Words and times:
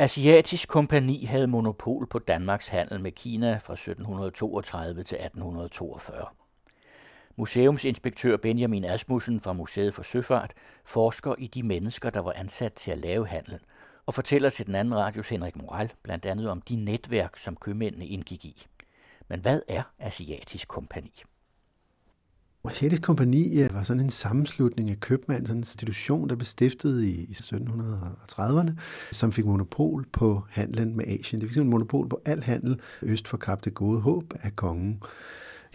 Asiatisk 0.00 0.68
kompani 0.68 1.24
havde 1.24 1.46
monopol 1.46 2.06
på 2.06 2.18
Danmarks 2.18 2.68
handel 2.68 3.00
med 3.00 3.12
Kina 3.12 3.56
fra 3.56 3.72
1732 3.72 5.02
til 5.02 5.16
1842. 5.16 6.26
Museumsinspektør 7.36 8.36
Benjamin 8.36 8.84
Asmussen 8.84 9.40
fra 9.40 9.52
Museet 9.52 9.94
for 9.94 10.02
Søfart 10.02 10.54
forsker 10.84 11.34
i 11.38 11.46
de 11.46 11.62
mennesker, 11.62 12.10
der 12.10 12.20
var 12.20 12.32
ansat 12.32 12.72
til 12.72 12.90
at 12.90 12.98
lave 12.98 13.26
handelen, 13.26 13.60
og 14.06 14.14
fortæller 14.14 14.50
til 14.50 14.66
den 14.66 14.74
anden 14.74 14.94
radios 14.94 15.28
Henrik 15.28 15.56
Moral 15.56 15.92
blandt 16.02 16.26
andet 16.26 16.50
om 16.50 16.60
de 16.62 16.76
netværk, 16.76 17.36
som 17.36 17.56
købmændene 17.56 18.06
indgik 18.06 18.44
i. 18.44 18.66
Men 19.28 19.40
hvad 19.40 19.60
er 19.68 19.82
Asiatisk 19.98 20.68
kompani? 20.68 21.22
Mercedes 22.64 22.98
Kompani 22.98 23.68
var 23.70 23.82
sådan 23.82 24.02
en 24.02 24.10
sammenslutning 24.10 24.90
af 24.90 25.00
købmænd, 25.00 25.46
sådan 25.46 25.56
en 25.56 25.60
institution, 25.60 26.28
der 26.28 26.34
blev 26.34 26.44
stiftet 26.44 27.02
i, 27.02 27.20
i 27.22 27.32
1730'erne, 27.32 28.70
som 29.12 29.32
fik 29.32 29.44
monopol 29.44 30.06
på 30.12 30.42
handlen 30.50 30.96
med 30.96 31.04
Asien. 31.06 31.40
Det 31.40 31.48
fik 31.48 31.54
simpelthen 31.54 31.70
monopol 31.70 32.08
på 32.08 32.20
al 32.24 32.42
handel 32.42 32.80
øst 33.02 33.28
for 33.28 33.36
Kap 33.36 33.64
det 33.64 33.74
Gode 33.74 34.00
Håb 34.00 34.24
af 34.42 34.56
kongen. 34.56 35.02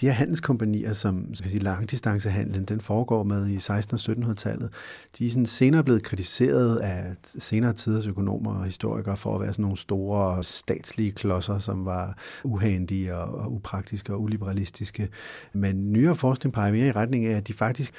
De 0.01 0.05
her 0.05 0.13
handelskompanier, 0.13 0.93
som 0.93 1.35
skal 1.35 1.51
sige, 1.51 1.63
langdistancehandlen, 1.63 2.65
den 2.65 2.81
foregår 2.81 3.23
med 3.23 3.47
i 3.47 3.57
16- 3.57 3.69
og 3.69 4.29
1700-tallet, 4.29 4.69
de 5.17 5.25
er 5.25 5.29
sådan 5.29 5.45
senere 5.45 5.83
blevet 5.83 6.03
kritiseret 6.03 6.77
af 6.77 7.15
senere 7.25 7.73
tiders 7.73 8.07
økonomer 8.07 8.55
og 8.55 8.65
historikere 8.65 9.17
for 9.17 9.35
at 9.35 9.41
være 9.41 9.53
sådan 9.53 9.63
nogle 9.63 9.77
store 9.77 10.43
statslige 10.43 11.11
klodser, 11.11 11.59
som 11.59 11.85
var 11.85 12.17
uhandige 12.43 13.15
og, 13.15 13.35
og 13.35 13.53
upraktiske 13.53 14.13
og 14.13 14.21
uliberalistiske. 14.21 15.09
Men 15.53 15.93
nyere 15.93 16.15
forskning 16.15 16.53
peger 16.53 16.71
mere 16.71 16.87
i 16.87 16.91
retning 16.91 17.25
af, 17.25 17.37
at 17.37 17.47
de 17.47 17.53
faktisk 17.53 17.93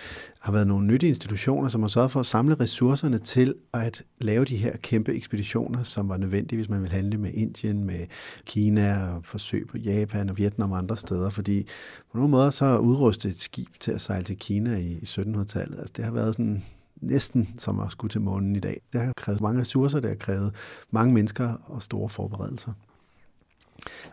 har 0.46 0.52
været 0.52 0.66
nogle 0.66 0.86
nyttige 0.86 1.08
institutioner, 1.08 1.68
som 1.68 1.80
har 1.80 1.88
sørget 1.88 2.10
for 2.10 2.20
at 2.20 2.26
samle 2.26 2.54
ressourcerne 2.54 3.18
til 3.18 3.54
at 3.72 4.02
lave 4.20 4.44
de 4.44 4.56
her 4.56 4.76
kæmpe 4.76 5.14
ekspeditioner, 5.14 5.82
som 5.82 6.08
var 6.08 6.16
nødvendige, 6.16 6.56
hvis 6.56 6.68
man 6.68 6.82
vil 6.82 6.90
handle 6.92 7.18
med 7.18 7.32
Indien, 7.34 7.84
med 7.84 8.06
Kina 8.44 9.14
og 9.14 9.24
forsøg 9.24 9.66
på 9.66 9.78
Japan 9.78 10.30
og 10.30 10.38
Vietnam 10.38 10.72
og 10.72 10.78
andre 10.78 10.96
steder, 10.96 11.30
fordi 11.30 11.66
på 12.12 12.18
nogle 12.18 12.30
måder 12.30 12.50
så 12.50 12.78
udrustet 12.78 13.30
et 13.30 13.40
skib 13.40 13.68
til 13.80 13.92
at 13.92 14.00
sejle 14.00 14.24
til 14.24 14.38
Kina 14.38 14.76
i 14.76 14.94
1700-tallet. 14.96 15.78
Altså 15.78 15.92
det 15.96 16.04
har 16.04 16.12
været 16.12 16.34
sådan 16.34 16.62
næsten 17.00 17.48
som 17.58 17.80
at 17.80 17.92
skulle 17.92 18.10
til 18.10 18.20
månen 18.20 18.56
i 18.56 18.60
dag. 18.60 18.80
Det 18.92 19.00
har 19.00 19.12
krævet 19.16 19.40
mange 19.40 19.60
ressourcer, 19.60 20.00
det 20.00 20.10
har 20.10 20.16
krævet 20.16 20.54
mange 20.90 21.14
mennesker 21.14 21.54
og 21.64 21.82
store 21.82 22.08
forberedelser. 22.08 22.72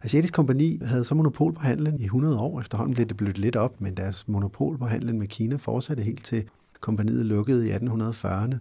Asiatisk 0.02 0.34
Kompani 0.34 0.80
havde 0.86 1.04
så 1.04 1.16
monopol 1.16 1.54
på 1.54 1.62
handlen 1.62 2.00
i 2.00 2.04
100 2.04 2.40
år. 2.40 2.60
Efterhånden 2.60 2.96
blev 2.96 3.06
det 3.06 3.18
blødt 3.18 3.38
lidt 3.38 3.56
op, 3.56 3.82
men 3.82 3.98
deres 3.98 4.28
monopol 4.28 4.78
på 4.78 4.86
handlen 4.86 5.20
med 5.20 5.28
Kina 5.28 5.56
fortsatte 5.56 6.04
helt 6.04 6.26
til 6.26 6.44
kompaniet 6.80 7.26
lukkede 7.26 7.68
i 7.68 7.72
1840'erne. 7.72 8.56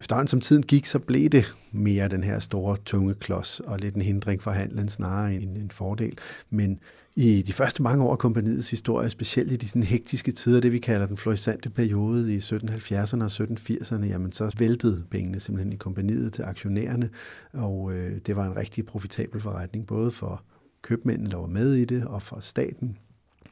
Efterhånden 0.00 0.28
som 0.28 0.40
tiden 0.40 0.62
gik, 0.62 0.86
så 0.86 0.98
blev 0.98 1.28
det 1.28 1.56
mere 1.72 2.08
den 2.08 2.24
her 2.24 2.38
store, 2.38 2.76
tunge 2.84 3.14
klods, 3.14 3.60
og 3.60 3.78
lidt 3.78 3.94
en 3.94 4.02
hindring 4.02 4.42
for 4.42 4.50
handlen 4.50 4.88
snarere 4.88 5.34
end 5.34 5.56
en 5.56 5.70
fordel. 5.70 6.18
Men 6.50 6.78
i 7.18 7.42
de 7.42 7.52
første 7.52 7.82
mange 7.82 8.04
år 8.04 8.12
af 8.12 8.18
kompaniets 8.18 8.70
historie, 8.70 9.10
specielt 9.10 9.52
i 9.52 9.56
de 9.56 9.68
sådan 9.68 9.82
hektiske 9.82 10.32
tider, 10.32 10.60
det 10.60 10.72
vi 10.72 10.78
kalder 10.78 11.06
den 11.06 11.16
florissante 11.16 11.70
periode 11.70 12.34
i 12.34 12.38
1770'erne 12.38 13.22
og 13.22 13.30
1780'erne, 13.30 14.06
jamen 14.06 14.32
så 14.32 14.54
væltede 14.58 15.04
pengene 15.10 15.40
simpelthen 15.40 15.72
i 15.72 15.76
kompaniet 15.76 16.32
til 16.32 16.42
aktionærerne, 16.42 17.10
og 17.52 17.92
øh, 17.92 18.18
det 18.26 18.36
var 18.36 18.46
en 18.46 18.56
rigtig 18.56 18.86
profitabel 18.86 19.40
forretning, 19.40 19.86
både 19.86 20.10
for 20.10 20.42
købmændene, 20.82 21.30
der 21.30 21.36
var 21.36 21.46
med 21.46 21.74
i 21.74 21.84
det, 21.84 22.04
og 22.04 22.22
for 22.22 22.40
staten, 22.40 22.96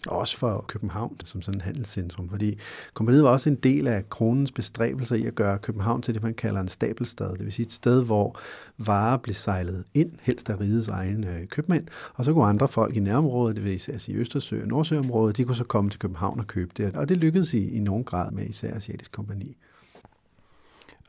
også 0.06 0.38
for 0.38 0.64
København 0.68 1.16
som 1.24 1.42
sådan 1.42 1.58
et 1.58 1.62
handelscentrum, 1.62 2.28
fordi 2.28 2.58
kompaniet 2.94 3.24
var 3.24 3.30
også 3.30 3.50
en 3.50 3.56
del 3.56 3.86
af 3.86 4.10
kronens 4.10 4.52
bestræbelser 4.52 5.16
i 5.16 5.26
at 5.26 5.34
gøre 5.34 5.58
København 5.58 6.02
til 6.02 6.14
det, 6.14 6.22
man 6.22 6.34
kalder 6.34 6.60
en 6.60 6.68
stabelstad, 6.68 7.30
det 7.32 7.44
vil 7.44 7.52
sige 7.52 7.66
et 7.66 7.72
sted, 7.72 8.04
hvor 8.04 8.38
varer 8.78 9.16
blev 9.16 9.34
sejlet 9.34 9.84
ind, 9.94 10.12
helst 10.22 10.50
af 10.50 10.60
rigets 10.60 10.88
egen 10.88 11.24
øh, 11.24 11.46
købmænd, 11.46 11.86
og 12.14 12.24
så 12.24 12.32
kunne 12.32 12.46
andre 12.46 12.68
folk 12.68 12.96
i 12.96 13.00
nærområdet, 13.00 13.56
det 13.56 13.64
vil 13.64 13.80
sige 13.80 13.92
altså 13.92 14.12
i 14.12 14.14
Østersø 14.14 14.62
og 14.62 14.68
Nordsøområdet, 14.68 15.36
de 15.36 15.44
kunne 15.44 15.56
så 15.56 15.64
komme 15.64 15.90
til 15.90 16.00
København 16.00 16.40
og 16.40 16.46
købe 16.46 16.72
det, 16.76 16.96
og 16.96 17.08
det 17.08 17.16
lykkedes 17.16 17.54
i, 17.54 17.68
i 17.76 17.80
nogen 17.80 18.04
grad 18.04 18.30
med 18.32 18.46
især 18.46 18.74
Asiatisk 18.74 19.12
Kompani. 19.12 19.56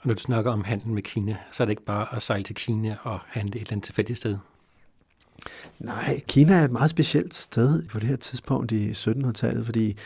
Og 0.02 0.08
når 0.08 0.14
du 0.14 0.20
snakker 0.20 0.52
om 0.52 0.64
handel 0.64 0.88
med 0.88 1.02
Kina, 1.02 1.38
så 1.52 1.64
er 1.64 1.66
det 1.66 1.72
ikke 1.72 1.86
bare 1.86 2.16
at 2.16 2.22
sejle 2.22 2.44
til 2.44 2.56
Kina 2.56 2.96
og 3.04 3.20
handle 3.28 3.56
et 3.56 3.62
eller 3.62 3.72
andet 3.72 3.86
tilfældigt 3.86 4.18
sted? 4.20 4.38
Nej, 5.80 6.22
Kina 6.28 6.54
er 6.54 6.66
et 6.66 6.72
meget 6.72 6.90
specielt 6.90 7.34
sted 7.34 7.84
på 7.88 8.00
det 8.00 8.10
her 8.10 8.16
tidspunkt 8.16 8.72
i 8.72 8.92
1700-tallet, 8.92 9.66
fordi 9.66 9.98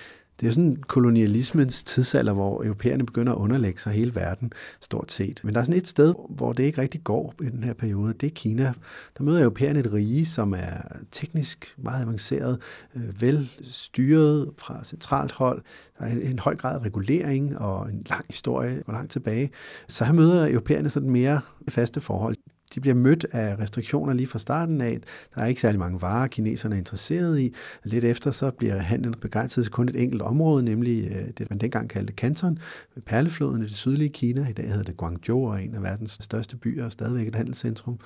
det 0.41 0.47
er 0.47 0.51
sådan 0.51 0.77
kolonialismens 0.87 1.83
tidsalder, 1.83 2.33
hvor 2.33 2.63
europæerne 2.63 3.05
begynder 3.05 3.33
at 3.33 3.37
underlægge 3.37 3.79
sig 3.79 3.93
hele 3.93 4.15
verden, 4.15 4.53
stort 4.79 5.11
set. 5.11 5.41
Men 5.43 5.53
der 5.53 5.59
er 5.59 5.63
sådan 5.63 5.77
et 5.77 5.87
sted, 5.87 6.13
hvor 6.29 6.53
det 6.53 6.63
ikke 6.63 6.81
rigtig 6.81 7.03
går 7.03 7.33
i 7.41 7.45
den 7.45 7.63
her 7.63 7.73
periode. 7.73 8.13
Det 8.13 8.27
er 8.27 8.31
Kina. 8.35 8.73
Der 9.17 9.23
møder 9.23 9.41
europæerne 9.41 9.79
et 9.79 9.93
rige, 9.93 10.25
som 10.25 10.53
er 10.53 10.81
teknisk 11.11 11.75
meget 11.77 12.03
avanceret, 12.03 12.59
øh, 12.95 13.21
velstyret 13.21 14.49
fra 14.57 14.83
centralt 14.83 15.31
hold. 15.31 15.61
Der 15.99 16.05
er 16.05 16.11
en 16.11 16.39
høj 16.39 16.55
grad 16.55 16.75
af 16.75 16.85
regulering 16.85 17.57
og 17.57 17.89
en 17.89 18.05
lang 18.09 18.25
historie, 18.29 18.81
hvor 18.85 18.93
langt 18.93 19.11
tilbage. 19.11 19.49
Så 19.87 20.05
her 20.05 20.13
møder 20.13 20.49
europæerne 20.49 20.89
sådan 20.89 21.09
mere 21.09 21.41
faste 21.69 22.01
forhold 22.01 22.35
de 22.75 22.79
bliver 22.79 22.95
mødt 22.95 23.25
af 23.31 23.59
restriktioner 23.59 24.13
lige 24.13 24.27
fra 24.27 24.39
starten 24.39 24.81
af. 24.81 24.99
Der 25.35 25.41
er 25.41 25.45
ikke 25.45 25.61
særlig 25.61 25.79
mange 25.79 26.01
varer, 26.01 26.27
kineserne 26.27 26.75
er 26.75 26.79
interesseret 26.79 27.39
i. 27.39 27.53
Lidt 27.83 28.05
efter 28.05 28.31
så 28.31 28.51
bliver 28.51 28.77
handlen 28.77 29.13
begrænset 29.13 29.63
til 29.63 29.71
kun 29.71 29.89
et 29.89 29.95
enkelt 30.03 30.21
område, 30.21 30.63
nemlig 30.63 31.11
øh, 31.11 31.27
det, 31.37 31.49
man 31.49 31.59
dengang 31.59 31.89
kaldte 31.89 32.13
Canton, 32.13 32.59
perlefloden 33.05 33.61
i 33.61 33.65
det 33.65 33.75
sydlige 33.75 34.09
Kina. 34.09 34.47
I 34.49 34.53
dag 34.53 34.67
hedder 34.67 34.83
det 34.83 34.97
Guangzhou 34.97 35.49
og 35.51 35.63
en 35.63 35.75
af 35.75 35.83
verdens 35.83 36.17
største 36.21 36.57
byer 36.57 36.85
og 36.85 36.91
stadigvæk 36.91 37.27
et 37.27 37.35
handelscentrum. 37.35 37.99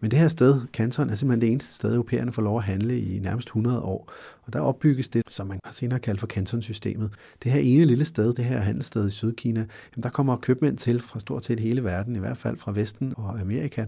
Men 0.00 0.10
det 0.10 0.18
her 0.18 0.28
sted, 0.28 0.60
Canton, 0.72 1.10
er 1.10 1.14
simpelthen 1.14 1.40
det 1.40 1.50
eneste 1.50 1.74
sted, 1.74 1.94
europæerne 1.94 2.32
får 2.32 2.42
lov 2.42 2.56
at 2.56 2.64
handle 2.64 3.00
i 3.00 3.18
nærmest 3.18 3.48
100 3.48 3.80
år. 3.80 4.12
Og 4.50 4.54
der 4.54 4.60
opbygges 4.60 5.08
det, 5.08 5.22
som 5.28 5.46
man 5.46 5.60
senere 5.72 6.00
kaldt 6.00 6.20
for 6.20 6.26
kantonsystemet. 6.26 7.12
Det 7.42 7.52
her 7.52 7.60
ene 7.60 7.84
lille 7.84 8.04
sted, 8.04 8.34
det 8.34 8.44
her 8.44 8.60
handelssted 8.60 9.06
i 9.06 9.10
Sydkina, 9.10 9.60
jamen 9.60 10.02
der 10.02 10.08
kommer 10.08 10.36
købmænd 10.36 10.76
til 10.76 11.00
fra 11.00 11.20
stort 11.20 11.44
set 11.44 11.60
hele 11.60 11.84
verden, 11.84 12.16
i 12.16 12.18
hvert 12.18 12.38
fald 12.38 12.56
fra 12.56 12.72
Vesten 12.72 13.14
og 13.16 13.40
Amerika. 13.40 13.86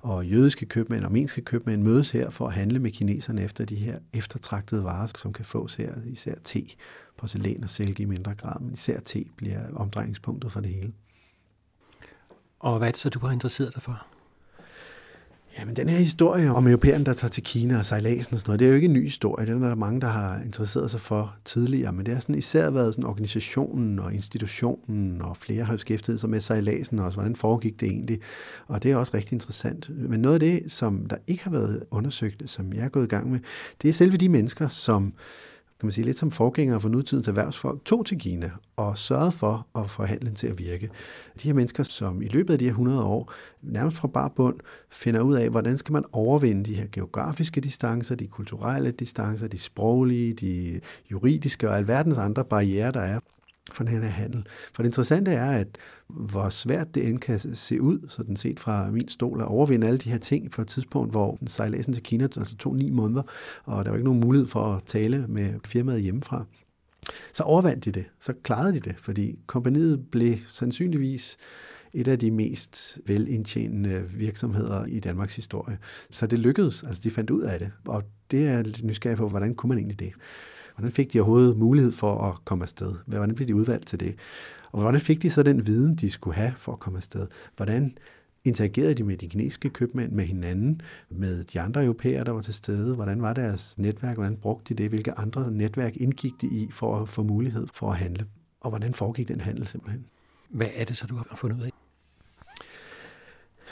Og 0.00 0.26
jødiske 0.26 0.66
købmænd 0.66 1.00
og 1.00 1.06
armenske 1.06 1.42
købmænd 1.42 1.82
mødes 1.82 2.10
her 2.10 2.30
for 2.30 2.46
at 2.46 2.52
handle 2.52 2.78
med 2.78 2.90
kineserne 2.90 3.42
efter 3.42 3.64
de 3.64 3.74
her 3.74 3.98
eftertragtede 4.12 4.84
varer, 4.84 5.06
som 5.18 5.32
kan 5.32 5.44
fås 5.44 5.74
her, 5.74 5.94
især 6.06 6.34
te, 6.44 6.62
porcelæn 7.16 7.62
og 7.62 7.68
silke 7.68 8.02
i 8.02 8.06
mindre 8.06 8.34
grad, 8.34 8.60
men 8.60 8.72
især 8.72 9.00
te 9.00 9.24
bliver 9.36 9.60
omdrejningspunktet 9.76 10.52
for 10.52 10.60
det 10.60 10.70
hele. 10.70 10.92
Og 12.60 12.78
hvad 12.78 12.88
er 12.88 12.92
det 12.92 13.00
så, 13.00 13.08
du 13.08 13.18
har 13.18 13.30
interesseret 13.30 13.74
dig 13.74 13.82
for? 13.82 14.13
Jamen, 15.58 15.76
den 15.76 15.88
her 15.88 15.98
historie 15.98 16.50
om 16.50 16.66
europæerne, 16.66 17.04
der 17.04 17.12
tager 17.12 17.30
til 17.30 17.42
Kina 17.42 17.78
og 17.78 17.84
sejladsen 17.84 18.34
og 18.34 18.40
sådan 18.40 18.50
noget, 18.50 18.60
det 18.60 18.66
er 18.66 18.68
jo 18.68 18.74
ikke 18.74 18.84
en 18.84 18.92
ny 18.92 19.02
historie. 19.02 19.46
Den 19.46 19.62
er 19.62 19.68
der 19.68 19.74
mange, 19.74 20.00
der 20.00 20.06
har 20.06 20.40
interesseret 20.44 20.90
sig 20.90 21.00
for 21.00 21.36
tidligere, 21.44 21.92
men 21.92 22.06
det 22.06 22.14
har 22.14 22.20
sådan 22.20 22.34
især 22.34 22.70
været 22.70 22.94
sådan 22.94 23.10
organisationen 23.10 23.98
og 23.98 24.14
institutionen, 24.14 25.22
og 25.22 25.36
flere 25.36 25.64
har 25.64 25.72
beskæftiget 25.72 26.20
sig 26.20 26.30
med 26.30 26.40
sejladsen 26.40 26.98
også. 26.98 27.16
Hvordan 27.16 27.36
foregik 27.36 27.80
det 27.80 27.88
egentlig? 27.88 28.20
Og 28.66 28.82
det 28.82 28.92
er 28.92 28.96
også 28.96 29.14
rigtig 29.14 29.32
interessant. 29.32 29.90
Men 30.08 30.20
noget 30.20 30.34
af 30.34 30.40
det, 30.40 30.72
som 30.72 31.06
der 31.06 31.16
ikke 31.26 31.44
har 31.44 31.50
været 31.50 31.82
undersøgt, 31.90 32.50
som 32.50 32.72
jeg 32.72 32.84
er 32.84 32.88
gået 32.88 33.04
i 33.04 33.08
gang 33.08 33.30
med, 33.30 33.40
det 33.82 33.88
er 33.88 33.92
selve 33.92 34.16
de 34.16 34.28
mennesker, 34.28 34.68
som 34.68 35.12
kan 35.84 35.86
man 35.86 35.92
sige, 35.92 36.04
lidt 36.04 36.18
som 36.18 36.30
forgængere 36.30 36.80
for 36.80 36.88
nutidens 36.88 37.28
erhvervsfolk, 37.28 37.84
tog 37.84 38.06
til 38.06 38.18
Kina 38.18 38.50
og 38.76 38.98
sørgede 38.98 39.32
for 39.32 39.66
at 39.78 39.90
få 39.90 40.04
handlen 40.04 40.34
til 40.34 40.46
at 40.46 40.58
virke. 40.58 40.90
De 41.42 41.48
her 41.48 41.54
mennesker, 41.54 41.82
som 41.82 42.22
i 42.22 42.28
løbet 42.28 42.52
af 42.52 42.58
de 42.58 42.64
her 42.64 42.72
100 42.72 43.02
år, 43.04 43.32
nærmest 43.62 43.96
fra 43.96 44.08
bar 44.08 44.28
bund, 44.28 44.56
finder 44.90 45.20
ud 45.20 45.34
af, 45.34 45.50
hvordan 45.50 45.78
skal 45.78 45.92
man 45.92 46.04
overvinde 46.12 46.64
de 46.64 46.74
her 46.74 46.86
geografiske 46.92 47.60
distancer, 47.60 48.14
de 48.14 48.26
kulturelle 48.26 48.90
distancer, 48.90 49.48
de 49.48 49.58
sproglige, 49.58 50.34
de 50.34 50.80
juridiske 51.10 51.68
og 51.68 51.76
alverdens 51.76 52.18
andre 52.18 52.44
barriere, 52.44 52.92
der 52.92 53.00
er 53.00 53.20
for 53.72 53.84
den 53.84 54.02
her 54.02 54.08
handel. 54.08 54.46
For 54.74 54.82
det 54.82 54.88
interessante 54.88 55.30
er, 55.30 55.50
at 55.50 55.78
hvor 56.08 56.48
svært 56.48 56.94
det 56.94 57.08
end 57.08 57.18
kan 57.18 57.38
se 57.38 57.80
ud, 57.80 57.98
sådan 58.08 58.36
set 58.36 58.60
fra 58.60 58.90
min 58.90 59.08
stol, 59.08 59.40
at 59.40 59.46
overvinde 59.46 59.86
alle 59.86 59.98
de 59.98 60.10
her 60.10 60.18
ting 60.18 60.50
på 60.50 60.62
et 60.62 60.68
tidspunkt, 60.68 61.10
hvor 61.10 61.38
sejladsen 61.46 61.92
til 61.92 62.02
Kina 62.02 62.24
altså 62.24 62.56
tog 62.56 62.76
ni 62.76 62.90
måneder, 62.90 63.22
og 63.64 63.84
der 63.84 63.90
var 63.90 63.96
ikke 63.96 64.04
nogen 64.04 64.20
mulighed 64.20 64.48
for 64.48 64.74
at 64.74 64.82
tale 64.86 65.26
med 65.28 65.54
firmaet 65.66 66.02
hjemmefra. 66.02 66.44
Så 67.32 67.42
overvandt 67.42 67.84
de 67.84 67.92
det, 67.92 68.04
så 68.20 68.32
klarede 68.42 68.74
de 68.74 68.80
det, 68.80 68.96
fordi 68.98 69.38
kompaniet 69.46 70.10
blev 70.10 70.34
sandsynligvis 70.48 71.36
et 71.92 72.08
af 72.08 72.18
de 72.18 72.30
mest 72.30 72.98
velindtjenende 73.06 74.04
virksomheder 74.10 74.84
i 74.84 75.00
Danmarks 75.00 75.36
historie. 75.36 75.78
Så 76.10 76.26
det 76.26 76.38
lykkedes, 76.38 76.82
altså 76.82 77.00
de 77.04 77.10
fandt 77.10 77.30
ud 77.30 77.42
af 77.42 77.58
det, 77.58 77.70
og 77.86 78.02
det 78.30 78.48
er 78.48 78.62
lidt 78.62 78.84
nysgerrig 78.84 79.16
på, 79.16 79.28
hvordan 79.28 79.54
kunne 79.54 79.68
man 79.68 79.78
egentlig 79.78 80.00
det? 80.00 80.12
Hvordan 80.74 80.92
fik 80.92 81.12
de 81.12 81.20
overhovedet 81.20 81.56
mulighed 81.56 81.92
for 81.92 82.28
at 82.28 82.44
komme 82.44 82.62
afsted? 82.62 82.94
Hvordan 83.06 83.34
blev 83.34 83.48
de 83.48 83.54
udvalgt 83.54 83.86
til 83.86 84.00
det? 84.00 84.14
Og 84.72 84.80
hvordan 84.80 85.00
fik 85.00 85.22
de 85.22 85.30
så 85.30 85.42
den 85.42 85.66
viden, 85.66 85.94
de 85.94 86.10
skulle 86.10 86.36
have 86.36 86.52
for 86.56 86.72
at 86.72 86.78
komme 86.78 86.96
afsted? 86.96 87.26
Hvordan 87.56 87.96
interagerede 88.44 88.94
de 88.94 89.04
med 89.04 89.16
de 89.16 89.28
kinesiske 89.28 89.70
købmænd, 89.70 90.12
med 90.12 90.24
hinanden, 90.24 90.80
med 91.10 91.44
de 91.44 91.60
andre 91.60 91.84
europæere, 91.84 92.24
der 92.24 92.32
var 92.32 92.40
til 92.40 92.54
stede? 92.54 92.94
Hvordan 92.94 93.22
var 93.22 93.32
deres 93.32 93.78
netværk? 93.78 94.16
Hvordan 94.16 94.36
brugte 94.36 94.74
de 94.74 94.82
det? 94.82 94.90
Hvilke 94.90 95.18
andre 95.18 95.50
netværk 95.50 95.96
indgik 95.96 96.32
de 96.40 96.46
i 96.46 96.68
for 96.70 97.00
at 97.00 97.08
få 97.08 97.22
mulighed 97.22 97.66
for 97.74 97.90
at 97.90 97.96
handle? 97.96 98.26
Og 98.60 98.70
hvordan 98.70 98.94
foregik 98.94 99.28
den 99.28 99.40
handel 99.40 99.66
simpelthen? 99.66 100.04
Hvad 100.50 100.68
er 100.74 100.84
det 100.84 100.96
så, 100.96 101.06
du 101.06 101.14
har 101.14 101.36
fundet 101.36 101.56
ud 101.56 101.62
af? 101.62 101.70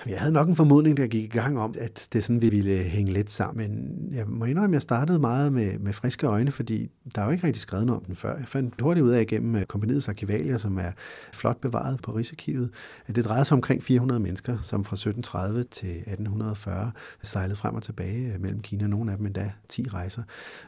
Jeg 0.06 0.20
havde 0.20 0.32
nok 0.32 0.48
en 0.48 0.56
formodning, 0.56 0.96
der 0.96 1.06
gik 1.06 1.24
i 1.24 1.38
gang 1.38 1.58
om, 1.58 1.74
at 1.78 2.08
det 2.12 2.24
sådan 2.24 2.42
vi 2.42 2.48
ville 2.48 2.82
hænge 2.82 3.12
lidt 3.12 3.30
sammen. 3.30 3.70
Men 3.70 4.08
jeg 4.12 4.26
må 4.26 4.44
indrømme, 4.44 4.74
at 4.74 4.76
jeg 4.76 4.82
startede 4.82 5.18
meget 5.18 5.52
med, 5.52 5.78
med 5.78 5.92
friske 5.92 6.26
øjne, 6.26 6.50
fordi 6.50 6.90
der 7.14 7.22
er 7.22 7.26
jo 7.26 7.30
ikke 7.30 7.46
rigtig 7.46 7.60
skrevet 7.60 7.86
noget 7.86 8.00
om 8.00 8.04
den 8.04 8.16
før. 8.16 8.36
Jeg 8.36 8.48
fandt 8.48 8.80
hurtigt 8.80 9.04
ud 9.04 9.10
af 9.10 9.22
igennem 9.22 9.56
øh, 9.56 9.64
kompaniets 9.64 10.08
arkivalier, 10.08 10.56
som 10.56 10.78
er 10.78 10.90
flot 11.32 11.60
bevaret 11.60 12.02
på 12.02 12.12
Rigsarkivet, 12.12 12.70
at 13.06 13.16
det 13.16 13.24
drejede 13.24 13.44
sig 13.44 13.54
omkring 13.54 13.82
400 13.82 14.20
mennesker, 14.20 14.58
som 14.62 14.84
fra 14.84 14.94
1730 14.94 15.64
til 15.64 15.90
1840 15.90 16.92
sejlede 17.22 17.56
frem 17.56 17.74
og 17.74 17.82
tilbage 17.82 18.32
øh, 18.32 18.40
mellem 18.40 18.60
Kina. 18.60 18.86
Nogle 18.86 19.10
af 19.12 19.16
dem 19.16 19.26
endda 19.26 19.52
10 19.68 19.88
rejser. 19.88 20.22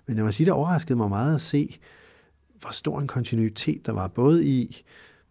Men 0.06 0.16
jeg 0.16 0.24
må 0.24 0.32
sige, 0.32 0.44
det 0.44 0.52
overraskede 0.52 0.96
mig 0.96 1.08
meget 1.08 1.34
at 1.34 1.40
se, 1.40 1.78
hvor 2.60 2.70
stor 2.70 3.00
en 3.00 3.06
kontinuitet 3.06 3.86
der 3.86 3.92
var, 3.92 4.08
både 4.08 4.46
i 4.46 4.84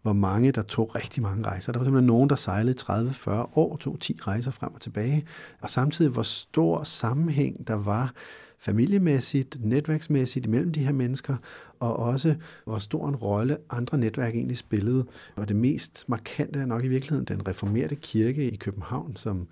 hvor 0.04 0.12
mange, 0.12 0.52
der 0.52 0.62
tog 0.62 0.94
rigtig 0.94 1.22
mange 1.22 1.46
rejser. 1.46 1.72
Der 1.72 1.78
var 1.78 1.84
simpelthen 1.84 2.06
nogen, 2.06 2.30
der 2.30 2.36
sejlede 2.36 2.78
30-40 2.80 3.30
år, 3.30 3.76
tog 3.76 4.00
10 4.00 4.18
rejser 4.22 4.50
frem 4.50 4.74
og 4.74 4.80
tilbage, 4.80 5.26
og 5.62 5.70
samtidig 5.70 6.10
hvor 6.10 6.22
stor 6.22 6.82
sammenhæng 6.84 7.68
der 7.68 7.74
var 7.74 8.12
familiemæssigt, 8.58 9.56
netværksmæssigt 9.60 10.46
imellem 10.46 10.72
de 10.72 10.84
her 10.84 10.92
mennesker, 10.92 11.36
og 11.84 11.96
også 11.96 12.34
hvor 12.64 12.78
stor 12.78 13.08
en 13.08 13.16
rolle 13.16 13.56
andre 13.70 13.98
netværk 13.98 14.34
egentlig 14.34 14.56
spillede. 14.56 15.04
Og 15.36 15.48
det 15.48 15.56
mest 15.56 16.04
markante 16.08 16.60
er 16.60 16.66
nok 16.66 16.84
i 16.84 16.88
virkeligheden 16.88 17.24
den 17.24 17.48
reformerede 17.48 17.96
kirke 17.96 18.50
i 18.50 18.56
København, 18.56 19.16
som 19.16 19.48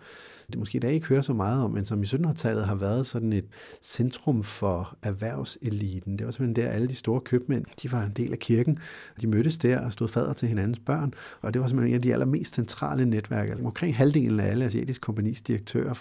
det 0.51 0.59
måske 0.59 0.77
i 0.77 0.81
dag 0.81 0.93
ikke 0.93 1.07
hører 1.07 1.21
så 1.21 1.33
meget 1.33 1.65
om, 1.65 1.71
men 1.71 1.85
som 1.85 2.03
i 2.03 2.07
1700-tallet 2.07 2.65
har 2.65 2.75
været 2.75 3.07
sådan 3.07 3.33
et 3.33 3.45
centrum 3.83 4.43
for 4.43 4.97
erhvervseliten. 5.03 6.19
Det 6.19 6.27
var 6.27 6.33
simpelthen 6.33 6.67
der, 6.67 6.73
alle 6.73 6.89
de 6.89 6.95
store 6.95 7.21
købmænd, 7.21 7.65
de 7.83 7.93
var 7.93 8.05
en 8.05 8.13
del 8.17 8.33
af 8.33 8.39
kirken. 8.39 8.79
De 9.21 9.27
mødtes 9.27 9.59
der 9.59 9.81
og 9.81 9.93
stod 9.93 10.09
fader 10.09 10.33
til 10.33 10.49
hinandens 10.49 10.79
børn, 10.79 11.15
og 11.41 11.55
det 11.55 11.63
var 11.63 11.69
simpelthen 11.69 11.93
en 11.93 11.95
af 11.95 12.03
de 12.03 12.13
allermest 12.13 12.55
centrale 12.55 13.07
netværk. 13.07 13.49
Altså, 13.49 13.65
omkring 13.65 13.97
halvdelen 13.97 14.41
af 14.41 14.51
alle 14.51 14.65
asiatiske 14.65 15.03
kompagnis 15.03 15.43
direktører, 15.43 15.95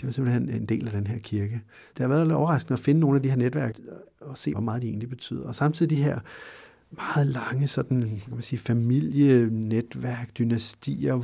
de 0.00 0.06
var 0.06 0.10
simpelthen 0.10 0.48
en 0.48 0.66
del 0.66 0.86
af 0.86 0.92
den 0.92 1.06
her 1.06 1.18
kirke. 1.18 1.62
Det 1.96 1.98
har 1.98 2.08
været 2.08 2.26
lidt 2.26 2.36
overraskende 2.36 2.72
at 2.72 2.80
finde 2.80 3.00
nogle 3.00 3.16
af 3.16 3.22
de 3.22 3.28
her 3.28 3.36
netværk 3.36 3.76
og 4.20 4.38
se, 4.38 4.52
hvor 4.52 4.60
meget 4.60 4.82
de 4.82 4.88
egentlig 4.88 5.08
betyder. 5.08 5.46
Og 5.46 5.54
samtidig 5.70 5.96
de 5.96 6.02
her 6.02 6.18
meget 6.90 7.26
lange 7.26 7.66
sådan, 7.66 8.02
kan 8.02 8.32
man 8.34 8.42
sige, 8.42 8.58
familienetværk, 8.58 10.38
dynastier, 10.38 11.22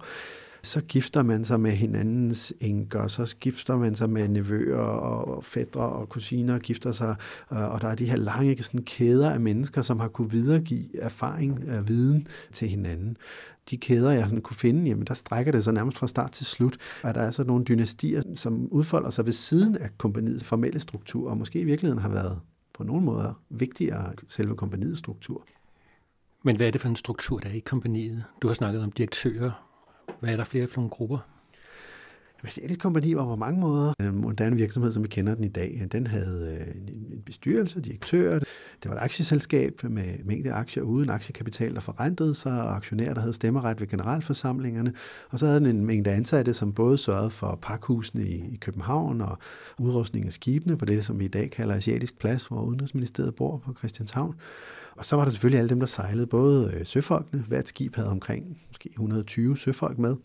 så 0.62 0.80
gifter 0.80 1.22
man 1.22 1.44
sig 1.44 1.60
med 1.60 1.70
hinandens 1.70 2.52
enker, 2.60 3.06
så 3.06 3.36
gifter 3.40 3.76
man 3.76 3.94
sig 3.94 4.10
med 4.10 4.28
nevøer 4.28 4.78
og 4.78 5.44
fædre 5.44 5.80
og 5.80 6.08
kusiner, 6.08 6.58
gifter 6.58 6.92
sig, 6.92 7.16
øh, 7.52 7.58
og 7.72 7.80
der 7.80 7.88
er 7.88 7.94
de 7.94 8.04
her 8.04 8.16
lange 8.16 8.62
sådan, 8.62 8.82
kæder 8.82 9.30
af 9.30 9.40
mennesker, 9.40 9.82
som 9.82 10.00
har 10.00 10.08
kunne 10.08 10.30
videregive 10.30 11.00
erfaring 11.00 11.70
og 11.70 11.88
viden 11.88 12.26
til 12.52 12.68
hinanden. 12.68 13.16
De 13.70 13.76
kæder, 13.76 14.10
jeg 14.10 14.24
sådan 14.28 14.42
kunne 14.42 14.56
finde, 14.56 14.88
jamen 14.88 15.04
der 15.06 15.14
strækker 15.14 15.52
det 15.52 15.64
så 15.64 15.72
nærmest 15.72 15.98
fra 15.98 16.06
start 16.06 16.32
til 16.32 16.46
slut, 16.46 16.76
og 17.02 17.14
der 17.14 17.20
er 17.20 17.30
så 17.30 17.44
nogle 17.44 17.64
dynastier, 17.64 18.22
som 18.34 18.68
udfolder 18.70 19.10
sig 19.10 19.26
ved 19.26 19.32
siden 19.32 19.76
af 19.76 19.88
kompaniets 19.98 20.44
formelle 20.44 20.80
struktur, 20.80 21.30
og 21.30 21.38
måske 21.38 21.60
i 21.60 21.64
virkeligheden 21.64 22.02
har 22.02 22.10
været 22.10 22.40
på 22.76 22.84
nogle 22.84 23.04
måder 23.04 23.34
vigtigere 23.48 24.12
selve 24.28 24.56
kompaniets 24.56 24.98
struktur. 24.98 25.46
Men 26.42 26.56
hvad 26.56 26.66
er 26.66 26.70
det 26.70 26.80
for 26.80 26.88
en 26.88 26.96
struktur, 26.96 27.38
der 27.38 27.48
er 27.48 27.52
i 27.52 27.58
kompaniet? 27.58 28.24
Du 28.42 28.46
har 28.46 28.54
snakket 28.54 28.82
om 28.82 28.92
direktører, 28.92 29.50
hvad 30.20 30.32
er 30.32 30.36
der 30.36 30.44
flere 30.44 30.66
for 30.66 30.76
nogle 30.76 30.90
grupper? 30.90 31.18
Mercedes 32.46 32.76
Kompani 32.76 33.16
var 33.16 33.24
på 33.24 33.36
mange 33.36 33.60
måder 33.60 33.92
en 34.00 34.20
moderne 34.20 34.56
virksomhed, 34.56 34.92
som 34.92 35.02
vi 35.02 35.08
kender 35.08 35.34
den 35.34 35.44
i 35.44 35.48
dag. 35.48 35.88
Den 35.92 36.06
havde 36.06 36.58
øh, 36.60 36.74
en 37.12 37.22
bestyrelse, 37.24 37.80
direktør, 37.80 38.38
det 38.82 38.90
var 38.90 38.94
et 38.94 39.02
aktieselskab 39.02 39.84
med 39.84 40.04
mængde 40.24 40.52
aktier 40.52 40.82
uden 40.82 41.10
aktiekapital, 41.10 41.74
der 41.74 41.80
forrentede 41.80 42.34
sig, 42.34 42.62
og 42.62 42.76
aktionærer, 42.76 43.14
der 43.14 43.20
havde 43.20 43.32
stemmeret 43.32 43.80
ved 43.80 43.86
generalforsamlingerne. 43.86 44.92
Og 45.30 45.38
så 45.38 45.46
havde 45.46 45.60
den 45.60 45.66
en 45.66 45.86
mængde 45.86 46.10
ansatte, 46.10 46.54
som 46.54 46.72
både 46.72 46.98
sørgede 46.98 47.30
for 47.30 47.58
pakhusene 47.62 48.28
i 48.28 48.56
København 48.60 49.20
og 49.20 49.38
udrustning 49.78 50.26
af 50.26 50.32
skibene 50.32 50.76
på 50.76 50.84
det, 50.84 51.04
som 51.04 51.18
vi 51.18 51.24
i 51.24 51.28
dag 51.28 51.50
kalder 51.50 51.74
Asiatisk 51.74 52.18
Plads, 52.18 52.46
hvor 52.46 52.62
Udenrigsministeriet 52.62 53.34
bor 53.34 53.58
på 53.58 53.74
Christianshavn. 53.78 54.34
Og 54.96 55.06
så 55.06 55.16
var 55.16 55.24
der 55.24 55.30
selvfølgelig 55.30 55.58
alle 55.58 55.70
dem, 55.70 55.80
der 55.80 55.86
sejlede, 55.86 56.26
både 56.26 56.72
øh, 56.74 56.86
søfolkene, 56.86 57.42
hvert 57.48 57.68
skib 57.68 57.96
havde 57.96 58.10
omkring 58.10 58.60
måske 58.68 58.88
120 58.88 59.56
søfolk 59.56 59.98
med, 59.98 60.16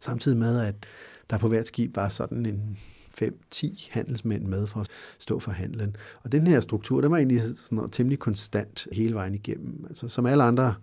samtidig 0.00 0.38
med, 0.38 0.60
at 0.60 0.86
der 1.30 1.38
på 1.38 1.48
hvert 1.48 1.66
skib 1.66 1.96
var 1.96 2.08
sådan 2.08 2.46
en 2.46 2.78
5-10 3.22 3.88
handelsmænd 3.90 4.44
med 4.44 4.66
for 4.66 4.80
at 4.80 4.88
stå 5.18 5.38
for 5.38 5.50
handlen. 5.50 5.96
Og 6.22 6.32
den 6.32 6.46
her 6.46 6.60
struktur, 6.60 7.00
den 7.00 7.10
var 7.10 7.16
egentlig 7.16 7.40
sådan 7.40 7.58
noget 7.70 7.92
temmelig 7.92 8.18
konstant 8.18 8.86
hele 8.92 9.14
vejen 9.14 9.34
igennem. 9.34 9.84
Altså, 9.88 10.08
som 10.08 10.26
alle 10.26 10.42
andre 10.42 10.74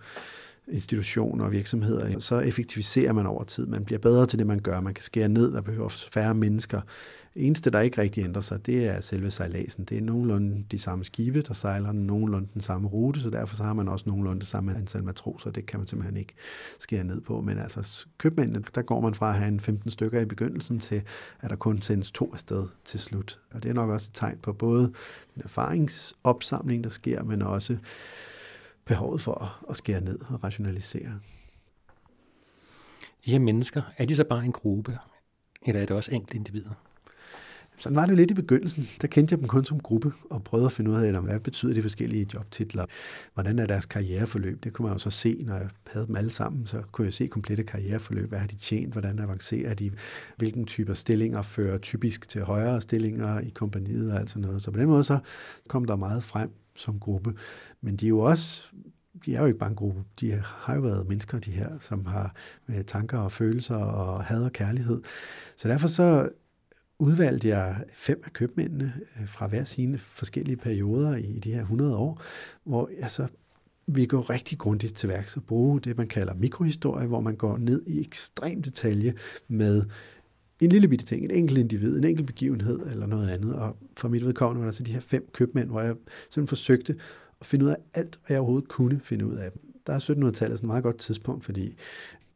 institutioner 0.72 1.46
og 1.46 1.52
virksomheder, 1.52 2.20
så 2.20 2.40
effektiviserer 2.40 3.14
man 3.14 3.26
over 3.26 3.44
tid. 3.44 3.66
Man 3.66 3.86
bliver 3.86 4.00
bedre 4.00 4.26
til 4.26 4.40
det, 4.40 4.48
man 4.48 4.60
gør. 4.60 4.82
Man 4.82 4.94
kan 4.94 5.04
skære 5.04 5.30
ned, 5.30 5.54
der 5.54 5.62
behøver 5.62 5.90
færre 5.90 6.36
mennesker. 6.36 6.82
Det 7.34 7.46
eneste, 7.46 7.70
der 7.70 7.80
ikke 7.80 8.02
rigtig 8.02 8.24
ændrer 8.24 8.42
sig, 8.42 8.66
det 8.66 8.88
er 8.88 9.02
selve 9.02 9.32
sejladsen. 9.32 9.84
Det 9.84 9.98
er 9.98 10.02
nogenlunde 10.02 10.66
de 10.72 10.80
samme 10.80 11.06
skibe, 11.06 11.42
der 11.42 11.54
sejler 11.54 11.92
nogenlunde 11.92 12.48
den 12.54 12.62
samme 12.62 12.88
rute, 12.88 13.22
så 13.22 13.30
derfor 13.30 13.56
så 13.56 13.64
har 13.64 13.74
man 13.74 13.88
også 13.88 14.06
nogenlunde 14.08 14.40
det 14.40 14.48
samme 14.48 14.76
antal 14.76 15.04
matroser. 15.04 15.52
Det 15.52 15.66
kan 15.66 15.80
man 15.80 15.88
simpelthen 15.88 16.18
ikke 16.18 16.34
skære 16.80 17.04
ned 17.04 17.22
på. 17.22 17.42
Men 17.42 17.58
altså 17.58 18.06
købmændene, 18.18 18.64
der 18.76 18.82
går 18.82 19.02
man 19.02 19.14
fra 19.14 19.30
at 19.30 19.36
have 19.36 19.48
en 19.48 19.60
15 19.60 19.92
stykker 19.92 20.22
i 20.22 20.26
begyndelsen 20.26 20.80
til, 20.80 21.02
at 21.42 21.50
der 21.50 21.56
kun 21.56 21.82
sendes 21.82 22.12
to 22.12 22.32
afsted 22.34 22.68
til 22.86 23.00
slut. 23.00 23.40
Og 23.52 23.64
det 23.64 23.70
er 23.70 23.74
nok 23.74 23.90
også 23.90 24.10
et 24.12 24.16
tegn 24.16 24.38
på 24.42 24.54
både 24.54 24.82
den 25.36 25.42
erfaringsopsamling, 25.44 26.84
der 26.84 26.90
sker, 26.90 27.24
men 27.24 27.42
også 27.42 27.78
behovet 28.88 29.22
for 29.22 29.66
at 29.70 29.78
skære 29.78 30.02
ned 30.02 30.20
og 30.20 30.44
rationalisere. 30.44 31.20
De 33.26 33.32
her 33.32 33.40
mennesker, 33.40 33.82
er 33.98 34.06
de 34.06 34.16
så 34.16 34.24
bare 34.24 34.46
en 34.46 34.52
gruppe, 34.52 34.98
eller 35.66 35.82
er 35.82 35.86
det 35.86 35.96
også 35.96 36.12
enkelte 36.12 36.36
individer? 36.36 36.74
Sådan 37.80 37.96
var 37.96 38.06
det 38.06 38.18
lidt 38.18 38.32
i 38.32 38.34
begyndelsen. 38.34 38.88
Der 39.02 39.08
kendte 39.08 39.34
jeg 39.34 39.40
dem 39.40 39.48
kun 39.48 39.66
som 39.66 39.80
gruppe 39.80 40.14
og 40.30 40.44
prøvede 40.44 40.66
at 40.66 40.72
finde 40.72 40.92
ud 40.92 40.96
af, 40.96 41.22
hvad 41.22 41.40
betyder 41.40 41.74
de 41.74 41.82
forskellige 41.82 42.28
jobtitler. 42.34 42.86
Hvordan 43.34 43.60
er 43.60 43.66
deres 43.66 43.86
karriereforløb? 43.86 44.64
Det 44.64 44.74
kunne 44.74 44.84
man 44.84 44.94
jo 44.94 45.00
så 45.00 45.10
se, 45.10 45.44
når 45.46 45.56
jeg 45.56 45.70
havde 45.88 46.08
dem 46.08 46.16
alle 46.16 46.30
sammen. 46.30 46.68
Så 46.68 46.82
kunne 46.92 47.06
jeg 47.06 47.14
se 47.14 47.28
komplette 47.28 47.64
karriereforløb. 47.64 48.30
Hvad 48.30 48.40
har 48.40 48.48
de 48.48 48.56
tjent? 48.56 48.92
Hvordan 48.92 49.20
avancerer 49.20 49.74
de? 49.74 49.92
Hvilken 50.38 50.66
typer 50.66 50.94
stillinger 50.94 51.42
fører 51.42 51.78
typisk 51.78 52.30
til 52.30 52.42
højere 52.42 52.82
stillinger 52.82 53.40
i 53.40 53.50
kompaniet 53.50 54.12
og 54.12 54.20
alt 54.20 54.30
sådan 54.30 54.42
noget. 54.42 54.62
Så 54.62 54.72
på 54.72 54.80
den 54.80 54.88
måde 54.88 55.04
så 55.04 55.20
kom 55.70 55.86
der 55.86 55.96
meget 55.96 56.24
frem 56.24 56.52
som 56.76 57.00
gruppe. 57.00 57.34
Men 57.82 57.96
de 57.96 58.06
er 58.06 58.10
jo 58.10 58.20
også 58.20 58.64
de 59.26 59.36
er 59.36 59.40
jo 59.40 59.46
ikke 59.46 59.60
bare 59.60 59.70
en 59.70 59.76
gruppe. 59.76 60.04
De 60.20 60.44
har 60.46 60.76
jo 60.76 60.82
været 60.82 61.08
mennesker, 61.08 61.40
de 61.40 61.52
her, 61.52 61.70
som 61.80 62.06
har 62.06 62.36
med 62.68 62.84
tanker 62.84 63.18
og 63.18 63.32
følelser 63.32 63.76
og 63.76 64.24
had 64.24 64.44
og 64.44 64.52
kærlighed. 64.54 65.02
Så 65.58 65.68
derfor 65.68 65.88
så 65.88 66.30
udvalgte 67.00 67.48
jeg 67.48 67.84
fem 67.90 68.22
af 68.26 68.34
købmændene 68.34 68.94
øh, 69.20 69.28
fra 69.28 69.48
hver 69.48 69.64
sine 69.64 69.98
forskellige 69.98 70.58
perioder 70.58 71.16
i 71.16 71.40
de 71.40 71.54
her 71.54 71.62
100 71.62 71.96
år, 71.96 72.22
hvor 72.64 72.90
altså, 73.02 73.28
vi 73.88 74.06
går 74.06 74.30
rigtig 74.30 74.58
grundigt 74.58 74.96
til 74.96 75.10
værks 75.10 75.38
og 75.38 75.44
bruge 75.44 75.80
det, 75.80 75.98
man 75.98 76.08
kalder 76.08 76.34
mikrohistorie, 76.34 77.08
hvor 77.08 77.22
man 77.22 77.36
går 77.36 77.58
ned 77.58 77.84
i 77.88 78.00
ekstrem 78.00 78.62
detalje 78.62 79.14
med 79.48 79.84
en 80.60 80.70
lille 80.70 80.88
bitte 80.88 81.06
ting, 81.06 81.24
en 81.24 81.32
enkelt 81.32 81.58
individ, 81.58 81.98
en 81.98 82.04
enkelt 82.04 82.28
begivenhed 82.28 82.80
eller 82.80 83.06
noget 83.06 83.30
andet. 83.30 83.56
Og 83.56 83.78
for 83.98 84.08
mit 84.08 84.26
vedkommende 84.26 84.60
var 84.60 84.66
der 84.66 84.72
så 84.72 84.84
de 84.84 84.92
her 84.92 85.00
fem 85.00 85.30
købmænd, 85.34 85.70
hvor 85.70 85.82
jeg 85.82 85.96
simpelthen 86.30 86.48
forsøgte 86.48 86.96
at 87.40 87.46
finde 87.46 87.66
ud 87.66 87.70
af 87.70 87.78
alt, 87.94 88.20
hvad 88.26 88.36
jeg 88.36 88.40
overhovedet 88.40 88.70
kunne 88.70 89.00
finde 89.00 89.26
ud 89.26 89.36
af 89.36 89.52
dem. 89.52 89.62
Der 89.88 89.94
er 89.94 90.00
1700-tallet 90.00 90.56
et 90.56 90.64
meget 90.64 90.84
godt 90.84 90.98
tidspunkt, 90.98 91.46
fordi 91.46 91.76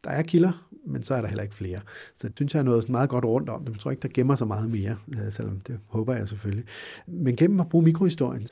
der 0.03 0.09
er 0.09 0.21
kilder, 0.21 0.67
men 0.87 1.03
så 1.03 1.13
er 1.13 1.21
der 1.21 1.27
heller 1.27 1.43
ikke 1.43 1.55
flere. 1.55 1.79
Så 2.13 2.27
det 2.27 2.37
synes 2.37 2.53
jeg 2.53 2.59
er 2.59 2.63
noget 2.63 2.89
meget 2.89 3.09
godt 3.09 3.25
rundt 3.25 3.49
om 3.49 3.65
det. 3.65 3.73
Jeg 3.73 3.79
tror 3.79 3.91
ikke, 3.91 4.01
der 4.01 4.09
gemmer 4.13 4.35
så 4.35 4.45
meget 4.45 4.69
mere, 4.69 4.97
øh, 5.15 5.31
selvom 5.31 5.59
det 5.59 5.79
håber 5.87 6.15
jeg 6.15 6.27
selvfølgelig. 6.27 6.65
Men 7.07 7.35
gennem 7.35 7.59
at 7.59 7.69
bruge 7.69 7.83
mikrohistorien, 7.83 8.47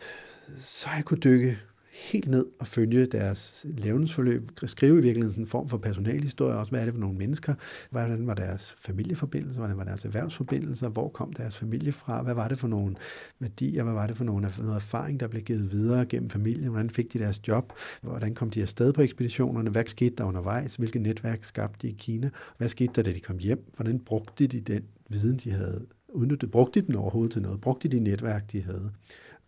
så 0.58 0.88
har 0.88 0.96
jeg 0.96 1.06
kunne 1.06 1.20
dykke 1.20 1.58
helt 2.00 2.28
ned 2.28 2.46
og 2.60 2.68
følge 2.68 3.06
deres 3.06 3.66
levnedsforløb, 3.78 4.52
skrive 4.66 5.00
i 5.00 5.02
virkeligheden 5.02 5.42
en 5.42 5.48
form 5.48 5.70
for 5.70 5.78
personalhistorie, 5.78 6.56
også. 6.56 6.70
Hvad 6.70 6.82
er 6.82 6.86
det 6.86 6.94
for 6.94 7.02
nogle 7.02 7.18
mennesker, 7.18 7.54
hvordan 7.90 8.28
var 8.28 8.34
deres 8.34 8.76
familieforbindelser, 8.80 9.60
hvordan 9.60 9.78
var 9.78 9.84
deres 9.84 10.06
erhvervsforbindelser, 10.06 10.90
hvor 10.90 11.10
kom 11.10 11.34
deres 11.34 11.58
familie 11.58 11.92
fra, 11.92 12.24
hvad 12.24 12.34
var 12.34 12.48
det 12.48 12.60
for 12.60 12.68
nogle 12.68 12.96
værdier, 13.40 13.84
hvad 13.84 13.94
var 13.94 14.08
det 14.08 14.18
for 14.18 14.24
nogle, 14.24 14.48
erfaring, 14.76 15.20
der 15.20 15.28
blev 15.28 15.42
givet 15.42 15.72
videre 15.72 16.06
gennem 16.06 16.30
familien, 16.30 16.70
hvordan 16.70 16.90
fik 16.90 17.14
de 17.14 17.20
deres 17.20 17.48
job, 17.48 17.74
hvordan 18.02 18.36
kom 18.36 18.50
de 18.50 18.62
afsted 18.62 18.94
på 18.94 19.02
ekspeditionerne, 19.02 19.70
hvad 19.70 19.84
skete 19.86 20.16
der 20.16 20.24
undervejs, 20.24 20.76
hvilke 20.76 21.00
netværk 21.00 21.44
skabte 21.44 21.88
de 21.88 21.94
i 21.94 21.96
Kina, 22.00 22.30
hvad 22.58 22.68
skete 22.68 22.94
der, 22.96 23.02
da 23.02 23.14
de 23.14 23.20
kom 23.20 23.38
hjem, 23.38 23.72
hvordan 23.76 24.00
brugte 24.00 24.48
de 24.48 24.60
den 24.60 24.84
viden, 25.10 25.38
de 25.38 25.52
havde 25.52 25.86
udnyttet, 26.10 26.52
brugte 26.52 26.82
de 26.82 26.88
den 26.88 26.96
overhovedet 26.96 27.32
til 27.32 27.42
noget, 27.42 27.62
brugte 27.62 27.88
de 27.88 27.98
de 27.98 28.04
netværk, 28.04 28.52
de 28.52 28.62
havde. 28.62 28.92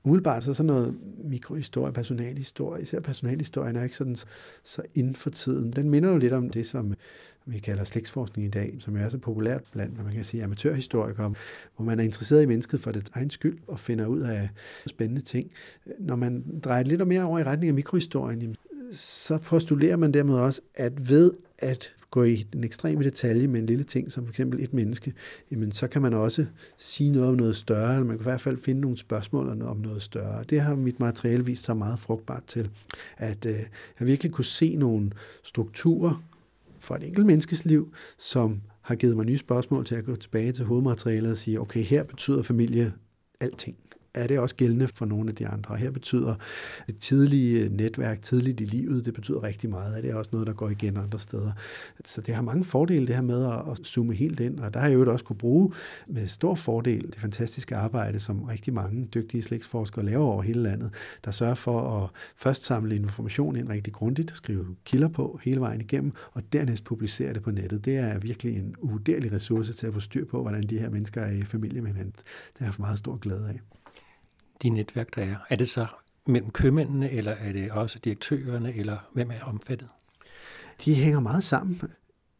Umiddelbart 0.04 0.44
så 0.44 0.54
sådan 0.54 0.68
noget 0.68 0.98
mikrohistorie, 1.24 1.94
personalhistorie, 1.94 2.82
især 2.82 3.00
personalhistorien 3.00 3.76
er 3.76 3.84
ikke 3.84 3.98
sådan 3.98 4.16
så 4.64 4.82
inden 4.96 5.16
for 5.16 5.30
tiden. 5.30 5.72
Den 5.72 5.90
minder 5.90 6.12
jo 6.12 6.18
lidt 6.18 6.34
om 6.34 6.50
det, 6.50 6.66
som 6.66 6.94
vi 7.46 7.60
kalder 7.60 7.84
slægtsforskning 7.84 8.48
i 8.48 8.52
dag, 8.52 8.76
som 8.80 8.98
er 8.98 9.10
så 9.10 9.18
populært 9.18 9.62
blandt, 9.72 9.94
hvad 9.94 10.06
man 10.06 10.14
kan 10.14 10.24
sige, 10.24 10.44
amatørhistorikere, 10.44 11.34
hvor 11.76 11.86
man 11.86 12.00
er 12.00 12.04
interesseret 12.04 12.44
i 12.44 12.46
mennesket 12.46 12.82
for 12.82 12.92
det 12.92 13.10
egen 13.14 13.30
skyld 13.30 13.60
og 13.68 13.80
finder 13.80 14.06
ud 14.06 14.20
af 14.20 14.50
spændende 14.88 15.22
ting. 15.22 15.52
Når 16.00 16.16
man 16.16 16.60
drejer 16.64 16.84
lidt 16.84 17.08
mere 17.08 17.24
over 17.24 17.40
i 17.40 17.44
retning 17.44 17.68
af 17.68 17.74
mikrohistorien, 17.74 18.56
så 18.92 19.38
postulerer 19.38 19.96
man 19.96 20.12
dermed 20.12 20.36
også, 20.36 20.62
at 20.76 21.10
ved 21.10 21.32
at 21.58 21.94
gå 22.12 22.24
i 22.24 22.36
den 22.54 22.64
ekstreme 22.64 23.04
detalje 23.04 23.48
med 23.48 23.60
en 23.60 23.66
lille 23.66 23.84
ting, 23.84 24.12
som 24.12 24.26
for 24.26 24.32
eksempel 24.32 24.64
et 24.64 24.74
menneske, 24.74 25.14
jamen 25.52 25.72
så 25.72 25.88
kan 25.88 26.02
man 26.02 26.14
også 26.14 26.46
sige 26.78 27.12
noget 27.12 27.30
om 27.30 27.36
noget 27.36 27.56
større, 27.56 27.94
eller 27.94 28.06
man 28.06 28.18
kan 28.18 28.24
i 28.24 28.30
hvert 28.30 28.42
fald 28.42 28.58
finde 28.58 28.82
nogle 28.82 28.98
spørgsmål 28.98 29.62
om 29.62 29.78
noget 29.78 30.02
større. 30.02 30.44
Det 30.44 30.62
har 30.62 30.76
mit 30.76 31.00
materiale 31.00 31.46
vist 31.46 31.66
sig 31.66 31.78
meget 31.78 32.00
frugtbart 32.00 32.44
til, 32.48 32.70
at 33.18 33.46
øh, 33.46 33.60
jeg 34.00 34.08
virkelig 34.08 34.32
kunne 34.32 34.46
se 34.46 34.76
nogle 34.76 35.12
strukturer 35.44 36.24
for 36.80 36.96
et 36.96 37.04
enkelt 37.04 37.26
menneskes 37.26 37.66
liv, 37.66 37.94
som 38.18 38.62
har 38.82 38.96
givet 38.96 39.18
mig 39.18 39.26
nye 39.26 39.38
spørgsmål 39.38 39.86
til 39.86 39.96
at 39.96 40.06
gå 40.06 40.16
tilbage 40.16 40.52
til 40.52 40.66
hovedmaterialet 40.66 41.32
og 41.32 41.38
sige, 41.38 41.62
okay, 41.62 41.82
her 41.82 42.04
betyder 42.04 42.42
familie 42.42 42.94
alting 43.40 43.78
er 44.14 44.28
det 44.28 44.40
også 44.40 44.56
gældende 44.56 44.88
for 44.88 45.06
nogle 45.06 45.30
af 45.30 45.36
de 45.36 45.48
andre. 45.48 45.76
Her 45.76 45.92
betyder 45.92 46.36
det 46.88 46.96
tidlige 46.96 47.70
netværk, 47.70 48.22
tidligt 48.22 48.62
i 48.62 48.66
livet, 48.66 49.06
det 49.06 49.14
betyder 49.14 49.44
rigtig 49.44 49.70
meget. 49.70 50.04
Det 50.04 50.12
er 50.12 50.16
også 50.16 50.30
noget, 50.34 50.48
der 50.48 50.54
går 50.54 50.70
igen 50.70 50.98
andre 50.98 51.20
steder. 51.20 51.52
Så 52.06 52.22
det 52.22 52.36
har 52.36 52.42
mange 52.42 52.64
fordele, 52.64 53.08
det 53.08 53.16
her 53.16 53.22
med 53.22 53.46
at 53.72 53.78
zoome 53.88 54.14
helt 54.14 54.40
ind, 54.40 54.60
og 54.60 54.74
der 54.74 54.80
har 54.80 54.88
jeg 54.88 54.96
jo 54.96 55.12
også 55.12 55.26
kunne 55.26 55.38
bruge 55.38 55.74
med 56.08 56.28
stor 56.28 56.56
fordel 56.56 57.02
det 57.02 57.16
fantastiske 57.16 57.76
arbejde, 57.76 58.20
som 58.20 58.44
rigtig 58.44 58.74
mange 58.74 59.06
dygtige 59.06 59.44
slægtsforskere 59.44 60.06
laver 60.06 60.26
over 60.26 60.42
hele 60.42 60.64
landet, 60.64 60.94
der 61.26 61.32
sørger 61.32 61.56
for 61.56 62.04
at 62.04 62.10
først 62.36 62.66
samle 62.66 62.96
information 62.96 63.56
ind 63.56 63.70
rigtig 63.70 63.94
grundigt, 63.94 64.38
skrive 64.38 64.66
kilder 64.86 65.08
på 65.08 65.40
hele 65.44 65.60
vejen 65.60 65.82
igennem, 65.82 66.12
og 66.32 66.54
dernæst 66.54 66.84
publicere 66.84 67.34
det 67.34 67.44
på 67.44 67.52
nettet. 67.52 67.86
Det 67.86 67.98
er 67.98 68.20
virkelig 68.20 68.58
en 68.58 68.76
uvurderlig 68.80 69.32
ressource 69.32 69.74
til 69.74 69.88
at 69.88 69.94
få 69.94 70.00
styr 70.00 70.26
på, 70.26 70.42
hvordan 70.42 70.64
de 70.64 70.80
her 70.80 70.90
mennesker 70.90 71.22
er 71.22 71.32
i 71.32 71.42
familie 71.42 71.82
med 71.82 71.92
hinanden. 71.92 72.14
Det 72.14 72.58
har 72.58 72.66
jeg 72.66 72.68
haft 72.68 72.80
meget 72.80 72.98
stor 72.98 73.18
glæde 73.18 73.48
af 73.50 73.81
de 74.62 74.70
netværk, 74.70 75.16
der 75.16 75.22
er? 75.22 75.36
Er 75.50 75.56
det 75.56 75.70
så 75.70 75.88
mellem 76.28 76.52
købmændene, 76.52 77.12
eller 77.12 77.32
er 77.32 77.52
det 77.52 77.72
også 77.72 78.00
direktørerne, 78.00 78.74
eller 78.76 78.98
hvem 79.14 79.32
er 79.32 79.44
omfattet? 79.44 79.88
De 80.86 80.96
hænger 80.96 81.20
meget 81.20 81.44
sammen. 81.44 81.82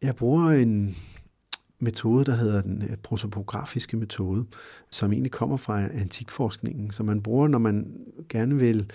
Jeg 0.02 0.16
bruger 0.16 0.50
en 0.50 0.96
metode, 1.78 2.24
der 2.24 2.36
hedder 2.36 2.62
den 2.62 2.82
øh, 2.82 2.96
prosopografiske 2.96 3.96
metode, 3.96 4.46
som 4.90 5.12
egentlig 5.12 5.32
kommer 5.32 5.56
fra 5.56 5.82
antikforskningen, 5.82 6.90
som 6.90 7.06
man 7.06 7.22
bruger, 7.22 7.48
når 7.48 7.58
man 7.58 7.96
gerne 8.28 8.56
vil 8.56 8.90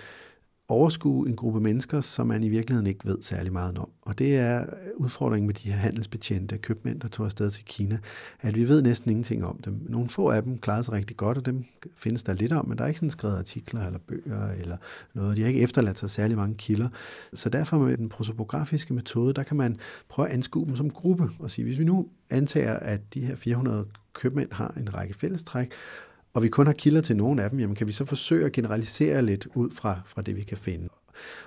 overskue 0.68 1.28
en 1.28 1.36
gruppe 1.36 1.60
mennesker, 1.60 2.00
som 2.00 2.26
man 2.26 2.42
i 2.42 2.48
virkeligheden 2.48 2.86
ikke 2.86 3.04
ved 3.04 3.18
særlig 3.20 3.52
meget 3.52 3.78
om. 3.78 3.90
Og 4.02 4.18
det 4.18 4.36
er 4.36 4.62
øh, 4.62 4.66
udfordringen 4.96 5.46
med 5.46 5.54
de 5.54 5.70
her 5.70 5.78
handelsbetjente 5.78 6.58
købmænd, 6.58 7.00
der 7.00 7.08
tog 7.08 7.26
afsted 7.26 7.50
til 7.50 7.64
Kina, 7.64 7.98
at 8.40 8.56
vi 8.56 8.68
ved 8.68 8.82
næsten 8.82 9.10
ingenting 9.10 9.44
om 9.44 9.60
dem. 9.64 9.86
Nogle 9.88 10.08
få 10.08 10.30
af 10.30 10.42
dem 10.42 10.58
klarede 10.58 10.84
sig 10.84 10.94
rigtig 10.94 11.16
godt, 11.16 11.38
og 11.38 11.46
dem 11.46 11.64
findes 11.96 12.22
der 12.22 12.34
lidt 12.34 12.52
om, 12.52 12.68
men 12.68 12.78
der 12.78 12.84
er 12.84 12.88
ikke 12.88 12.98
sådan 12.98 13.10
skrevet 13.10 13.36
artikler 13.36 13.86
eller 13.86 13.98
bøger 13.98 14.50
eller 14.50 14.76
noget. 15.14 15.36
De 15.36 15.42
har 15.42 15.48
ikke 15.48 15.60
efterladt 15.60 15.98
sig 15.98 16.10
særlig 16.10 16.36
mange 16.36 16.54
kilder. 16.54 16.88
Så 17.32 17.48
derfor 17.48 17.78
med 17.78 17.96
den 17.96 18.08
prosopografiske 18.08 18.94
metode, 18.94 19.34
der 19.34 19.42
kan 19.42 19.56
man 19.56 19.76
prøve 20.08 20.28
at 20.28 20.34
anskue 20.34 20.66
dem 20.66 20.76
som 20.76 20.90
gruppe 20.90 21.30
og 21.38 21.50
sige, 21.50 21.64
hvis 21.64 21.78
vi 21.78 21.84
nu 21.84 22.08
antager, 22.30 22.74
at 22.74 23.14
de 23.14 23.20
her 23.20 23.36
400 23.36 23.86
købmænd 24.12 24.52
har 24.52 24.74
en 24.76 24.94
række 24.94 25.14
fællestræk, 25.14 25.72
og 26.34 26.42
vi 26.42 26.48
kun 26.48 26.66
har 26.66 26.72
kilder 26.72 27.00
til 27.00 27.16
nogle 27.16 27.42
af 27.42 27.50
dem, 27.50 27.60
jamen 27.60 27.76
kan 27.76 27.86
vi 27.86 27.92
så 27.92 28.04
forsøge 28.04 28.46
at 28.46 28.52
generalisere 28.52 29.22
lidt 29.22 29.48
ud 29.54 29.70
fra, 29.70 30.00
fra 30.06 30.22
det, 30.22 30.36
vi 30.36 30.42
kan 30.42 30.58
finde. 30.58 30.88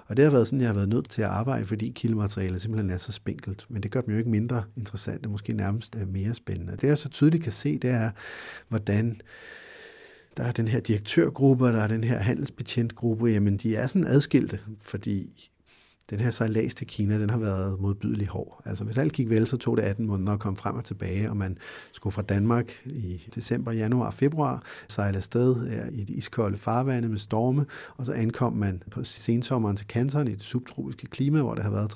Og 0.08 0.18
det 0.18 0.26
har 0.26 0.32
været 0.32 0.48
sådan, 0.48 0.62
jeg 0.62 0.70
har 0.70 0.74
været 0.74 0.90
nødt 0.90 1.10
til 1.10 1.22
at 1.22 1.28
arbejde, 1.28 1.66
fordi 1.66 1.92
kildematerialet 1.96 2.62
simpelthen 2.62 2.90
er 2.90 2.98
så 2.98 3.12
spinkelt. 3.12 3.66
Men 3.70 3.84
det 3.84 3.92
gør 3.92 4.02
dem 4.02 4.12
jo 4.12 4.18
ikke 4.18 4.30
mindre 4.30 4.64
interessant, 4.78 5.22
det 5.22 5.32
måske 5.32 5.54
nærmest 5.54 5.96
er 5.96 6.06
mere 6.06 6.34
spændende. 6.34 6.78
Det 6.78 6.84
jeg 6.88 6.98
så 6.98 7.10
tydeligt 7.10 7.44
kan 7.44 7.52
se, 7.52 7.78
det 7.78 7.90
er, 7.90 8.12
hvordan 8.70 9.22
der 10.38 10.44
er 10.44 10.52
den 10.52 10.68
her 10.68 10.80
direktørgruppe, 10.80 11.66
og 11.66 11.74
der 11.74 11.82
er 11.82 11.88
den 11.88 12.04
her 12.04 12.18
handelsbetjentgruppe, 12.18 13.26
jamen 13.26 13.58
de 13.58 13.76
er 13.76 13.88
sådan 13.88 14.08
adskilte, 14.08 14.60
fordi 14.80 15.50
den 16.12 16.20
her 16.20 16.32
sejlads 16.32 16.76
til 16.76 16.88
Kina, 16.88 17.22
den 17.22 17.30
har 17.30 17.38
været 17.38 17.80
modbydelig 17.80 18.28
hård. 18.28 18.62
Altså 18.66 18.84
hvis 18.84 18.98
alt 18.98 19.14
gik 19.14 19.30
vel, 19.30 19.48
så 19.48 19.58
tog 19.58 19.78
det 19.78 19.84
18 19.84 20.08
måneder 20.08 20.34
at 20.34 20.40
komme 20.40 20.58
frem 20.58 20.76
og 20.76 20.86
tilbage, 20.86 21.30
og 21.30 21.38
man 21.38 21.58
skulle 21.92 22.14
fra 22.14 22.22
Danmark 22.22 22.72
i 22.86 23.30
december, 23.36 23.72
januar 23.72 24.08
og 24.08 24.14
februar 24.14 24.64
sejle 24.88 25.18
afsted 25.18 25.68
øh, 25.68 26.00
i 26.00 26.04
det 26.04 26.10
iskolde 26.10 26.58
farvande 26.58 27.10
med 27.10 27.18
storme, 27.18 27.66
og 27.98 28.06
så 28.06 28.14
ankom 28.14 28.54
man 28.54 28.84
på 28.92 29.04
sensommeren 29.04 29.78
til 29.78 29.88
Kanton 29.88 30.28
i 30.28 30.32
det 30.32 30.42
subtropiske 30.42 31.08
klima, 31.08 31.42
hvor 31.42 31.56
det 31.56 31.64
har 31.64 31.72
været 31.72 31.94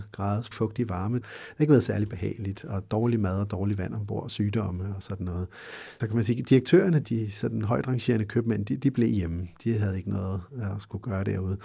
graders 0.12 0.48
fugtig 0.48 0.88
varme. 0.88 1.16
Det 1.16 1.24
har 1.56 1.62
ikke 1.62 1.70
været 1.70 1.84
særlig 1.84 2.08
behageligt, 2.08 2.64
og 2.64 2.90
dårlig 2.90 3.20
mad 3.20 3.40
og 3.40 3.50
dårlig 3.50 3.78
vand 3.78 3.94
ombord, 3.94 4.30
sygdomme 4.30 4.84
og 4.96 5.02
sådan 5.02 5.26
noget. 5.26 5.46
Så 6.00 6.06
kan 6.06 6.14
man 6.14 6.24
sige, 6.24 6.38
at 6.38 6.48
direktørerne, 6.48 6.98
de 6.98 7.30
sådan 7.30 7.62
højt 7.62 7.88
rangerende 7.88 8.24
købmænd, 8.24 8.66
de, 8.66 8.76
de 8.76 8.90
blev 8.90 9.08
hjemme. 9.08 9.48
De 9.64 9.78
havde 9.78 9.96
ikke 9.96 10.10
noget 10.10 10.40
at 10.60 10.82
skulle 10.82 11.02
gøre 11.02 11.24
derude. 11.24 11.56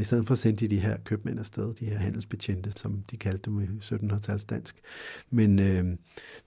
I 0.00 0.04
stedet 0.04 0.26
for 0.26 0.34
sendte 0.34 0.66
de 0.66 0.74
de 0.74 0.80
her 0.80 0.96
købmænd 1.14 1.38
afsted, 1.38 1.74
de 1.74 1.84
her 1.84 1.98
handelsbetjente, 1.98 2.72
som 2.76 3.04
de 3.10 3.16
kaldte 3.16 3.50
dem 3.50 3.60
i 3.60 3.64
1700-tals 3.64 4.44
dansk. 4.44 4.76
Men 5.30 5.58
øh, 5.58 5.84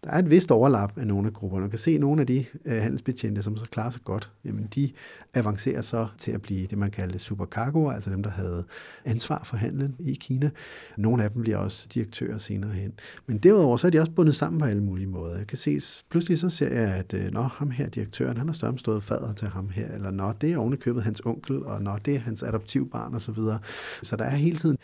der 0.03 0.09
er 0.09 0.19
et 0.19 0.29
vist 0.29 0.51
overlap 0.51 0.97
af 0.97 1.07
nogle 1.07 1.27
af 1.27 1.33
grupperne. 1.33 1.61
Man 1.61 1.69
kan 1.69 1.79
se, 1.79 1.91
at 1.91 1.99
nogle 1.99 2.21
af 2.21 2.27
de 2.27 2.45
øh, 2.65 2.81
handelsbetjente, 2.81 3.43
som 3.43 3.57
så 3.57 3.65
klarer 3.65 3.89
sig 3.89 4.01
godt, 4.03 4.31
jamen 4.45 4.67
de 4.75 4.91
avancerer 5.33 5.81
så 5.81 6.07
til 6.17 6.31
at 6.31 6.41
blive 6.41 6.67
det, 6.67 6.77
man 6.77 6.91
kaldte 6.91 7.19
supercargoer, 7.19 7.91
altså 7.91 8.09
dem, 8.09 8.23
der 8.23 8.29
havde 8.29 8.63
ansvar 9.05 9.43
for 9.43 9.57
handlen 9.57 9.95
i 9.99 10.13
Kina. 10.13 10.49
Nogle 10.97 11.23
af 11.23 11.31
dem 11.31 11.41
bliver 11.41 11.57
også 11.57 11.87
direktører 11.93 12.37
senere 12.37 12.71
hen. 12.71 12.93
Men 13.27 13.37
derudover 13.37 13.77
så 13.77 13.87
er 13.87 13.91
de 13.91 13.99
også 13.99 14.11
bundet 14.11 14.35
sammen 14.35 14.59
på 14.59 14.65
alle 14.65 14.83
mulige 14.83 15.07
måder. 15.07 15.37
Jeg 15.37 15.47
kan 15.47 15.57
se, 15.57 15.79
pludselig 16.09 16.39
så 16.39 16.49
ser 16.49 16.69
jeg, 16.69 16.93
at 16.95 17.13
øh, 17.13 17.31
nå, 17.31 17.41
ham 17.41 17.69
her, 17.71 17.89
direktøren, 17.89 18.37
han 18.37 18.47
har 18.47 18.53
større 18.53 18.77
stået 18.77 19.03
fader 19.03 19.33
til 19.33 19.47
ham 19.47 19.69
her, 19.69 19.93
eller 19.93 20.11
nå, 20.11 20.33
det 20.41 20.51
er 20.51 20.57
ovenikøbet 20.57 21.03
hans 21.03 21.21
onkel, 21.25 21.63
og 21.63 21.81
nå, 21.81 21.91
det 22.05 22.15
er 22.15 22.19
hans 22.19 22.43
adoptivbarn 22.43 23.15
osv. 23.15 23.19
Så, 23.19 23.31
videre. 23.31 23.59
så 24.03 24.15
der 24.15 24.25
er 24.25 24.35
hele 24.47 24.57
tiden 24.57 24.77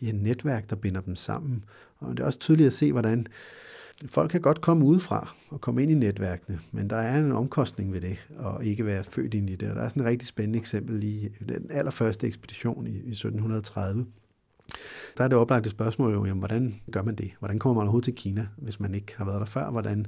de 0.00 0.06
her 0.06 0.12
netværk, 0.12 0.70
der 0.70 0.76
binder 0.76 1.00
dem 1.00 1.16
sammen. 1.16 1.64
Og 1.98 2.16
det 2.16 2.20
er 2.22 2.26
også 2.26 2.38
tydeligt 2.38 2.66
at 2.66 2.72
se, 2.72 2.92
hvordan 2.92 3.26
folk 4.06 4.30
kan 4.30 4.40
godt 4.40 4.60
komme 4.60 4.84
udefra 4.84 5.34
og 5.48 5.60
komme 5.60 5.82
ind 5.82 5.90
i 5.90 5.94
netværkene, 5.94 6.58
men 6.72 6.90
der 6.90 6.96
er 6.96 7.18
en 7.18 7.32
omkostning 7.32 7.92
ved 7.92 8.00
det, 8.00 8.26
og 8.36 8.64
ikke 8.64 8.86
være 8.86 9.04
født 9.04 9.34
ind 9.34 9.50
i 9.50 9.56
det. 9.56 9.70
Og 9.70 9.76
der 9.76 9.82
er 9.82 9.88
sådan 9.88 10.02
et 10.02 10.08
rigtig 10.08 10.28
spændende 10.28 10.58
eksempel 10.58 11.04
i 11.04 11.28
den 11.48 11.70
allerførste 11.70 12.26
ekspedition 12.26 12.86
i, 12.86 12.90
i 12.90 13.10
1730, 13.10 14.06
der 15.18 15.24
er 15.24 15.28
det 15.28 15.38
oplagte 15.38 15.70
spørgsmål 15.70 16.12
jo, 16.12 16.24
jamen, 16.24 16.38
hvordan 16.38 16.80
gør 16.92 17.02
man 17.02 17.14
det? 17.14 17.30
Hvordan 17.38 17.58
kommer 17.58 17.74
man 17.74 17.82
overhovedet 17.82 18.04
til 18.04 18.14
Kina, 18.14 18.46
hvis 18.56 18.80
man 18.80 18.94
ikke 18.94 19.14
har 19.16 19.24
været 19.24 19.40
der 19.40 19.46
før? 19.46 19.70
Hvordan 19.70 20.06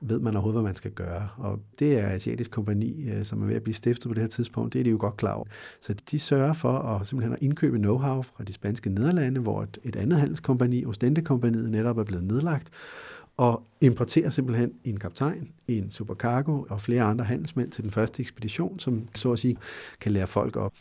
ved 0.00 0.20
man 0.20 0.34
overhovedet, 0.34 0.60
hvad 0.60 0.68
man 0.68 0.76
skal 0.76 0.90
gøre? 0.90 1.28
Og 1.36 1.60
det 1.78 1.98
er 1.98 2.08
Asiatisk 2.08 2.50
Kompani, 2.50 3.10
øh, 3.10 3.24
som 3.24 3.42
er 3.42 3.46
ved 3.46 3.56
at 3.56 3.62
blive 3.62 3.74
stiftet 3.74 4.08
på 4.08 4.14
det 4.14 4.22
her 4.22 4.28
tidspunkt. 4.28 4.72
Det 4.72 4.78
er 4.78 4.84
de 4.84 4.90
jo 4.90 4.96
godt 5.00 5.16
klar 5.16 5.32
over. 5.32 5.44
Så 5.80 5.94
de 6.10 6.18
sørger 6.18 6.52
for 6.52 6.78
at 6.78 7.06
simpelthen 7.06 7.32
at 7.32 7.42
indkøbe 7.42 7.76
know-how 7.76 8.22
fra 8.22 8.44
de 8.44 8.52
spanske 8.52 8.90
Nederlande, 8.90 9.40
hvor 9.40 9.62
et, 9.62 9.78
et 9.84 9.96
andet 9.96 10.18
handelskompani, 10.18 10.84
Ostende-kompaniet, 10.84 11.70
netop 11.70 11.98
er 11.98 12.04
blevet 12.04 12.24
nedlagt 12.24 12.70
og 13.36 13.62
importerer 13.80 14.30
simpelthen 14.30 14.72
en 14.84 14.96
kaptajn, 14.96 15.48
en 15.68 15.90
supercargo 15.90 16.64
og 16.68 16.80
flere 16.80 17.02
andre 17.02 17.24
handelsmænd 17.24 17.70
til 17.70 17.84
den 17.84 17.90
første 17.90 18.20
ekspedition, 18.20 18.78
som 18.78 19.08
så 19.14 19.32
at 19.32 19.38
sige 19.38 19.56
kan 20.00 20.12
lære 20.12 20.26
folk 20.26 20.56
op. 20.56 20.72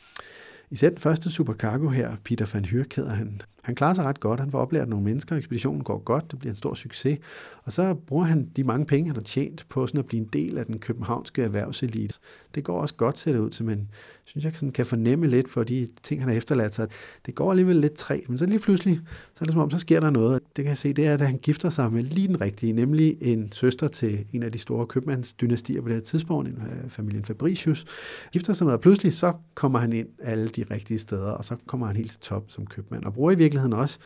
Især 0.71 0.89
den 0.89 0.97
første 0.97 1.31
supercargo 1.31 1.89
her, 1.89 2.15
Peter 2.23 2.45
van 2.53 2.65
Hyrk 2.65 2.95
hedder 2.95 3.13
han, 3.13 3.41
han 3.67 3.75
klarer 3.75 3.93
sig 3.93 4.05
ret 4.05 4.19
godt. 4.19 4.39
Han 4.39 4.51
får 4.51 4.59
oplært 4.59 4.89
nogle 4.89 5.05
mennesker, 5.05 5.35
ekspeditionen 5.35 5.83
går 5.83 5.97
godt, 5.97 6.31
det 6.31 6.39
bliver 6.39 6.51
en 6.51 6.57
stor 6.57 6.73
succes. 6.73 7.19
Og 7.63 7.73
så 7.73 7.93
bruger 7.93 8.25
han 8.25 8.49
de 8.55 8.63
mange 8.63 8.85
penge, 8.85 9.07
han 9.09 9.15
har 9.15 9.23
tjent 9.23 9.65
på 9.69 9.87
sådan 9.87 9.99
at 9.99 10.05
blive 10.05 10.21
en 10.21 10.29
del 10.33 10.57
af 10.57 10.65
den 10.65 10.79
københavnske 10.79 11.43
erhvervselite. 11.43 12.15
Det 12.55 12.63
går 12.63 12.81
også 12.81 12.95
godt, 12.95 13.17
ser 13.17 13.31
det 13.31 13.39
ud 13.39 13.49
til, 13.49 13.65
men 13.65 13.89
synes 14.25 14.45
jeg 14.45 14.51
sådan 14.55 14.71
kan 14.71 14.85
fornemme 14.85 15.27
lidt 15.27 15.49
på 15.49 15.63
de 15.63 15.87
ting, 16.03 16.21
han 16.21 16.29
har 16.29 16.37
efterladt 16.37 16.75
sig. 16.75 16.87
Det 17.25 17.35
går 17.35 17.51
alligevel 17.51 17.75
lidt 17.75 17.93
træt, 17.93 18.29
men 18.29 18.37
så 18.37 18.45
lige 18.45 18.59
pludselig, 18.59 18.99
så 19.33 19.37
er 19.41 19.45
det 19.45 19.53
som 19.53 19.61
om, 19.61 19.71
så 19.71 19.79
sker 19.79 19.99
der 19.99 20.09
noget. 20.09 20.41
Det 20.55 20.63
kan 20.63 20.69
jeg 20.69 20.77
se, 20.77 20.93
det 20.93 21.05
er, 21.05 21.13
at 21.13 21.21
han 21.21 21.37
gifter 21.37 21.69
sig 21.69 21.93
med 21.93 22.03
lige 22.03 22.27
den 22.27 22.41
rigtige, 22.41 22.73
nemlig 22.73 23.17
en 23.21 23.51
søster 23.51 23.87
til 23.87 24.25
en 24.33 24.43
af 24.43 24.51
de 24.51 24.57
store 24.57 24.85
købmandsdynastier 24.85 25.81
på 25.81 25.87
det 25.87 25.95
her 25.95 26.01
tidspunkt, 26.01 26.49
øh, 26.49 26.89
familien 26.89 27.25
Fabricius. 27.25 27.85
Gifter 28.31 28.53
sig 28.53 28.65
med, 28.65 28.73
og 28.73 28.81
pludselig 28.81 29.13
så 29.13 29.33
kommer 29.55 29.79
han 29.79 29.93
ind 29.93 30.07
alle 30.19 30.47
de 30.47 30.65
rigtige 30.71 30.99
steder, 30.99 31.31
og 31.31 31.45
så 31.45 31.55
kommer 31.65 31.87
han 31.87 31.95
helt 31.95 32.11
til 32.11 32.19
top 32.19 32.43
som 32.47 32.65
købmand, 32.65 33.03
og 33.03 33.13
bruger 33.13 33.31
i 33.31 33.35
virkeligheden 33.35 33.56
også 33.73 33.99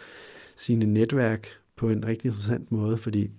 sine 0.55 0.85
netværk 0.85 1.47
på 1.75 1.89
en 1.89 2.05
rigtig 2.05 2.25
interessant 2.27 2.71
måde, 2.71 2.97
fordi 2.97 3.31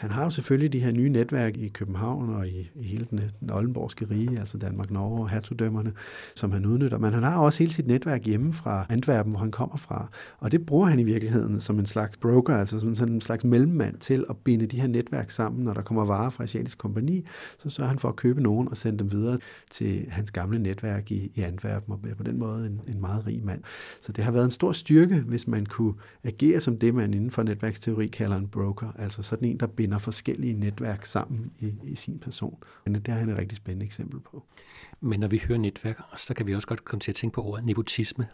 han 0.00 0.10
har 0.10 0.24
jo 0.24 0.30
selvfølgelig 0.30 0.72
de 0.72 0.80
her 0.80 0.92
nye 0.92 1.08
netværk 1.08 1.56
i 1.56 1.68
København 1.68 2.34
og 2.34 2.48
i, 2.48 2.70
i 2.74 2.82
hele 2.82 3.06
den, 3.10 3.20
den 3.40 3.50
oldenborgske 3.50 4.06
rige, 4.10 4.38
altså 4.38 4.58
Danmark, 4.58 4.90
Norge 4.90 5.22
og 5.22 5.30
hertugdømmerne, 5.30 5.92
som 6.36 6.52
han 6.52 6.66
udnytter. 6.66 6.98
Men 6.98 7.14
han 7.14 7.22
har 7.22 7.38
også 7.38 7.58
hele 7.58 7.72
sit 7.72 7.86
netværk 7.86 8.24
hjemme 8.24 8.52
fra 8.52 8.86
Antwerpen, 8.88 9.32
hvor 9.32 9.40
han 9.40 9.50
kommer 9.50 9.76
fra. 9.76 10.08
Og 10.38 10.52
det 10.52 10.66
bruger 10.66 10.86
han 10.86 10.98
i 10.98 11.02
virkeligheden 11.02 11.60
som 11.60 11.78
en 11.78 11.86
slags 11.86 12.16
broker, 12.16 12.56
altså 12.56 12.80
som 12.80 12.94
sådan 12.94 13.14
en 13.14 13.20
slags 13.20 13.44
mellemmand 13.44 13.96
til 13.96 14.24
at 14.30 14.36
binde 14.36 14.66
de 14.66 14.80
her 14.80 14.88
netværk 14.88 15.30
sammen. 15.30 15.64
Når 15.64 15.74
der 15.74 15.82
kommer 15.82 16.04
varer 16.04 16.30
fra 16.30 16.44
Asiatisk 16.44 16.78
Kompani, 16.78 17.26
så 17.58 17.70
sørger 17.70 17.88
han 17.88 17.98
for 17.98 18.08
at 18.08 18.16
købe 18.16 18.42
nogen 18.42 18.68
og 18.68 18.76
sende 18.76 18.98
dem 18.98 19.12
videre 19.12 19.38
til 19.70 20.06
hans 20.08 20.30
gamle 20.30 20.58
netværk 20.58 21.10
i, 21.10 21.32
i 21.34 21.40
Antwerpen, 21.40 21.92
og 21.92 22.00
på 22.16 22.22
den 22.22 22.38
måde 22.38 22.66
en, 22.66 22.80
en 22.94 23.00
meget 23.00 23.26
rig 23.26 23.44
mand. 23.44 23.62
Så 24.02 24.12
det 24.12 24.24
har 24.24 24.32
været 24.32 24.44
en 24.44 24.50
stor 24.50 24.72
styrke, 24.72 25.20
hvis 25.20 25.48
man 25.48 25.66
kunne 25.66 25.94
agere 26.24 26.60
som 26.60 26.78
det, 26.78 26.94
man 26.94 27.14
inden 27.14 27.30
for 27.30 27.42
netværksteori 27.42 28.06
kalder 28.06 28.36
en 28.36 28.48
broker, 28.48 28.92
altså 28.98 29.22
sådan 29.22 29.48
en, 29.48 29.60
der 29.60 29.66
binder 29.66 29.89
binder 29.90 29.98
forskellige 29.98 30.54
netværk 30.54 31.04
sammen 31.04 31.52
i, 31.60 31.74
i 31.84 31.94
sin 31.94 32.18
person. 32.18 32.58
Men 32.84 32.94
det 32.94 33.08
har 33.08 33.18
han 33.18 33.28
et 33.28 33.38
rigtig 33.38 33.56
spændende 33.56 33.86
eksempel 33.86 34.20
på. 34.20 34.44
Men 35.00 35.20
når 35.20 35.28
vi 35.28 35.42
hører 35.48 35.58
netværk, 35.58 36.00
så 36.16 36.34
kan 36.34 36.46
vi 36.46 36.54
også 36.54 36.68
godt 36.68 36.84
komme 36.84 37.00
til 37.00 37.10
at 37.10 37.14
tænke 37.14 37.34
på 37.34 37.42
ordet 37.42 37.64
nepotisme. 37.64 38.26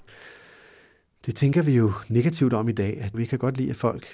Det 1.27 1.35
tænker 1.35 1.63
vi 1.63 1.77
jo 1.77 1.93
negativt 2.09 2.53
om 2.53 2.69
i 2.69 2.73
dag, 2.73 3.01
at 3.01 3.19
vi 3.19 3.25
kan 3.25 3.39
godt 3.39 3.57
lide, 3.57 3.71
at 3.71 3.77
folk 3.77 4.07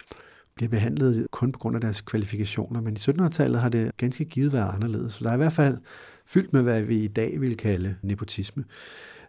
bliver 0.55 0.69
behandlet 0.69 1.27
kun 1.31 1.53
på 1.53 1.59
grund 1.59 1.77
af 1.77 1.81
deres 1.81 2.01
kvalifikationer, 2.01 2.81
men 2.81 2.95
i 2.95 2.99
1700-tallet 2.99 3.61
har 3.61 3.69
det 3.69 3.97
ganske 3.97 4.25
givet 4.25 4.53
været 4.53 4.75
anderledes. 4.75 5.13
Så 5.13 5.25
der 5.25 5.31
er 5.31 5.35
i 5.35 5.37
hvert 5.37 5.53
fald 5.53 5.79
fyldt 6.27 6.53
med, 6.53 6.63
hvad 6.63 6.83
vi 6.83 7.05
i 7.05 7.09
dag 7.09 7.41
vil 7.41 7.57
kalde 7.57 7.97
nepotisme. 8.03 8.65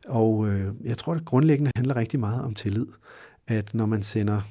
Og 0.08 0.48
øh, 0.48 0.74
jeg 0.84 0.98
tror, 0.98 1.13
det 1.13 1.25
grundlæggende 1.25 1.72
handler 1.75 1.96
rigtig 1.96 2.20
meget 2.20 2.43
om 2.43 2.53
tillid. 2.53 2.88
At 3.48 3.74
når 3.74 3.86
man 3.86 4.03
sender 4.03 4.41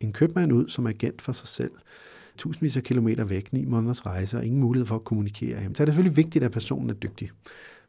en 0.00 0.12
købmand 0.12 0.52
ud 0.52 0.68
som 0.68 0.86
agent 0.86 1.22
for 1.22 1.32
sig 1.32 1.48
selv, 1.48 1.70
tusindvis 2.40 2.76
af 2.76 2.82
kilometer 2.82 3.24
væk, 3.24 3.52
ni 3.52 3.64
måneders 3.64 4.06
rejse 4.06 4.38
og 4.38 4.44
ingen 4.44 4.60
mulighed 4.60 4.86
for 4.86 4.94
at 4.94 5.04
kommunikere, 5.04 5.58
så 5.74 5.82
er 5.82 5.84
det 5.84 5.94
selvfølgelig 5.94 6.16
vigtigt, 6.16 6.44
at 6.44 6.52
personen 6.52 6.90
er 6.90 6.94
dygtig. 6.94 7.30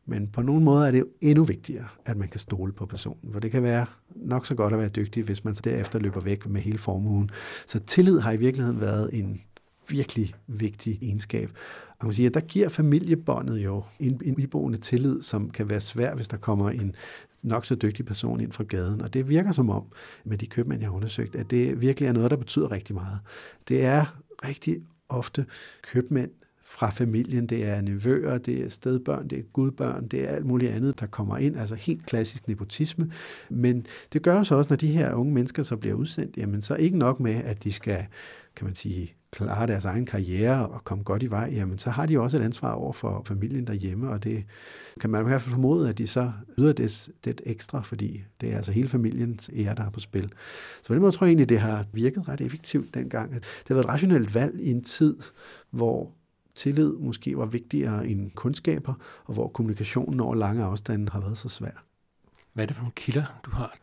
Men 0.05 0.27
på 0.27 0.41
nogle 0.41 0.63
måder 0.63 0.87
er 0.87 0.91
det 0.91 0.99
jo 0.99 1.07
endnu 1.21 1.43
vigtigere, 1.43 1.87
at 2.05 2.17
man 2.17 2.27
kan 2.27 2.39
stole 2.39 2.73
på 2.73 2.85
personen. 2.85 3.33
For 3.33 3.39
det 3.39 3.51
kan 3.51 3.63
være 3.63 3.85
nok 4.15 4.45
så 4.45 4.55
godt 4.55 4.73
at 4.73 4.79
være 4.79 4.89
dygtig, 4.89 5.23
hvis 5.23 5.43
man 5.43 5.55
så 5.55 5.61
derefter 5.63 5.99
løber 5.99 6.21
væk 6.21 6.47
med 6.47 6.61
hele 6.61 6.77
formuen. 6.77 7.29
Så 7.67 7.79
tillid 7.79 8.19
har 8.19 8.31
i 8.31 8.37
virkeligheden 8.37 8.81
været 8.81 9.09
en 9.13 9.41
virkelig 9.89 10.33
vigtig 10.47 10.99
egenskab. 11.01 11.51
Og 11.99 12.05
man 12.05 12.13
siger, 12.13 12.29
at 12.29 12.33
der 12.33 12.39
giver 12.39 12.69
familiebåndet 12.69 13.57
jo 13.57 13.83
en, 13.99 14.21
en 14.25 14.39
iboende 14.39 14.77
tillid, 14.77 15.21
som 15.21 15.49
kan 15.49 15.69
være 15.69 15.81
svær, 15.81 16.15
hvis 16.15 16.27
der 16.27 16.37
kommer 16.37 16.69
en 16.69 16.95
nok 17.43 17.65
så 17.65 17.75
dygtig 17.75 18.05
person 18.05 18.41
ind 18.41 18.51
fra 18.51 18.63
gaden. 18.63 19.01
Og 19.01 19.13
det 19.13 19.29
virker 19.29 19.51
som 19.51 19.69
om, 19.69 19.83
med 20.25 20.37
de 20.37 20.47
købmænd, 20.47 20.81
jeg 20.81 20.89
har 20.89 20.95
undersøgt, 20.95 21.35
at 21.35 21.51
det 21.51 21.81
virkelig 21.81 22.07
er 22.07 22.11
noget, 22.11 22.31
der 22.31 22.37
betyder 22.37 22.71
rigtig 22.71 22.95
meget. 22.95 23.19
Det 23.67 23.85
er 23.85 24.20
rigtig 24.45 24.77
ofte 25.09 25.45
købmænd, 25.81 26.31
fra 26.71 26.89
familien. 26.89 27.47
Det 27.47 27.65
er 27.65 27.81
nevøer, 27.81 28.37
det 28.37 28.63
er 28.63 28.69
stedbørn, 28.69 29.27
det 29.27 29.39
er 29.39 29.43
gudbørn, 29.43 30.07
det 30.07 30.23
er 30.23 30.27
alt 30.27 30.45
muligt 30.45 30.71
andet, 30.71 30.99
der 30.99 31.05
kommer 31.05 31.37
ind. 31.37 31.57
Altså 31.57 31.75
helt 31.75 32.05
klassisk 32.05 32.47
nepotisme. 32.47 33.11
Men 33.49 33.85
det 34.13 34.21
gør 34.21 34.37
jo 34.37 34.43
så 34.43 34.55
også, 34.55 34.69
når 34.69 34.75
de 34.75 34.87
her 34.87 35.13
unge 35.13 35.33
mennesker 35.33 35.63
så 35.63 35.77
bliver 35.77 35.95
udsendt, 35.95 36.37
jamen 36.37 36.61
så 36.61 36.75
ikke 36.75 36.97
nok 36.97 37.19
med, 37.19 37.33
at 37.33 37.63
de 37.63 37.71
skal, 37.71 38.05
kan 38.55 38.65
man 38.65 38.75
sige, 38.75 39.15
klare 39.31 39.67
deres 39.67 39.85
egen 39.85 40.05
karriere 40.05 40.69
og 40.69 40.83
komme 40.83 41.03
godt 41.03 41.23
i 41.23 41.31
vej, 41.31 41.49
jamen 41.55 41.79
så 41.79 41.89
har 41.89 42.05
de 42.05 42.19
også 42.19 42.37
et 42.37 42.41
ansvar 42.41 42.71
over 42.71 42.93
for 42.93 43.23
familien 43.25 43.67
derhjemme, 43.67 44.09
og 44.09 44.23
det 44.23 44.45
kan 44.99 45.09
man 45.09 45.21
i 45.21 45.27
hvert 45.27 45.41
fald 45.41 45.53
formode, 45.53 45.89
at 45.89 45.97
de 45.97 46.07
så 46.07 46.31
yder 46.57 46.73
det, 46.73 47.09
det 47.25 47.41
ekstra, 47.45 47.81
fordi 47.81 48.23
det 48.41 48.51
er 48.51 48.55
altså 48.55 48.71
hele 48.71 48.89
familiens 48.89 49.49
ære, 49.53 49.75
der 49.75 49.85
er 49.85 49.89
på 49.89 49.99
spil. 49.99 50.33
Så 50.81 50.87
på 50.87 50.93
den 50.93 51.01
måde 51.01 51.11
tror 51.11 51.25
jeg 51.25 51.29
egentlig, 51.29 51.49
det 51.49 51.59
har 51.59 51.85
virket 51.93 52.27
ret 52.27 52.41
effektivt 52.41 52.93
dengang. 52.93 53.33
Det 53.33 53.67
har 53.67 53.75
været 53.75 53.85
et 53.85 53.89
rationelt 53.89 54.35
valg 54.35 54.59
i 54.61 54.71
en 54.71 54.83
tid, 54.83 55.17
hvor 55.69 56.11
tillid 56.55 56.93
måske 56.93 57.37
var 57.37 57.45
vigtigere 57.45 58.07
end 58.07 58.31
kundskaber, 58.31 58.93
og 59.25 59.33
hvor 59.33 59.47
kommunikationen 59.47 60.19
over 60.19 60.35
lange 60.35 60.63
afstande 60.63 61.11
har 61.11 61.19
været 61.19 61.37
så 61.37 61.49
svær. 61.49 61.85
Hvad 62.53 62.65
er 62.65 62.67
det 62.67 62.75
for 62.75 62.83
nogle 62.83 62.93
kilder, 62.95 63.39
du 63.45 63.51
har? 63.51 63.77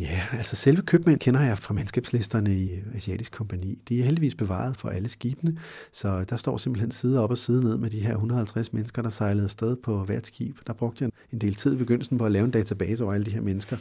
Ja, 0.00 0.22
altså 0.32 0.56
selve 0.56 0.82
købmænd 0.82 1.18
kender 1.18 1.40
jeg 1.40 1.58
fra 1.58 1.74
mandskabslisterne 1.74 2.56
i 2.56 2.70
Asiatisk 2.94 3.32
Kompani. 3.32 3.82
De 3.88 4.00
er 4.00 4.04
heldigvis 4.04 4.34
bevaret 4.34 4.76
for 4.76 4.88
alle 4.88 5.08
skibene, 5.08 5.58
så 5.92 6.24
der 6.24 6.36
står 6.36 6.56
simpelthen 6.56 6.90
side 6.90 7.22
op 7.22 7.30
og 7.30 7.38
side 7.38 7.64
ned 7.64 7.78
med 7.78 7.90
de 7.90 8.00
her 8.00 8.12
150 8.12 8.72
mennesker, 8.72 9.02
der 9.02 9.10
sejlede 9.10 9.44
afsted 9.44 9.76
på 9.76 10.04
hvert 10.04 10.26
skib. 10.26 10.56
Der 10.66 10.72
brugte 10.72 11.04
jeg 11.04 11.10
en 11.32 11.38
del 11.38 11.54
tid 11.54 11.72
i 11.72 11.76
begyndelsen 11.76 12.18
på 12.18 12.26
at 12.26 12.32
lave 12.32 12.44
en 12.44 12.50
database 12.50 13.04
over 13.04 13.12
alle 13.12 13.26
de 13.26 13.30
her 13.30 13.40
mennesker 13.40 13.76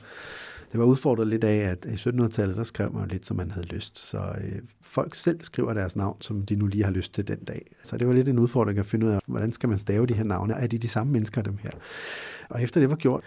det 0.73 0.79
var 0.79 0.85
udfordret 0.85 1.27
lidt 1.27 1.43
af, 1.43 1.55
at 1.55 1.85
i 1.85 2.09
1700-tallet, 2.09 2.57
der 2.57 2.63
skrev 2.63 2.93
man 2.93 3.07
lidt, 3.07 3.25
som 3.25 3.37
man 3.37 3.51
havde 3.51 3.65
lyst. 3.65 3.99
Så 3.99 4.17
øh, 4.17 4.61
folk 4.81 5.15
selv 5.15 5.41
skriver 5.41 5.73
deres 5.73 5.95
navn, 5.95 6.21
som 6.21 6.45
de 6.45 6.55
nu 6.55 6.65
lige 6.67 6.83
har 6.83 6.91
lyst 6.91 7.13
til 7.13 7.27
den 7.27 7.37
dag. 7.37 7.65
Så 7.83 7.97
det 7.97 8.07
var 8.07 8.13
lidt 8.13 8.29
en 8.29 8.39
udfordring 8.39 8.79
at 8.79 8.85
finde 8.85 9.05
ud 9.05 9.11
af, 9.11 9.19
hvordan 9.27 9.53
skal 9.53 9.69
man 9.69 9.77
stave 9.77 10.05
de 10.05 10.13
her 10.13 10.23
navne? 10.23 10.53
Er 10.53 10.67
de 10.67 10.77
de 10.77 10.87
samme 10.87 11.13
mennesker, 11.13 11.41
dem 11.41 11.57
her? 11.57 11.69
Og 12.49 12.63
efter 12.63 12.79
det 12.79 12.89
var 12.89 12.95
gjort, 12.95 13.23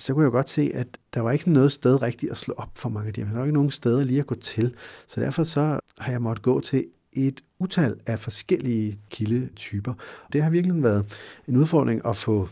så 0.00 0.14
kunne 0.14 0.24
jeg 0.24 0.32
godt 0.32 0.50
se, 0.50 0.70
at 0.74 0.86
der 1.14 1.20
var 1.20 1.30
ikke 1.30 1.44
sådan 1.44 1.52
noget 1.52 1.72
sted 1.72 2.02
rigtigt 2.02 2.32
at 2.32 2.38
slå 2.38 2.54
op 2.56 2.70
for 2.74 2.88
mange 2.88 3.08
af 3.08 3.14
dem. 3.14 3.26
Der 3.26 3.34
var 3.34 3.44
ikke 3.44 3.54
nogen 3.54 3.70
steder 3.70 4.04
lige 4.04 4.20
at 4.20 4.26
gå 4.26 4.34
til. 4.34 4.74
Så 5.06 5.20
derfor 5.20 5.42
så 5.42 5.80
har 5.98 6.12
jeg 6.12 6.22
måttet 6.22 6.42
gå 6.42 6.60
til 6.60 6.84
et 7.12 7.40
utal 7.58 8.00
af 8.06 8.18
forskellige 8.18 9.00
kildetyper. 9.10 9.94
Det 10.32 10.42
har 10.42 10.50
virkelig 10.50 10.82
været 10.82 11.04
en 11.48 11.56
udfordring 11.56 12.06
at 12.06 12.16
få 12.16 12.48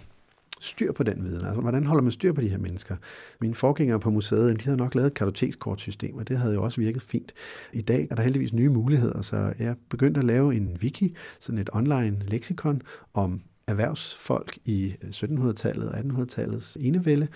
styr 0.60 0.92
på 0.92 1.02
den 1.02 1.24
viden? 1.24 1.44
Altså, 1.46 1.60
hvordan 1.60 1.84
holder 1.84 2.02
man 2.02 2.12
styr 2.12 2.32
på 2.32 2.40
de 2.40 2.48
her 2.48 2.58
mennesker? 2.58 2.96
Mine 3.40 3.54
forgængere 3.54 4.00
på 4.00 4.10
museet, 4.10 4.60
de 4.60 4.64
havde 4.64 4.76
nok 4.76 4.94
lavet 4.94 5.06
et 5.06 5.14
kartotekskortsystem, 5.14 6.16
og 6.16 6.28
det 6.28 6.38
havde 6.38 6.54
jo 6.54 6.62
også 6.62 6.80
virket 6.80 7.02
fint. 7.02 7.32
I 7.72 7.80
dag 7.80 8.08
er 8.10 8.14
der 8.14 8.22
heldigvis 8.22 8.52
nye 8.52 8.68
muligheder, 8.68 9.22
så 9.22 9.52
jeg 9.58 9.76
begyndte 9.88 10.18
at 10.18 10.26
lave 10.26 10.54
en 10.54 10.76
wiki, 10.82 11.14
sådan 11.40 11.58
et 11.58 11.70
online 11.72 12.22
leksikon 12.26 12.82
om 13.14 13.40
erhvervsfolk 13.68 14.58
i 14.64 14.94
øh, 15.02 15.08
1700-tallet 15.08 15.88
og 15.88 15.98
1800-tallets 15.98 16.76
enevælde 16.80 17.28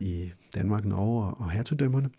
i 0.00 0.30
Danmark, 0.56 0.84
Norge 0.84 1.34
og 1.34 1.50
hertugdømmerne 1.50 2.10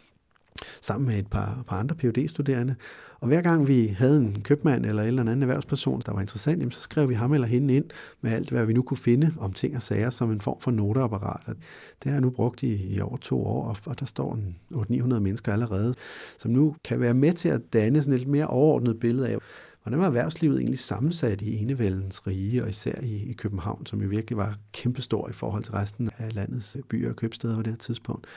sammen 0.81 1.07
med 1.07 1.19
et 1.19 1.27
par, 1.27 1.63
par 1.67 1.75
andre 1.75 1.95
phd 1.95 2.27
studerende 2.27 2.75
Og 3.19 3.27
hver 3.27 3.41
gang 3.41 3.67
vi 3.67 3.87
havde 3.87 4.17
en 4.17 4.41
købmand 4.41 4.85
eller 4.85 5.01
en 5.01 5.07
eller 5.07 5.21
anden 5.21 5.41
erhvervsperson, 5.41 6.01
der 6.05 6.13
var 6.13 6.21
interessant, 6.21 6.59
jamen, 6.59 6.71
så 6.71 6.81
skrev 6.81 7.09
vi 7.09 7.13
ham 7.13 7.33
eller 7.33 7.47
hende 7.47 7.75
ind 7.75 7.85
med 8.21 8.31
alt, 8.31 8.49
hvad 8.49 8.65
vi 8.65 8.73
nu 8.73 8.81
kunne 8.81 8.97
finde 8.97 9.33
om 9.39 9.53
ting 9.53 9.75
og 9.75 9.81
sager 9.81 10.09
som 10.09 10.31
en 10.31 10.41
form 10.41 10.59
for 10.59 10.71
noteapparat. 10.71 11.41
Og 11.45 11.55
det 12.03 12.03
har 12.03 12.11
jeg 12.11 12.21
nu 12.21 12.29
brugt 12.29 12.63
i, 12.63 12.95
i 12.95 13.01
over 13.01 13.17
to 13.17 13.45
år, 13.45 13.67
og, 13.67 13.77
og 13.85 13.99
der 13.99 14.05
står 14.05 14.33
en 14.33 14.55
800-900 14.73 15.19
mennesker 15.19 15.53
allerede, 15.53 15.93
som 16.37 16.51
nu 16.51 16.75
kan 16.83 16.99
være 16.99 17.13
med 17.13 17.33
til 17.33 17.49
at 17.49 17.61
danne 17.73 18.01
sådan 18.01 18.13
et 18.13 18.19
lidt 18.19 18.29
mere 18.29 18.47
overordnet 18.47 18.99
billede 18.99 19.29
af, 19.29 19.37
Hvordan 19.83 19.99
var 19.99 20.05
erhvervslivet 20.05 20.57
egentlig 20.57 20.79
sammensat 20.79 21.41
i 21.41 21.57
enevældens 21.57 22.27
rige, 22.27 22.63
og 22.63 22.69
især 22.69 23.01
i, 23.01 23.29
i 23.29 23.33
København, 23.33 23.85
som 23.85 24.01
jo 24.01 24.07
virkelig 24.07 24.37
var 24.37 24.57
kæmpestor 24.71 25.29
i 25.29 25.33
forhold 25.33 25.63
til 25.63 25.73
resten 25.73 26.09
af 26.17 26.35
landets 26.35 26.77
byer 26.89 27.09
og 27.09 27.15
købsteder 27.15 27.55
på 27.55 27.61
det 27.61 27.71
her 27.71 27.77
tidspunkt. 27.77 28.27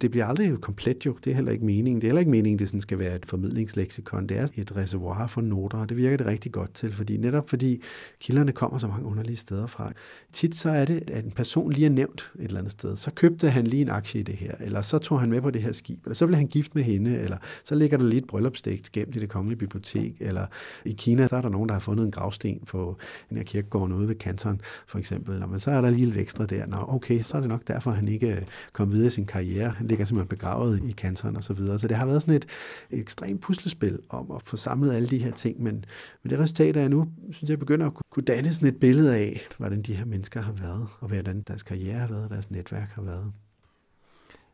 Det 0.00 0.10
bliver 0.10 0.26
aldrig 0.26 0.60
komplet 0.60 1.06
jo, 1.06 1.16
det 1.24 1.30
er 1.30 1.34
heller 1.34 1.52
ikke 1.52 1.64
meningen. 1.64 2.00
Det 2.00 2.06
er 2.06 2.10
heller 2.10 2.20
ikke 2.20 2.30
meningen, 2.30 2.58
det 2.58 2.68
sådan 2.68 2.80
skal 2.80 2.98
være 2.98 3.16
et 3.16 3.26
formidlingsleksikon. 3.26 4.26
Det 4.26 4.38
er 4.38 4.46
et 4.58 4.76
reservoir 4.76 5.26
for 5.26 5.40
noter, 5.40 5.78
og 5.78 5.88
det 5.88 5.96
virker 5.96 6.16
det 6.16 6.26
rigtig 6.26 6.52
godt 6.52 6.74
til, 6.74 6.92
fordi 6.92 7.16
netop 7.16 7.48
fordi 7.48 7.82
kilderne 8.20 8.52
kommer 8.52 8.78
så 8.78 8.86
mange 8.86 9.06
underlige 9.06 9.36
steder 9.36 9.66
fra. 9.66 9.92
Tit 10.32 10.56
så 10.56 10.70
er 10.70 10.84
det, 10.84 11.10
at 11.10 11.24
en 11.24 11.30
person 11.30 11.72
lige 11.72 11.86
er 11.86 11.90
nævnt 11.90 12.32
et 12.38 12.44
eller 12.44 12.58
andet 12.58 12.72
sted. 12.72 12.96
Så 12.96 13.10
købte 13.10 13.50
han 13.50 13.66
lige 13.66 13.82
en 13.82 13.90
aktie 13.90 14.20
i 14.20 14.22
det 14.22 14.34
her, 14.34 14.54
eller 14.60 14.82
så 14.82 14.98
tog 14.98 15.20
han 15.20 15.30
med 15.30 15.40
på 15.40 15.50
det 15.50 15.62
her 15.62 15.72
skib, 15.72 16.04
eller 16.04 16.14
så 16.14 16.26
blev 16.26 16.36
han 16.36 16.46
gift 16.46 16.74
med 16.74 16.82
hende, 16.82 17.18
eller 17.18 17.36
så 17.64 17.74
ligger 17.74 17.98
der 17.98 18.04
lige 18.04 18.18
et 18.18 18.26
bryllupsdægt 18.26 18.92
gemt 18.92 19.16
i 19.16 19.20
det 19.20 19.28
kongelige 19.28 19.58
bibliotek, 19.58 20.16
eller 20.20 20.46
i 20.84 20.92
Kina, 20.92 21.26
der 21.26 21.36
er 21.36 21.42
der 21.42 21.48
nogen, 21.48 21.68
der 21.68 21.72
har 21.72 21.80
fundet 21.80 22.04
en 22.04 22.10
gravsten 22.10 22.60
på 22.66 22.96
en 23.30 23.38
af 23.38 23.44
kirkegård 23.44 23.92
ude 23.92 24.08
ved 24.08 24.14
Kanton, 24.14 24.60
for 24.86 24.98
eksempel. 24.98 25.48
Men 25.48 25.60
så 25.60 25.70
er 25.70 25.80
der 25.80 25.90
lige 25.90 26.06
lidt 26.06 26.16
ekstra 26.16 26.46
der. 26.46 26.66
Nå, 26.66 26.76
okay, 26.88 27.20
så 27.20 27.36
er 27.36 27.40
det 27.40 27.48
nok 27.48 27.68
derfor, 27.68 27.90
han 27.90 28.08
ikke 28.08 28.36
øh, 28.36 28.42
kom 28.72 28.92
videre 28.92 29.06
i 29.06 29.10
sin 29.10 29.26
karriere. 29.26 29.74
Han 29.84 29.88
ligger 29.88 30.04
simpelthen 30.04 30.28
begravet 30.28 30.84
i 30.84 30.92
Kanton 30.92 31.36
og 31.36 31.44
så 31.44 31.54
videre. 31.54 31.78
Så 31.78 31.88
det 31.88 31.96
har 31.96 32.06
været 32.06 32.22
sådan 32.22 32.34
et, 32.34 32.46
et 32.90 33.00
ekstremt 33.00 33.40
puslespil 33.40 33.98
om 34.08 34.30
at 34.30 34.42
få 34.42 34.56
samlet 34.56 34.94
alle 34.94 35.08
de 35.08 35.18
her 35.18 35.32
ting. 35.32 35.62
Men, 35.62 35.84
men 36.22 36.30
det 36.30 36.38
resultat 36.38 36.76
er 36.76 36.88
nu, 36.88 37.08
synes 37.32 37.50
jeg, 37.50 37.58
begynder 37.58 37.86
at 37.86 37.92
kunne 38.10 38.22
danne 38.22 38.54
sådan 38.54 38.68
et 38.68 38.80
billede 38.80 39.16
af, 39.16 39.40
hvordan 39.58 39.82
de 39.82 39.94
her 39.94 40.04
mennesker 40.04 40.42
har 40.42 40.52
været, 40.52 40.86
og 41.00 41.08
hvordan 41.08 41.42
deres 41.42 41.62
karriere 41.62 41.98
har 41.98 42.08
været, 42.08 42.24
og 42.24 42.30
deres 42.30 42.50
netværk 42.50 42.90
har 42.94 43.02
været. 43.02 43.32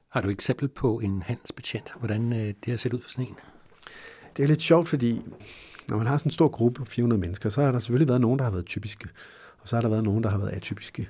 Har 0.09 0.21
du 0.21 0.29
et 0.29 0.33
eksempel 0.33 0.69
på 0.69 1.01
en 1.01 1.23
handelsbetjent, 1.23 1.93
hvordan 1.99 2.33
øh, 2.33 2.47
det 2.65 2.67
har 2.67 2.77
set 2.77 2.93
ud 2.93 3.01
for 3.01 3.11
sådan 3.11 3.27
en? 3.27 3.35
Det 4.37 4.43
er 4.43 4.47
lidt 4.47 4.63
sjovt, 4.63 4.89
fordi 4.89 5.23
når 5.89 5.97
man 5.97 6.07
har 6.07 6.19
sådan 6.19 6.29
en 6.29 6.33
stor 6.33 6.49
gruppe 6.49 6.79
på 6.79 6.85
400 6.85 7.21
mennesker, 7.21 7.49
så 7.49 7.63
har 7.63 7.73
der 7.73 7.79
selvfølgelig 7.79 8.09
været 8.09 8.21
nogen, 8.21 8.39
der 8.39 8.45
har 8.45 8.53
været 8.53 8.67
typiske, 8.67 9.09
og 9.59 9.69
så 9.69 9.77
har 9.77 9.83
der 9.83 9.89
været 9.89 10.05
nogen, 10.05 10.23
der 10.25 10.31
har 10.31 10.39
været 10.39 10.51
atypiske. 10.51 11.09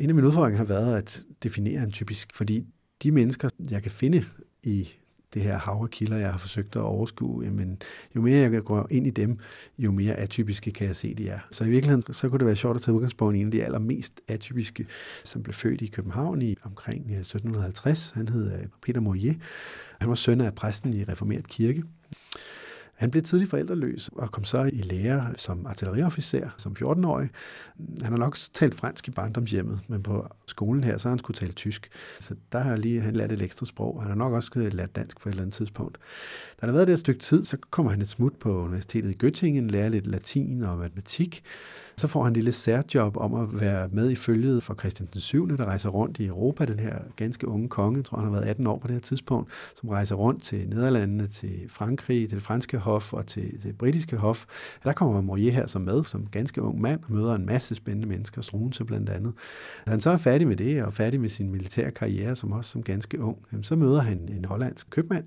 En 0.00 0.08
af 0.08 0.14
mine 0.14 0.26
udfordringer 0.26 0.58
har 0.58 0.64
været 0.64 0.96
at 0.96 1.22
definere 1.42 1.82
en 1.82 1.92
typisk, 1.92 2.34
fordi 2.34 2.66
de 3.02 3.12
mennesker, 3.12 3.48
jeg 3.70 3.82
kan 3.82 3.90
finde 3.90 4.24
i 4.62 4.88
det 5.34 5.42
her 5.42 5.58
hav 5.58 5.82
af 5.82 5.90
kilder, 5.90 6.16
jeg 6.16 6.30
har 6.30 6.38
forsøgt 6.38 6.76
at 6.76 6.82
overskue, 6.82 7.44
jamen, 7.44 7.82
jo 8.16 8.20
mere 8.20 8.50
jeg 8.50 8.62
går 8.62 8.86
ind 8.90 9.06
i 9.06 9.10
dem, 9.10 9.38
jo 9.78 9.92
mere 9.92 10.14
atypiske 10.14 10.70
kan 10.70 10.86
jeg 10.86 10.96
se, 10.96 11.14
de 11.14 11.28
er. 11.28 11.38
Så 11.50 11.64
i 11.64 11.70
virkeligheden, 11.70 12.14
så 12.14 12.28
kunne 12.28 12.38
det 12.38 12.46
være 12.46 12.56
sjovt 12.56 12.76
at 12.76 12.82
tage 12.82 12.94
udgangspunkt 12.94 13.36
i 13.36 13.40
en 13.40 13.46
af 13.46 13.52
de 13.52 13.64
allermest 13.64 14.20
atypiske, 14.28 14.86
som 15.24 15.42
blev 15.42 15.54
født 15.54 15.82
i 15.82 15.86
København 15.86 16.42
i 16.42 16.56
omkring 16.62 17.04
øh, 17.10 17.18
1750. 17.18 18.10
Han 18.10 18.28
hed 18.28 18.52
øh, 18.52 18.66
Peter 18.82 19.00
Morier. 19.00 19.34
Han 20.00 20.08
var 20.08 20.14
søn 20.14 20.40
af 20.40 20.54
præsten 20.54 20.94
i 20.94 21.04
Reformert 21.04 21.48
Kirke. 21.48 21.82
Han 22.96 23.10
blev 23.10 23.22
tidligt 23.22 23.50
forældreløs 23.50 24.10
og 24.12 24.32
kom 24.32 24.44
så 24.44 24.70
i 24.72 24.82
lære 24.82 25.34
som 25.36 25.66
artilleriofficer 25.66 26.48
som 26.56 26.76
14-årig. 26.82 27.28
Han 28.02 28.12
har 28.12 28.18
nok 28.18 28.36
talt 28.52 28.74
fransk 28.74 29.08
i 29.08 29.10
barndomshjemmet, 29.10 29.80
men 29.88 30.02
på 30.02 30.26
skolen 30.46 30.84
her, 30.84 30.98
så 30.98 31.08
har 31.08 31.10
han 31.10 31.18
skulle 31.18 31.36
tale 31.36 31.52
tysk. 31.52 31.88
Så 32.20 32.34
der 32.52 32.58
har 32.58 32.76
lige 32.76 33.00
han 33.00 33.16
lært 33.16 33.32
et 33.32 33.42
ekstra 33.42 33.66
sprog. 33.66 34.02
Han 34.02 34.08
har 34.08 34.16
nok 34.16 34.32
også 34.32 34.50
lært 34.72 34.96
dansk 34.96 35.20
på 35.20 35.28
et 35.28 35.32
eller 35.32 35.42
andet 35.42 35.54
tidspunkt. 35.54 35.98
Da 36.60 36.60
han 36.60 36.68
har 36.68 36.74
været 36.74 36.88
der 36.88 36.94
et 36.94 37.00
stykke 37.00 37.20
tid, 37.20 37.44
så 37.44 37.56
kommer 37.70 37.90
han 37.90 38.00
et 38.02 38.08
smut 38.08 38.32
på 38.40 38.62
universitetet 38.64 39.10
i 39.10 39.26
Göttingen, 39.26 39.70
lærer 39.70 39.88
lidt 39.88 40.06
latin 40.06 40.62
og 40.62 40.78
matematik. 40.78 41.42
Så 41.98 42.06
får 42.06 42.22
han 42.22 42.30
en 42.30 42.34
lille 42.34 42.52
særjob 42.52 43.16
om 43.16 43.34
at 43.34 43.60
være 43.60 43.88
med 43.92 44.10
i 44.10 44.14
følget 44.14 44.62
for 44.62 44.74
Christian 44.74 45.08
den 45.12 45.20
7., 45.20 45.56
der 45.56 45.64
rejser 45.64 45.88
rundt 45.88 46.18
i 46.18 46.26
Europa, 46.26 46.64
den 46.64 46.78
her 46.78 46.98
ganske 47.16 47.48
unge 47.48 47.68
konge, 47.68 47.96
jeg 47.96 48.04
tror 48.04 48.18
han 48.18 48.26
har 48.26 48.32
været 48.32 48.48
18 48.48 48.66
år 48.66 48.78
på 48.78 48.86
det 48.86 48.94
her 48.94 49.00
tidspunkt, 49.00 49.50
som 49.74 49.88
rejser 49.88 50.14
rundt 50.14 50.42
til 50.42 50.68
Nederlandene, 50.68 51.26
til 51.26 51.66
Frankrig, 51.68 52.28
til 52.28 52.36
det 52.36 52.42
franske 52.42 52.78
hof 52.86 53.12
og 53.12 53.26
til 53.26 53.62
det 53.62 53.78
britiske 53.78 54.16
hof. 54.16 54.44
Der 54.84 54.92
kommer 54.92 55.20
Morier 55.20 55.52
her 55.52 55.66
som 55.66 55.82
med, 55.82 56.02
som 56.02 56.26
ganske 56.26 56.62
ung 56.62 56.80
mand, 56.80 57.00
og 57.02 57.12
møder 57.12 57.34
en 57.34 57.46
masse 57.46 57.74
spændende 57.74 58.08
mennesker, 58.08 58.42
Struense 58.42 58.84
blandt 58.84 59.08
andet. 59.08 59.34
Da 59.86 59.90
han 59.90 60.00
så 60.00 60.10
er 60.10 60.16
færdig 60.16 60.48
med 60.48 60.56
det, 60.56 60.82
og 60.82 60.92
færdig 60.92 61.20
med 61.20 61.28
sin 61.28 61.50
militære 61.50 61.90
karriere, 61.90 62.34
som 62.34 62.52
også 62.52 62.70
som 62.70 62.82
ganske 62.82 63.20
ung, 63.20 63.38
så 63.62 63.76
møder 63.76 64.00
han 64.00 64.28
en 64.28 64.44
hollandsk 64.44 64.90
købmand 64.90 65.24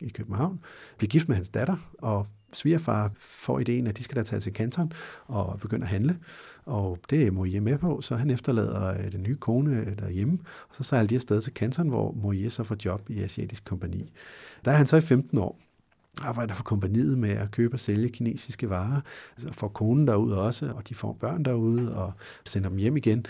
i 0.00 0.08
København, 0.08 0.60
bliver 0.98 1.08
gift 1.08 1.28
med 1.28 1.36
hans 1.36 1.48
datter, 1.48 1.76
og 1.98 2.26
svigerfar 2.52 3.12
får 3.18 3.58
ideen, 3.58 3.86
at 3.86 3.98
de 3.98 4.02
skal 4.02 4.16
da 4.16 4.22
tage 4.22 4.40
til 4.40 4.52
kanton 4.52 4.92
og 5.26 5.60
begynde 5.60 5.84
at 5.84 5.88
handle. 5.88 6.18
Og 6.64 6.98
det 7.10 7.26
er 7.26 7.30
Morier 7.30 7.60
med 7.60 7.78
på, 7.78 8.00
så 8.00 8.16
han 8.16 8.30
efterlader 8.30 9.04
øh, 9.04 9.12
den 9.12 9.22
nye 9.22 9.36
kone 9.36 9.76
øh, 9.76 9.98
derhjemme, 9.98 10.38
og 10.68 10.74
så 10.76 10.82
sejler 10.82 11.08
de 11.08 11.14
afsted 11.14 11.40
til 11.40 11.54
kanton, 11.54 11.88
hvor 11.88 12.12
Morier 12.12 12.50
så 12.50 12.64
får 12.64 12.76
job 12.84 13.10
i 13.10 13.20
Asiatisk 13.20 13.64
Kompani. 13.64 14.12
Der 14.64 14.70
er 14.70 14.76
han 14.76 14.86
så 14.86 14.96
i 14.96 15.00
15 15.00 15.38
år, 15.38 15.58
arbejder 16.20 16.54
for 16.54 16.64
kompaniet 16.64 17.18
med 17.18 17.30
at 17.30 17.50
købe 17.50 17.74
og 17.74 17.80
sælge 17.80 18.08
kinesiske 18.08 18.70
varer, 18.70 19.00
altså 19.36 19.52
får 19.52 19.68
konen 19.68 20.06
derude 20.06 20.40
også, 20.40 20.72
og 20.74 20.88
de 20.88 20.94
får 20.94 21.12
børn 21.12 21.42
derude 21.42 21.96
og 21.96 22.12
sender 22.44 22.68
dem 22.68 22.78
hjem 22.78 22.96
igen. 22.96 23.26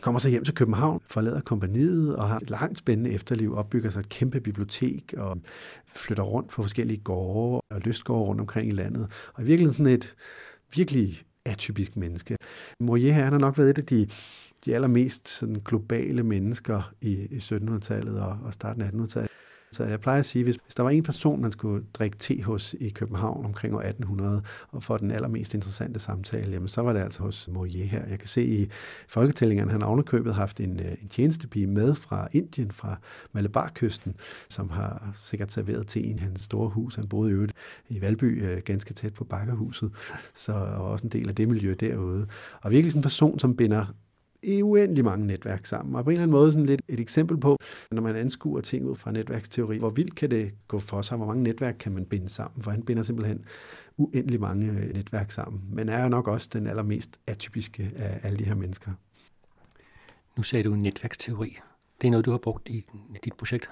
Kommer 0.00 0.18
så 0.18 0.28
hjem 0.28 0.44
til 0.44 0.54
København, 0.54 1.00
forlader 1.06 1.40
kompaniet 1.40 2.16
og 2.16 2.28
har 2.28 2.38
et 2.38 2.50
langt 2.50 2.78
spændende 2.78 3.10
efterliv, 3.10 3.54
opbygger 3.56 3.90
sig 3.90 4.00
et 4.00 4.08
kæmpe 4.08 4.40
bibliotek 4.40 5.14
og 5.16 5.38
flytter 5.86 6.22
rundt 6.22 6.50
på 6.50 6.62
forskellige 6.62 7.00
gårde 7.00 7.62
og 7.70 7.80
lystgårde 7.80 8.24
rundt 8.24 8.40
omkring 8.40 8.68
i 8.68 8.74
landet. 8.74 9.10
Og 9.34 9.42
i 9.42 9.46
virkeligheden 9.46 9.74
sådan 9.74 9.92
et 9.92 10.14
virkelig 10.74 11.22
atypisk 11.44 11.96
menneske. 11.96 12.36
Morier 12.80 13.12
han 13.12 13.32
har 13.32 13.38
nok 13.38 13.58
været 13.58 13.70
et 13.70 13.78
af 13.78 13.86
de, 13.86 14.08
de 14.64 14.74
allermest 14.74 15.28
sådan 15.28 15.62
globale 15.64 16.22
mennesker 16.22 16.92
i, 17.00 17.12
i 17.12 17.36
1700-tallet 17.36 18.20
og, 18.20 18.38
og 18.44 18.52
starten 18.52 18.82
af 18.82 18.90
1800-tallet. 18.90 19.30
Så 19.72 19.84
jeg 19.84 20.00
plejer 20.00 20.18
at 20.18 20.26
sige, 20.26 20.44
hvis, 20.44 20.56
hvis 20.64 20.74
der 20.74 20.82
var 20.82 20.90
en 20.90 21.02
person, 21.02 21.42
man 21.42 21.52
skulle 21.52 21.84
drikke 21.94 22.16
te 22.18 22.42
hos 22.42 22.74
i 22.80 22.88
København 22.88 23.44
omkring 23.44 23.74
år 23.74 23.80
1800, 23.80 24.42
og 24.70 24.82
få 24.82 24.98
den 24.98 25.10
allermest 25.10 25.54
interessante 25.54 26.00
samtale, 26.00 26.52
jamen, 26.52 26.68
så 26.68 26.82
var 26.82 26.92
det 26.92 27.00
altså 27.00 27.22
hos 27.22 27.48
Morier 27.52 27.84
her. 27.84 28.06
Jeg 28.10 28.18
kan 28.18 28.28
se 28.28 28.46
i 28.46 28.68
folketællingerne, 29.08 29.70
han 29.70 29.80
har 29.80 29.88
ovenikøbet 29.88 30.34
haft 30.34 30.60
en, 30.60 30.80
øh, 30.80 30.92
en 31.02 31.08
tjenestepige 31.08 31.66
med 31.66 31.94
fra 31.94 32.28
Indien, 32.32 32.70
fra 32.70 32.96
Malabarkysten, 33.32 34.14
som 34.48 34.70
har 34.70 35.10
sikkert 35.14 35.52
serveret 35.52 35.86
te 35.86 36.00
i 36.00 36.12
hans 36.12 36.40
store 36.40 36.68
hus. 36.68 36.94
Han 36.94 37.08
boede 37.08 37.30
i 37.30 37.34
øvrigt 37.34 37.52
i 37.88 38.00
Valby, 38.00 38.44
øh, 38.44 38.58
ganske 38.64 38.94
tæt 38.94 39.14
på 39.14 39.24
Bakkerhuset, 39.24 39.92
så 40.34 40.52
og 40.52 40.90
også 40.90 41.06
en 41.06 41.10
del 41.10 41.28
af 41.28 41.34
det 41.34 41.48
miljø 41.48 41.74
derude. 41.80 42.26
Og 42.62 42.70
virkelig 42.70 42.92
sådan 42.92 42.98
en 42.98 43.02
person, 43.02 43.38
som 43.38 43.56
binder 43.56 43.86
i 44.42 44.62
uendelig 44.62 45.04
mange 45.04 45.26
netværk 45.26 45.66
sammen. 45.66 45.94
Og 45.94 46.04
på 46.04 46.10
en 46.10 46.12
eller 46.12 46.22
anden 46.22 46.32
måde 46.32 46.52
sådan 46.52 46.66
lidt 46.66 46.82
et 46.88 47.00
eksempel 47.00 47.36
på, 47.36 47.58
når 47.90 48.02
man 48.02 48.16
anskuer 48.16 48.60
ting 48.60 48.86
ud 48.86 48.96
fra 48.96 49.12
netværksteori, 49.12 49.78
hvor 49.78 49.90
vildt 49.90 50.14
kan 50.14 50.30
det 50.30 50.52
gå 50.68 50.78
for 50.78 51.02
sig, 51.02 51.16
hvor 51.16 51.26
mange 51.26 51.42
netværk 51.42 51.76
kan 51.78 51.92
man 51.92 52.04
binde 52.04 52.28
sammen, 52.28 52.62
for 52.62 52.70
han 52.70 52.82
binder 52.82 53.02
simpelthen 53.02 53.44
uendelig 53.96 54.40
mange 54.40 54.66
øh, 54.66 54.94
netværk 54.94 55.30
sammen, 55.30 55.62
men 55.72 55.88
er 55.88 56.02
jo 56.02 56.08
nok 56.08 56.28
også 56.28 56.48
den 56.52 56.66
allermest 56.66 57.20
atypiske 57.26 57.90
af 57.96 58.20
alle 58.22 58.38
de 58.38 58.44
her 58.44 58.54
mennesker. 58.54 58.90
Nu 60.36 60.42
sagde 60.42 60.64
du 60.64 60.74
netværksteori. 60.74 61.58
Det 62.00 62.06
er 62.06 62.10
noget, 62.10 62.26
du 62.26 62.30
har 62.30 62.38
brugt 62.38 62.68
i 62.68 62.86
dit 63.24 63.34
projekt? 63.34 63.70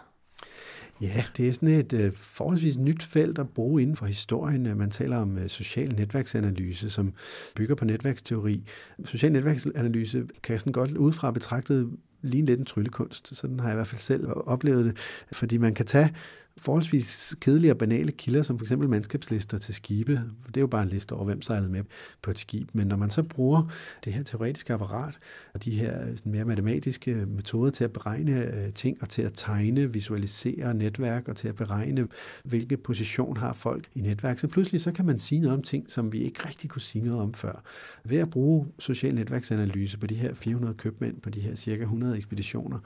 Ja, 1.00 1.24
det 1.36 1.48
er 1.48 1.52
sådan 1.52 1.68
et 1.68 1.92
øh, 1.92 2.12
forholdsvis 2.12 2.78
nyt 2.78 3.02
felt 3.02 3.38
at 3.38 3.48
bruge 3.48 3.82
inden 3.82 3.96
for 3.96 4.06
historien. 4.06 4.66
Øh, 4.66 4.78
man 4.78 4.90
taler 4.90 5.16
om 5.16 5.38
øh, 5.38 5.48
social 5.48 5.94
netværksanalyse, 5.94 6.90
som 6.90 7.12
bygger 7.56 7.74
på 7.74 7.84
netværksteori. 7.84 8.64
Social 9.04 9.32
netværksanalyse 9.32 10.24
kan 10.42 10.58
sådan 10.58 10.72
godt 10.72 10.96
udefra 10.96 11.30
betragtet 11.30 11.90
ligne 12.22 12.46
lidt 12.46 12.60
en 12.60 12.66
tryllekunst. 12.66 13.36
Sådan 13.36 13.60
har 13.60 13.68
jeg 13.68 13.74
i 13.74 13.76
hvert 13.76 13.86
fald 13.86 14.00
selv 14.00 14.26
oplevet 14.46 14.84
det, 14.84 14.98
fordi 15.32 15.58
man 15.58 15.74
kan 15.74 15.86
tage 15.86 16.14
forholdsvis 16.56 17.36
kedelige 17.40 17.72
og 17.72 17.78
banale 17.78 18.12
kilder, 18.12 18.42
som 18.42 18.58
for 18.58 18.64
eksempel 18.64 18.88
mandskabslister 18.88 19.58
til 19.58 19.74
skibe. 19.74 20.22
Det 20.46 20.56
er 20.56 20.60
jo 20.60 20.66
bare 20.66 20.82
en 20.82 20.88
liste 20.88 21.12
over, 21.12 21.24
hvem 21.24 21.42
sejlede 21.42 21.70
med 21.70 21.84
på 22.22 22.30
et 22.30 22.38
skib. 22.38 22.68
Men 22.72 22.86
når 22.86 22.96
man 22.96 23.10
så 23.10 23.22
bruger 23.22 23.72
det 24.04 24.12
her 24.12 24.22
teoretiske 24.22 24.72
apparat 24.72 25.18
og 25.54 25.64
de 25.64 25.70
her 25.70 26.06
mere 26.24 26.44
matematiske 26.44 27.14
metoder 27.14 27.70
til 27.70 27.84
at 27.84 27.92
beregne 27.92 28.54
øh, 28.54 28.72
ting 28.72 28.98
og 29.00 29.08
til 29.08 29.22
at 29.22 29.32
tegne, 29.34 29.92
visualisere 29.92 30.74
netværk 30.74 31.28
og 31.28 31.36
til 31.36 31.48
at 31.48 31.56
beregne, 31.56 32.06
hvilke 32.44 32.76
position 32.76 33.36
har 33.36 33.52
folk 33.52 33.88
i 33.94 34.00
netværk, 34.00 34.38
så 34.38 34.48
pludselig 34.48 34.80
så 34.80 34.92
kan 34.92 35.06
man 35.06 35.18
sige 35.18 35.40
noget 35.40 35.56
om 35.56 35.62
ting, 35.62 35.90
som 35.90 36.12
vi 36.12 36.18
ikke 36.18 36.48
rigtig 36.48 36.70
kunne 36.70 36.82
sige 36.82 37.04
noget 37.04 37.20
om 37.20 37.34
før. 37.34 37.62
Ved 38.04 38.18
at 38.18 38.30
bruge 38.30 38.66
social 38.78 39.14
netværksanalyse 39.14 39.98
på 39.98 40.06
de 40.06 40.14
her 40.14 40.34
400 40.34 40.74
købmænd, 40.74 41.20
på 41.20 41.30
de 41.30 41.40
her 41.40 41.54
cirka 41.54 41.82
100 41.82 42.16
ekspeditioner, 42.16 42.78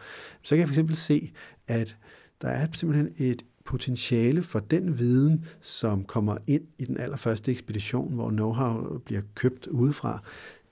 så 0.43 0.49
kan 0.49 0.59
jeg 0.59 0.69
for 0.69 0.73
eksempel 0.73 0.97
se, 0.97 1.33
at 1.69 1.97
der 2.43 2.49
er 2.49 2.67
simpelthen 2.73 3.13
et 3.17 3.45
potentiale 3.65 4.43
for 4.43 4.61
den 4.61 4.99
viden, 4.99 5.45
som 5.61 6.05
kommer 6.05 6.37
ind 6.47 6.63
i 6.79 6.85
den 6.85 6.97
allerførste 6.97 7.51
ekspedition, 7.51 8.15
hvor 8.15 8.31
know-how 8.31 8.99
bliver 8.99 9.23
købt 9.35 9.67
udefra. 9.67 10.23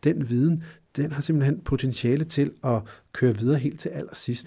Den 0.05 0.29
viden, 0.29 0.63
den 0.97 1.13
har 1.13 1.23
simpelthen 1.23 1.61
potentiale 1.61 2.25
til 2.25 2.53
at 2.65 2.83
køre 3.13 3.37
videre 3.37 3.59
helt 3.59 3.81
til 3.81 3.89
allersidst 3.89 4.47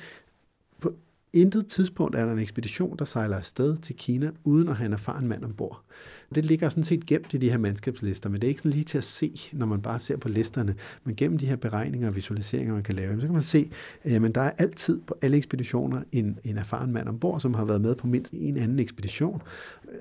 intet 1.36 1.67
tidspunkt 1.67 2.15
er 2.15 2.26
der 2.26 2.32
en 2.32 2.39
ekspedition, 2.39 2.98
der 3.00 3.06
sejler 3.06 3.38
afsted 3.38 3.78
til 3.78 3.95
Kina, 3.95 4.32
uden 4.43 4.69
at 4.69 4.76
have 4.76 4.86
en 4.86 4.93
erfaren 4.93 5.28
mand 5.28 5.43
ombord. 5.43 5.82
Det 6.36 6.45
ligger 6.45 6.69
sådan 6.69 6.84
set 6.84 7.06
gemt 7.06 7.34
i 7.34 7.38
de 7.38 7.50
her 7.50 7.58
mandskabslister, 7.58 8.30
men 8.30 8.41
det 8.41 8.48
er 8.48 8.50
ikke 8.50 8.60
sådan 8.60 8.71
lige 8.71 8.84
til 8.84 8.98
at 8.98 9.04
se, 9.04 9.50
når 9.54 9.65
man 9.65 9.82
bare 9.82 10.00
ser 10.00 10.17
på 10.17 10.30
listerne. 10.30 10.76
Men 11.04 11.15
gennem 11.15 11.38
de 11.38 11.45
her 11.45 11.56
beregninger 11.56 12.08
og 12.08 12.15
visualiseringer, 12.15 12.74
man 12.74 12.84
kan 12.84 12.95
lave, 12.95 13.21
så 13.21 13.28
kan 13.28 13.34
man 13.34 13.41
se, 13.41 13.69
øh, 14.06 14.24
at 14.24 14.36
der 14.36 14.41
er 14.41 14.52
altid 14.58 15.02
på 15.08 15.17
alle 15.21 15.38
ekspeditioner 15.38 16.02
en, 16.12 16.39
en 16.43 16.58
erfaren 16.58 16.91
mand 16.91 17.10
ombord, 17.10 17.39
som 17.39 17.54
har 17.54 17.65
været 17.65 17.82
med 17.82 17.95
på 17.95 18.08
mindst 18.08 18.34
en 18.34 18.58
anden 18.58 18.80
ekspedition. 18.80 19.41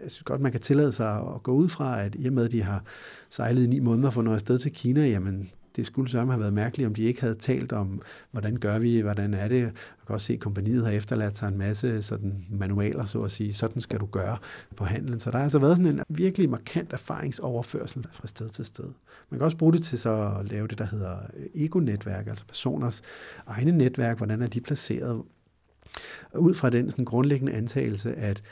Jeg 0.03 0.11
synes 0.11 0.23
godt, 0.23 0.41
man 0.41 0.53
kan 0.53 0.61
tillade 0.61 0.93
sig 0.93 1.17
at 1.17 1.43
gå 1.43 1.53
ud 1.53 1.69
fra, 1.69 2.03
at 2.05 2.17
i 2.19 2.27
og 2.27 2.33
med, 2.33 2.45
at 2.45 2.53
de 2.53 2.63
har 2.63 2.85
sejlet 3.31 3.65
i 3.65 3.67
ni 3.67 3.79
måneder 3.79 4.11
for 4.11 4.23
noget 4.23 4.37
afsted 4.37 4.59
til 4.59 4.73
Kina, 4.73 5.07
jamen 5.07 5.51
det 5.77 5.87
skulle 5.87 6.11
sammen 6.11 6.33
have 6.33 6.41
været 6.41 6.53
mærkeligt, 6.53 6.87
om 6.87 6.95
de 6.95 7.03
ikke 7.03 7.21
havde 7.21 7.35
talt 7.35 7.73
om, 7.73 8.03
hvordan 8.31 8.57
gør 8.57 8.79
vi, 8.79 9.01
hvordan 9.01 9.35
er 9.35 9.49
det. 9.49 9.61
Jeg 9.61 9.73
kan 10.07 10.15
også 10.15 10.27
se, 10.27 10.33
at 10.33 10.41
kompaniet 10.41 10.85
har 10.85 10.93
efterladt 10.93 11.37
sig 11.37 11.49
en 11.49 11.59
masse 11.59 12.03
sådan 12.03 12.45
manualer, 12.51 13.05
så 13.05 13.23
at 13.23 13.31
sige, 13.31 13.55
sådan 13.55 13.83
skal 13.83 14.01
du 14.01 14.07
gøre 14.07 14.37
på 14.77 14.85
handlen. 14.85 15.21
Så 15.21 15.31
der 15.31 15.37
har 15.37 15.43
altså 15.43 15.59
været 15.59 15.77
sådan 15.77 15.93
en 15.93 16.03
virkelig 16.09 16.51
markant 16.51 16.93
erfaringsoverførsel 16.93 18.07
fra 18.13 18.27
sted 18.27 18.49
til 18.49 18.65
sted. 18.65 18.91
Man 19.31 19.39
kan 19.39 19.45
også 19.45 19.57
bruge 19.57 19.73
det 19.73 19.83
til 19.83 19.99
så 19.99 20.37
at 20.41 20.51
lave 20.51 20.69
det, 20.69 20.79
der 20.79 20.87
hedder 20.87 21.17
ego-netværk, 21.55 22.27
altså 22.27 22.47
personers 22.47 23.03
egne 23.47 23.73
netværk, 23.73 24.17
hvordan 24.17 24.43
er 24.43 24.47
de 24.47 24.61
placeret, 24.61 25.23
ud 26.35 26.55
fra 26.55 26.71
den 26.71 26.91
sådan 26.91 27.05
grundlæggende 27.05 27.53
antagelse, 27.53 28.15
at 28.15 28.43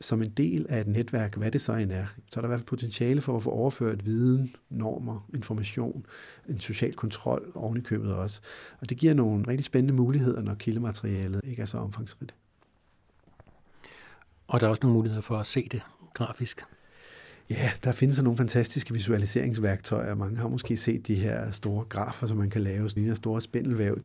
som 0.00 0.22
en 0.22 0.30
del 0.30 0.66
af 0.68 0.80
et 0.80 0.86
netværk, 0.86 1.36
hvad 1.36 1.50
det 1.50 1.60
så 1.60 1.72
end 1.72 1.92
er, 1.92 2.06
så 2.30 2.40
er 2.40 2.42
der 2.42 2.48
i 2.48 2.50
hvert 2.50 2.60
fald 2.60 2.66
potentiale 2.66 3.20
for 3.20 3.36
at 3.36 3.42
få 3.42 3.50
overført 3.50 4.04
viden, 4.04 4.54
normer, 4.70 5.28
information, 5.34 6.06
en 6.48 6.60
social 6.60 6.94
kontrol 6.94 7.52
oven 7.54 7.76
i 7.76 7.80
købet 7.80 8.14
også. 8.14 8.40
Og 8.80 8.88
det 8.88 8.98
giver 8.98 9.14
nogle 9.14 9.48
rigtig 9.48 9.64
spændende 9.64 9.94
muligheder, 9.94 10.42
når 10.42 10.54
kildematerialet 10.54 11.40
ikke 11.44 11.62
er 11.62 11.66
så 11.66 11.78
omfangsrigt. 11.78 12.34
Og 14.48 14.60
der 14.60 14.66
er 14.66 14.70
også 14.70 14.80
nogle 14.82 14.94
muligheder 14.94 15.22
for 15.22 15.36
at 15.36 15.46
se 15.46 15.68
det 15.72 15.82
grafisk. 16.14 16.64
Ja, 17.50 17.70
der 17.84 17.92
findes 17.92 18.22
nogle 18.22 18.36
fantastiske 18.36 18.92
visualiseringsværktøjer. 18.92 20.14
Mange 20.14 20.36
har 20.36 20.48
måske 20.48 20.76
set 20.76 21.06
de 21.06 21.14
her 21.14 21.50
store 21.50 21.84
grafer, 21.84 22.26
som 22.26 22.36
man 22.36 22.50
kan 22.50 22.62
lave, 22.62 22.90
sådan 22.90 23.04
en 23.04 23.16
store 23.16 23.40
spindelvæv. 23.40 23.96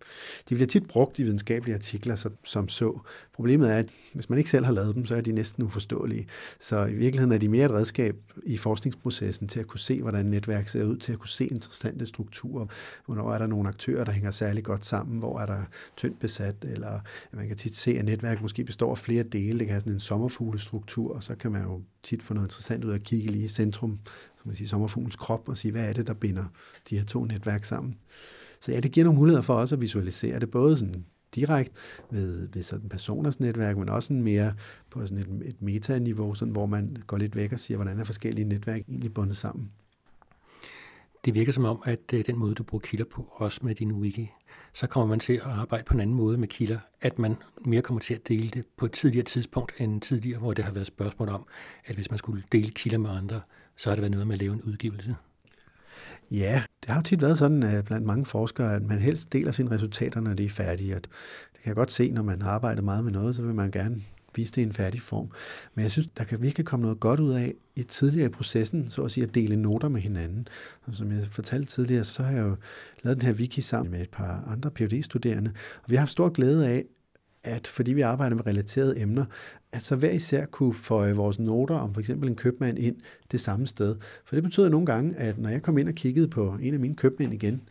De 0.50 0.56
bliver 0.56 0.68
tit 0.68 0.88
brugt 0.88 1.20
i 1.20 1.24
videnskabelige 1.24 1.76
artikler 1.76 2.16
så, 2.16 2.30
som 2.44 2.70
så. 2.70 3.00
Problemet 3.34 3.72
er, 3.72 3.78
at 3.78 3.90
hvis 4.14 4.30
man 4.30 4.38
ikke 4.38 4.50
selv 4.50 4.66
har 4.66 4.74
lavet 4.74 4.96
dem, 4.96 5.06
så 5.06 5.16
er 5.16 5.22
de 5.22 5.32
næsten 5.32 5.64
uforståelige. 5.64 6.28
Så 6.60 6.86
i 6.86 6.94
virkeligheden 6.94 7.32
er 7.32 7.38
de 7.38 7.50
mere 7.50 7.66
et 7.66 7.72
redskab 7.72 8.16
i 8.44 8.58
forskningsprocessen 8.58 9.48
til 9.48 9.60
at 9.60 9.68
kunne 9.68 9.80
se, 9.80 10.02
hvordan 10.02 10.26
netværk 10.26 10.68
ser 10.68 10.84
ud, 10.84 10.98
til 10.98 11.14
at 11.14 11.20
kunne 11.20 11.30
se 11.30 11.46
interessante 11.46 12.06
strukturer. 12.06 12.66
Hvornår 13.06 13.34
er 13.34 13.38
der 13.38 13.48
nogle 13.48 13.70
aktører, 13.70 14.04
der 14.04 14.12
hænger 14.12 14.32
særlig 14.32 14.64
godt 14.64 14.86
sammen, 14.86 15.20
hvor 15.20 15.40
er 15.40 15.46
der 15.46 15.62
tyndt 15.98 16.20
besat, 16.20 16.56
eller 16.64 17.00
man 17.34 17.48
kan 17.48 17.58
tit 17.58 17.76
se, 17.76 17.98
at 17.98 18.06
netværk 18.06 18.42
måske 18.42 18.64
består 18.64 18.92
af 18.92 18.98
flere 18.98 19.24
dele. 19.24 19.60
Det 19.60 19.68
kan 19.68 19.74
have 19.74 19.82
sådan 19.82 19.94
en 19.94 20.00
sommerfuglestruktur, 20.00 21.16
og 21.16 21.24
så 21.24 21.36
kan 21.36 21.52
man 21.52 21.64
jo 21.64 21.82
tit 22.04 22.24
få 22.24 22.34
noget 22.34 22.48
interessant 22.48 22.84
ud 22.84 22.90
af 22.90 22.96
at 22.96 23.04
kigge 23.04 23.32
lige 23.32 23.44
i 23.44 23.48
centrum, 23.48 24.00
som 24.38 24.48
man 24.48 24.56
siger, 24.56 24.68
sommerfuglens 24.68 25.16
krop, 25.16 25.50
og 25.50 25.58
sige, 25.58 25.72
hvad 25.72 25.90
er 25.90 25.94
det, 25.94 26.08
der 26.08 26.14
binder 26.14 26.46
de 26.90 26.98
her 26.98 27.06
to 27.06 27.26
netværk 27.26 27.66
sammen. 27.66 27.98
Så 28.60 28.72
ja, 28.72 28.80
det 28.80 28.92
giver 28.92 29.04
nogle 29.04 29.20
muligheder 29.20 29.42
for 29.42 29.56
os 29.56 29.74
at 29.74 29.82
visualisere 29.82 30.40
det, 30.40 30.52
både 30.52 30.78
sådan 30.78 31.06
direkte 31.36 31.74
ved, 32.12 32.48
ved 32.54 32.64
sådan 32.64 32.90
personers 32.90 33.40
netværk, 33.40 33.78
men 33.78 33.90
også 33.90 34.08
sådan 34.08 34.24
mere 34.24 34.54
på 34.90 35.08
sådan 35.08 35.18
et, 35.18 35.48
et 35.48 35.62
metaniveau, 35.62 36.34
sådan, 36.34 36.52
hvor 36.52 36.66
man 36.66 36.98
går 37.08 37.18
lidt 37.18 37.36
væk 37.36 37.54
og 37.54 37.60
siger, 37.60 37.78
hvordan 37.78 38.00
er 38.00 38.04
forskellige 38.04 38.48
netværk 38.48 38.82
egentlig 38.88 39.14
bundet 39.14 39.38
sammen. 39.38 39.72
Det 41.26 41.34
virker 41.34 41.52
som 41.52 41.66
om, 41.66 41.82
at 41.86 42.00
øh, 42.14 42.26
den 42.26 42.38
måde, 42.38 42.56
du 42.56 42.64
bruger 42.64 42.82
kilder 42.82 43.06
på, 43.06 43.28
også 43.32 43.60
med 43.64 43.76
din 43.76 43.92
wiki, 43.92 44.32
så 44.74 44.88
kommer 44.88 45.08
man 45.08 45.20
til 45.20 45.34
at 45.34 45.42
arbejde 45.42 45.84
på 45.84 45.94
en 45.94 46.00
anden 46.00 46.16
måde 46.16 46.38
med 46.38 46.48
kilder, 46.48 46.80
at 47.02 47.20
man 47.20 47.36
mere 47.66 47.82
kommer 47.82 48.02
til 48.02 48.14
at 48.14 48.28
dele 48.28 48.50
det 48.50 48.66
på 48.78 48.86
et 48.86 48.92
tidligere 48.92 49.26
tidspunkt 49.26 49.74
end 49.78 50.02
tidligere, 50.02 50.40
hvor 50.40 50.54
det 50.54 50.66
har 50.66 50.72
været 50.72 50.88
spørgsmål 50.88 51.30
om, 51.30 51.46
at 51.86 51.96
hvis 51.96 52.12
man 52.12 52.18
skulle 52.18 52.44
dele 52.52 52.70
kilder 52.70 52.98
med 52.98 53.10
andre, 53.10 53.42
så 53.76 53.90
har 53.90 53.96
det 53.96 54.02
været 54.02 54.12
noget 54.12 54.28
med 54.28 54.36
at 54.36 54.40
lave 54.40 54.54
en 54.54 54.62
udgivelse. 54.62 55.16
Ja, 56.32 56.64
det 56.82 56.90
har 56.90 56.96
jo 56.96 57.04
tit 57.04 57.22
været 57.22 57.38
sådan 57.38 57.64
øh, 57.64 57.84
blandt 57.84 58.06
mange 58.06 58.26
forskere, 58.26 58.76
at 58.76 58.82
man 58.82 59.00
helst 59.00 59.34
deler 59.34 59.52
sine 59.52 59.72
resultater, 59.72 60.22
når 60.22 60.34
de 60.34 60.46
er 60.46 60.50
færdige. 60.50 60.96
At 60.96 61.04
det 61.54 61.62
kan 61.62 61.70
jeg 61.70 61.76
godt 61.76 61.92
se, 61.92 62.12
når 62.12 62.22
man 62.22 62.42
har 62.42 62.52
arbejdet 62.52 62.84
meget 62.84 63.04
med 63.04 63.12
noget, 63.12 63.36
så 63.36 63.42
vil 63.42 63.56
man 63.56 63.72
gerne 63.72 64.02
vise 64.36 64.52
det 64.52 64.62
i 64.62 64.66
en 64.66 64.74
færdig 64.74 65.02
form. 65.02 65.32
Men 65.76 65.84
jeg 65.84 65.92
synes, 65.92 66.10
der 66.18 66.24
kan 66.24 66.42
virkelig 66.42 66.66
komme 66.66 66.84
noget 66.84 67.00
godt 67.00 67.20
ud 67.20 67.32
af 67.32 67.54
i 67.76 67.84
tidligere 67.84 68.26
i 68.26 68.32
processen, 68.32 68.90
så 68.90 69.04
at 69.04 69.12
sige 69.12 69.24
at 69.24 69.36
dele 69.36 69.56
noter 69.56 69.90
med 69.90 70.02
hinanden. 70.02 70.48
Og 70.84 70.96
som 70.96 71.12
jeg 71.12 71.28
fortalte 71.32 71.72
tidligere, 71.72 72.04
så 72.04 72.24
har 72.24 72.32
jeg 72.32 72.42
jo 72.42 72.56
lavet 73.04 73.22
den 73.22 73.26
her 73.28 73.34
wiki 73.34 73.62
sammen 73.62 73.92
med 73.92 74.02
et 74.02 74.10
par 74.10 74.44
andre 74.48 74.72
phd 74.72 75.04
studerende 75.04 75.52
og 75.84 75.90
vi 75.92 75.96
har 75.96 76.02
haft 76.02 76.12
stor 76.12 76.30
glæde 76.30 76.68
af, 76.68 76.86
at 77.44 77.68
fordi 77.68 77.94
vi 77.94 78.02
arbejder 78.02 78.36
med 78.36 78.48
relaterede 78.48 79.00
emner, 79.00 79.26
at 79.72 79.84
så 79.84 79.96
hver 79.96 80.12
især 80.12 80.46
kunne 80.46 80.74
føje 80.74 81.14
vores 81.14 81.40
noter 81.40 81.76
om 81.76 81.94
for 81.94 82.00
eksempel 82.00 82.30
en 82.30 82.36
købmand 82.36 82.80
ind 82.80 82.96
det 83.32 83.40
samme 83.40 83.68
sted. 83.68 83.96
For 84.26 84.36
det 84.36 84.44
betyder 84.44 84.70
nogle 84.70 84.86
gange, 84.86 85.16
at 85.16 85.38
når 85.38 85.50
jeg 85.50 85.62
kom 85.62 85.78
ind 85.78 85.88
og 85.88 85.96
kiggede 85.96 86.28
på 86.28 86.58
en 86.62 86.74
af 86.74 86.80
mine 86.80 86.96
købmænd 86.96 87.34
igen, 87.34 87.62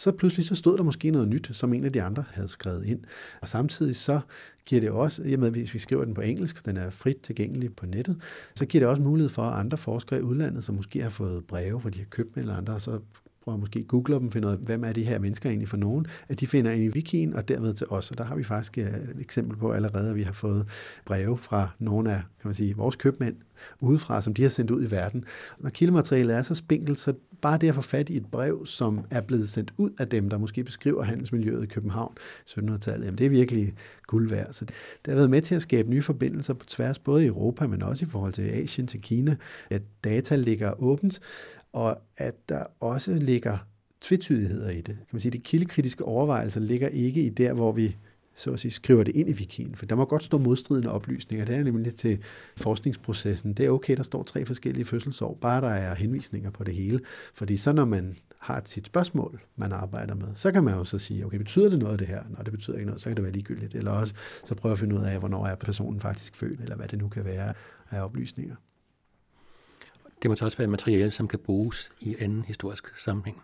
så 0.00 0.12
pludselig 0.12 0.46
så 0.46 0.54
stod 0.54 0.76
der 0.76 0.82
måske 0.82 1.10
noget 1.10 1.28
nyt, 1.28 1.50
som 1.52 1.74
en 1.74 1.84
af 1.84 1.92
de 1.92 2.02
andre 2.02 2.24
havde 2.32 2.48
skrevet 2.48 2.86
ind. 2.86 3.00
Og 3.40 3.48
samtidig 3.48 3.96
så 3.96 4.20
giver 4.66 4.80
det 4.80 4.90
også, 4.90 5.22
i 5.22 5.34
og 5.34 5.40
med 5.40 5.46
at 5.46 5.52
hvis 5.52 5.74
vi 5.74 5.78
skriver 5.78 6.04
den 6.04 6.14
på 6.14 6.20
engelsk, 6.20 6.66
den 6.66 6.76
er 6.76 6.90
frit 6.90 7.16
tilgængelig 7.16 7.76
på 7.76 7.86
nettet, 7.86 8.16
så 8.54 8.66
giver 8.66 8.80
det 8.80 8.88
også 8.88 9.02
mulighed 9.02 9.28
for, 9.28 9.42
at 9.42 9.60
andre 9.60 9.78
forskere 9.78 10.18
i 10.18 10.22
udlandet, 10.22 10.64
som 10.64 10.74
måske 10.74 11.02
har 11.02 11.10
fået 11.10 11.44
breve 11.44 11.80
fra 11.80 11.90
de 11.90 11.98
her 11.98 12.04
købmænd 12.10 12.44
eller 12.44 12.56
andre, 12.56 12.80
så 12.80 13.00
prøver 13.44 13.58
måske 13.58 13.84
googler 13.84 14.18
dem, 14.18 14.32
finder 14.32 14.48
ud 14.48 14.54
af, 14.54 14.58
hvem 14.58 14.84
er 14.84 14.92
de 14.92 15.04
her 15.04 15.18
mennesker 15.18 15.48
egentlig 15.48 15.68
for 15.68 15.76
nogen, 15.76 16.06
at 16.28 16.40
de 16.40 16.46
finder 16.46 16.70
ind 16.70 16.82
i 16.82 16.88
wikien 16.88 17.34
og 17.34 17.48
derved 17.48 17.74
til 17.74 17.86
os. 17.90 18.10
Og 18.10 18.18
der 18.18 18.24
har 18.24 18.36
vi 18.36 18.44
faktisk 18.44 18.78
øh, 18.78 18.84
et 18.84 19.16
eksempel 19.20 19.56
på 19.56 19.72
allerede, 19.72 20.10
at 20.10 20.16
vi 20.16 20.22
har 20.22 20.32
fået 20.32 20.66
breve 21.04 21.38
fra 21.38 21.68
nogle 21.78 22.12
af 22.12 22.22
kan 22.40 22.48
man 22.48 22.54
sige, 22.54 22.76
vores 22.76 22.96
købmænd 22.96 23.36
udefra, 23.80 24.22
som 24.22 24.34
de 24.34 24.42
har 24.42 24.48
sendt 24.48 24.70
ud 24.70 24.86
i 24.86 24.90
verden. 24.90 25.24
Når 25.58 25.70
kildematerialet 25.70 26.36
er 26.36 26.42
så 26.42 26.54
spinkelt, 26.54 26.98
så 26.98 27.14
bare 27.40 27.58
det 27.58 27.68
at 27.68 27.74
få 27.74 27.80
fat 27.80 28.08
i 28.08 28.16
et 28.16 28.26
brev, 28.26 28.66
som 28.66 29.00
er 29.10 29.20
blevet 29.20 29.48
sendt 29.48 29.74
ud 29.76 29.90
af 29.98 30.08
dem, 30.08 30.30
der 30.30 30.38
måske 30.38 30.64
beskriver 30.64 31.02
handelsmiljøet 31.02 31.62
i 31.62 31.66
København 31.66 32.14
i 32.46 32.50
1700-tallet, 32.50 33.04
jamen 33.06 33.18
det 33.18 33.26
er 33.26 33.30
virkelig 33.30 33.74
guld 34.06 34.28
værd. 34.28 34.52
Så 34.52 34.64
det, 34.64 34.74
det 35.04 35.10
har 35.10 35.16
været 35.16 35.30
med 35.30 35.42
til 35.42 35.54
at 35.54 35.62
skabe 35.62 35.90
nye 35.90 36.02
forbindelser 36.02 36.54
på 36.54 36.66
tværs, 36.66 36.98
både 36.98 37.24
i 37.24 37.26
Europa, 37.26 37.66
men 37.66 37.82
også 37.82 38.04
i 38.04 38.08
forhold 38.08 38.32
til 38.32 38.42
Asien, 38.42 38.86
til 38.86 39.00
Kina, 39.00 39.36
at 39.70 39.82
data 40.04 40.36
ligger 40.36 40.82
åbent, 40.82 41.20
og 41.72 41.98
at 42.16 42.48
der 42.48 42.64
også 42.80 43.14
ligger 43.14 43.58
tvetydigheder 44.00 44.70
i 44.70 44.80
det. 44.80 44.96
Kan 44.96 45.06
man 45.12 45.20
sige, 45.20 45.32
de 45.32 45.38
kildekritiske 45.38 46.04
overvejelser 46.04 46.60
ligger 46.60 46.88
ikke 46.88 47.22
i 47.22 47.28
der, 47.28 47.52
hvor 47.52 47.72
vi 47.72 47.96
så 48.34 48.50
at 48.50 48.60
sige, 48.60 48.72
skriver 48.72 49.04
det 49.04 49.16
ind 49.16 49.28
i 49.28 49.32
wikien. 49.32 49.74
For 49.74 49.86
der 49.86 49.96
må 49.96 50.04
godt 50.04 50.22
stå 50.22 50.38
modstridende 50.38 50.90
oplysninger. 50.90 51.46
Det 51.46 51.54
er 51.54 51.62
nemlig 51.62 51.96
til 51.96 52.22
forskningsprocessen. 52.56 53.52
Det 53.52 53.66
er 53.66 53.70
okay, 53.70 53.96
der 53.96 54.02
står 54.02 54.22
tre 54.22 54.46
forskellige 54.46 54.84
fødselsår, 54.84 55.38
bare 55.40 55.60
der 55.60 55.68
er 55.68 55.94
henvisninger 55.94 56.50
på 56.50 56.64
det 56.64 56.74
hele. 56.74 57.00
Fordi 57.34 57.56
så 57.56 57.72
når 57.72 57.84
man 57.84 58.16
har 58.38 58.62
sit 58.64 58.86
spørgsmål, 58.86 59.40
man 59.56 59.72
arbejder 59.72 60.14
med, 60.14 60.28
så 60.34 60.52
kan 60.52 60.64
man 60.64 60.74
jo 60.74 60.84
så 60.84 60.98
sige, 60.98 61.26
okay, 61.26 61.38
betyder 61.38 61.68
det 61.68 61.78
noget 61.78 61.98
det 61.98 62.06
her? 62.06 62.22
Når 62.36 62.42
det 62.42 62.52
betyder 62.52 62.76
ikke 62.76 62.86
noget, 62.86 63.00
så 63.00 63.08
kan 63.08 63.16
det 63.16 63.24
være 63.24 63.32
ligegyldigt. 63.32 63.74
Eller 63.74 63.90
også 63.90 64.14
så 64.44 64.54
prøver 64.54 64.72
at 64.72 64.78
finde 64.78 64.96
ud 64.96 65.02
af, 65.02 65.18
hvornår 65.18 65.46
er 65.46 65.54
personen 65.54 66.00
faktisk 66.00 66.34
født, 66.36 66.60
eller 66.60 66.76
hvad 66.76 66.88
det 66.88 66.98
nu 66.98 67.08
kan 67.08 67.24
være 67.24 67.54
af 67.90 68.04
oplysninger. 68.04 68.56
Det 70.22 70.30
må 70.30 70.36
så 70.36 70.44
også 70.44 70.58
være 70.58 70.68
materiale, 70.68 71.10
som 71.10 71.28
kan 71.28 71.38
bruges 71.38 71.90
i 72.00 72.16
anden 72.18 72.42
historisk 72.42 72.98
sammenhæng. 72.98 73.42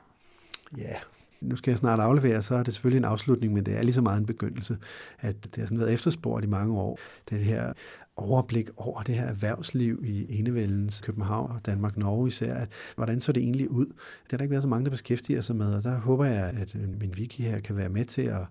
Ja, 0.76 0.94
nu 1.40 1.56
skal 1.56 1.70
jeg 1.70 1.78
snart 1.78 2.00
aflevere, 2.00 2.42
så 2.42 2.54
er 2.54 2.62
det 2.62 2.74
selvfølgelig 2.74 2.98
en 2.98 3.04
afslutning, 3.04 3.52
men 3.52 3.66
det 3.66 3.76
er 3.76 3.82
lige 3.82 3.92
så 3.92 4.02
meget 4.02 4.18
en 4.18 4.26
begyndelse, 4.26 4.78
at 5.18 5.44
det 5.44 5.56
har 5.56 5.66
sådan 5.66 5.78
været 5.78 5.92
efterspurgt 5.92 6.44
i 6.44 6.48
mange 6.48 6.74
år. 6.74 6.98
Det 7.30 7.38
her 7.38 7.72
overblik 8.16 8.68
over 8.76 9.02
det 9.02 9.14
her 9.14 9.24
erhvervsliv 9.24 10.02
i 10.04 10.38
enevældens 10.38 11.00
København 11.00 11.50
og 11.50 11.66
Danmark, 11.66 11.96
Norge 11.96 12.28
især, 12.28 12.54
at 12.54 12.68
hvordan 12.94 13.20
så 13.20 13.32
det 13.32 13.42
egentlig 13.42 13.70
ud? 13.70 13.86
Det 13.86 14.30
har 14.30 14.36
der 14.36 14.44
ikke 14.44 14.50
været 14.50 14.62
så 14.62 14.68
mange, 14.68 14.84
der 14.84 14.90
beskæftiger 14.90 15.40
sig 15.40 15.56
med, 15.56 15.74
og 15.74 15.82
der 15.82 15.98
håber 15.98 16.24
jeg, 16.24 16.54
at 16.60 16.74
min 16.74 17.14
wiki 17.16 17.42
her 17.42 17.60
kan 17.60 17.76
være 17.76 17.88
med 17.88 18.04
til 18.04 18.22
at 18.22 18.46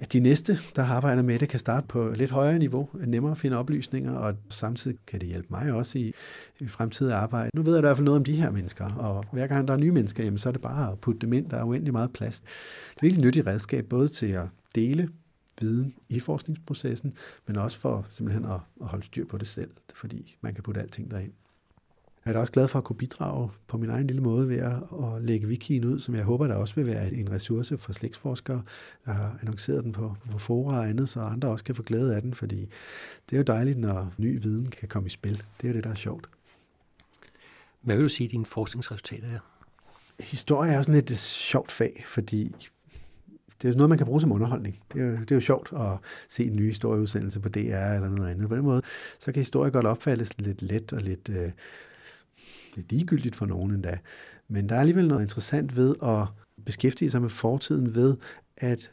at 0.00 0.12
de 0.12 0.20
næste, 0.20 0.58
der 0.76 0.84
arbejder 0.84 1.22
med 1.22 1.38
det, 1.38 1.48
kan 1.48 1.58
starte 1.58 1.86
på 1.86 2.10
lidt 2.16 2.30
højere 2.30 2.58
niveau, 2.58 2.88
nemmere 3.06 3.32
at 3.32 3.38
finde 3.38 3.56
oplysninger, 3.56 4.12
og 4.12 4.34
samtidig 4.48 4.98
kan 5.06 5.20
det 5.20 5.28
hjælpe 5.28 5.48
mig 5.50 5.72
også 5.72 5.98
i, 5.98 6.12
i 6.60 6.68
fremtidig 6.68 7.14
arbejde. 7.14 7.50
Nu 7.54 7.62
ved 7.62 7.72
jeg 7.72 7.78
i 7.78 7.86
hvert 7.86 7.96
fald 7.96 8.04
noget 8.04 8.18
om 8.18 8.24
de 8.24 8.36
her 8.36 8.50
mennesker, 8.50 8.84
og 8.94 9.24
hver 9.32 9.46
gang 9.46 9.68
der 9.68 9.74
er 9.74 9.78
nye 9.78 9.92
mennesker, 9.92 10.24
jamen, 10.24 10.38
så 10.38 10.48
er 10.48 10.52
det 10.52 10.62
bare 10.62 10.92
at 10.92 10.98
putte 11.00 11.20
dem 11.20 11.32
ind. 11.32 11.50
Der 11.50 11.56
er 11.56 11.64
uendelig 11.64 11.92
meget 11.92 12.12
plads. 12.12 12.40
Det 12.40 12.96
er 12.96 13.00
virkelig 13.02 13.24
nyttigt 13.24 13.46
redskab, 13.46 13.84
både 13.84 14.08
til 14.08 14.26
at 14.26 14.48
dele 14.74 15.08
viden 15.60 15.94
i 16.08 16.20
forskningsprocessen, 16.20 17.12
men 17.46 17.56
også 17.56 17.78
for 17.78 18.06
simpelthen 18.10 18.44
at, 18.44 18.60
at 18.80 18.86
holde 18.86 19.04
styr 19.04 19.26
på 19.26 19.38
det 19.38 19.46
selv, 19.46 19.70
fordi 19.94 20.36
man 20.40 20.54
kan 20.54 20.62
putte 20.62 20.80
alting 20.80 21.10
derind. 21.10 21.32
Jeg 22.24 22.30
er 22.30 22.32
da 22.32 22.40
også 22.40 22.52
glad 22.52 22.68
for 22.68 22.78
at 22.78 22.84
kunne 22.84 22.96
bidrage 22.96 23.50
på 23.66 23.78
min 23.78 23.90
egen 23.90 24.06
lille 24.06 24.22
måde 24.22 24.48
ved 24.48 24.58
at, 24.58 24.72
at 24.72 25.22
lægge 25.22 25.46
wikien 25.46 25.84
ud, 25.84 26.00
som 26.00 26.14
jeg 26.14 26.24
håber, 26.24 26.46
der 26.46 26.54
også 26.54 26.74
vil 26.74 26.86
være 26.86 27.12
en 27.12 27.32
ressource 27.32 27.78
for 27.78 27.92
slægtsforskere. 27.92 28.62
Jeg 29.06 29.14
har 29.14 29.38
annonceret 29.40 29.84
den 29.84 29.92
på, 29.92 30.16
på 30.30 30.38
fora 30.38 30.78
og 30.78 30.88
andet, 30.88 31.08
så 31.08 31.20
andre 31.20 31.48
også 31.48 31.64
kan 31.64 31.74
få 31.74 31.82
glæde 31.82 32.16
af 32.16 32.22
den, 32.22 32.34
fordi 32.34 32.60
det 33.30 33.36
er 33.36 33.36
jo 33.36 33.42
dejligt, 33.42 33.78
når 33.78 34.12
ny 34.18 34.42
viden 34.42 34.66
kan 34.66 34.88
komme 34.88 35.06
i 35.06 35.10
spil. 35.10 35.42
Det 35.60 35.64
er 35.64 35.68
jo 35.68 35.74
det, 35.74 35.84
der 35.84 35.90
er 35.90 35.94
sjovt. 35.94 36.28
Hvad 37.80 37.96
vil 37.96 38.04
du 38.04 38.08
sige, 38.08 38.28
dine 38.28 38.46
forskningsresultater 38.46 39.28
er? 39.28 39.38
Historie 40.20 40.72
er 40.72 40.76
jo 40.76 40.82
sådan 40.82 40.94
et 40.94 41.18
sjovt 41.18 41.72
fag, 41.72 42.04
fordi 42.06 42.54
det 43.62 43.68
er 43.68 43.72
jo 43.72 43.76
noget, 43.76 43.88
man 43.88 43.98
kan 43.98 44.06
bruge 44.06 44.20
som 44.20 44.32
underholdning. 44.32 44.82
Det 44.92 45.00
er, 45.00 45.06
jo, 45.06 45.12
det 45.12 45.30
er 45.30 45.36
jo 45.36 45.40
sjovt 45.40 45.72
at 45.72 45.98
se 46.28 46.44
en 46.44 46.56
ny 46.56 46.66
historieudsendelse 46.66 47.40
på 47.40 47.48
DR 47.48 47.58
eller 47.58 48.08
noget 48.08 48.30
andet. 48.30 48.48
På 48.48 48.56
den 48.56 48.64
måde, 48.64 48.82
så 49.18 49.32
kan 49.32 49.40
historie 49.40 49.70
godt 49.70 49.86
opfattes 49.86 50.38
lidt 50.38 50.62
let 50.62 50.92
og 50.92 51.02
lidt 51.02 51.28
øh, 51.28 51.50
lidt 52.76 52.92
ligegyldigt 52.92 53.36
for 53.36 53.46
nogen 53.46 53.70
endda. 53.70 53.98
Men 54.48 54.68
der 54.68 54.74
er 54.74 54.80
alligevel 54.80 55.08
noget 55.08 55.22
interessant 55.22 55.76
ved 55.76 55.94
at 56.02 56.26
beskæftige 56.64 57.10
sig 57.10 57.22
med 57.22 57.30
fortiden 57.30 57.94
ved, 57.94 58.16
at 58.56 58.92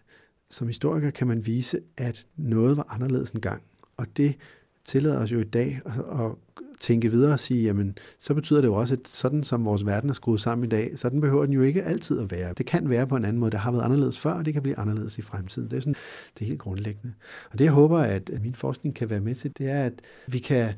som 0.49 0.67
historiker 0.67 1.09
kan 1.09 1.27
man 1.27 1.45
vise, 1.45 1.79
at 1.97 2.27
noget 2.37 2.77
var 2.77 2.85
anderledes 2.89 3.31
engang. 3.31 3.61
Og 3.97 4.05
det 4.17 4.35
tillader 4.83 5.19
os 5.19 5.31
jo 5.31 5.39
i 5.39 5.43
dag 5.43 5.81
at, 5.85 6.21
at 6.25 6.31
tænke 6.79 7.11
videre 7.11 7.33
og 7.33 7.39
sige, 7.39 7.63
jamen, 7.63 7.97
så 8.19 8.33
betyder 8.33 8.61
det 8.61 8.67
jo 8.67 8.73
også, 8.73 8.93
at 8.93 9.07
sådan 9.07 9.43
som 9.43 9.65
vores 9.65 9.85
verden 9.85 10.09
er 10.09 10.13
skruet 10.13 10.41
sammen 10.41 10.65
i 10.65 10.69
dag, 10.69 10.91
sådan 10.95 11.21
behøver 11.21 11.45
den 11.45 11.53
jo 11.53 11.61
ikke 11.61 11.83
altid 11.83 12.19
at 12.19 12.31
være. 12.31 12.53
Det 12.53 12.65
kan 12.65 12.89
være 12.89 13.07
på 13.07 13.15
en 13.15 13.25
anden 13.25 13.39
måde. 13.39 13.51
Det 13.51 13.59
har 13.59 13.71
været 13.71 13.83
anderledes 13.83 14.19
før, 14.19 14.31
og 14.31 14.45
det 14.45 14.53
kan 14.53 14.63
blive 14.63 14.79
anderledes 14.79 15.17
i 15.17 15.21
fremtiden. 15.21 15.69
Det 15.69 15.77
er 15.77 15.81
sådan 15.81 15.95
det 16.33 16.41
er 16.41 16.45
helt 16.45 16.59
grundlæggende. 16.59 17.13
Og 17.51 17.59
det, 17.59 17.65
jeg 17.65 17.73
håber, 17.73 17.99
at 17.99 18.31
min 18.41 18.55
forskning 18.55 18.95
kan 18.95 19.09
være 19.09 19.19
med 19.19 19.35
til, 19.35 19.57
det 19.57 19.69
er, 19.69 19.83
at 19.83 19.93
vi 20.27 20.39
kan 20.39 20.73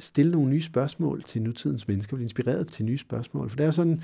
stille 0.00 0.32
nogle 0.32 0.50
nye 0.50 0.62
spørgsmål 0.62 1.22
til 1.22 1.42
nutidens 1.42 1.88
mennesker, 1.88 2.16
blive 2.16 2.24
inspireret 2.24 2.66
til 2.66 2.84
nye 2.84 2.98
spørgsmål. 2.98 3.50
For 3.50 3.56
det 3.56 3.66
er 3.66 3.70
sådan, 3.70 4.02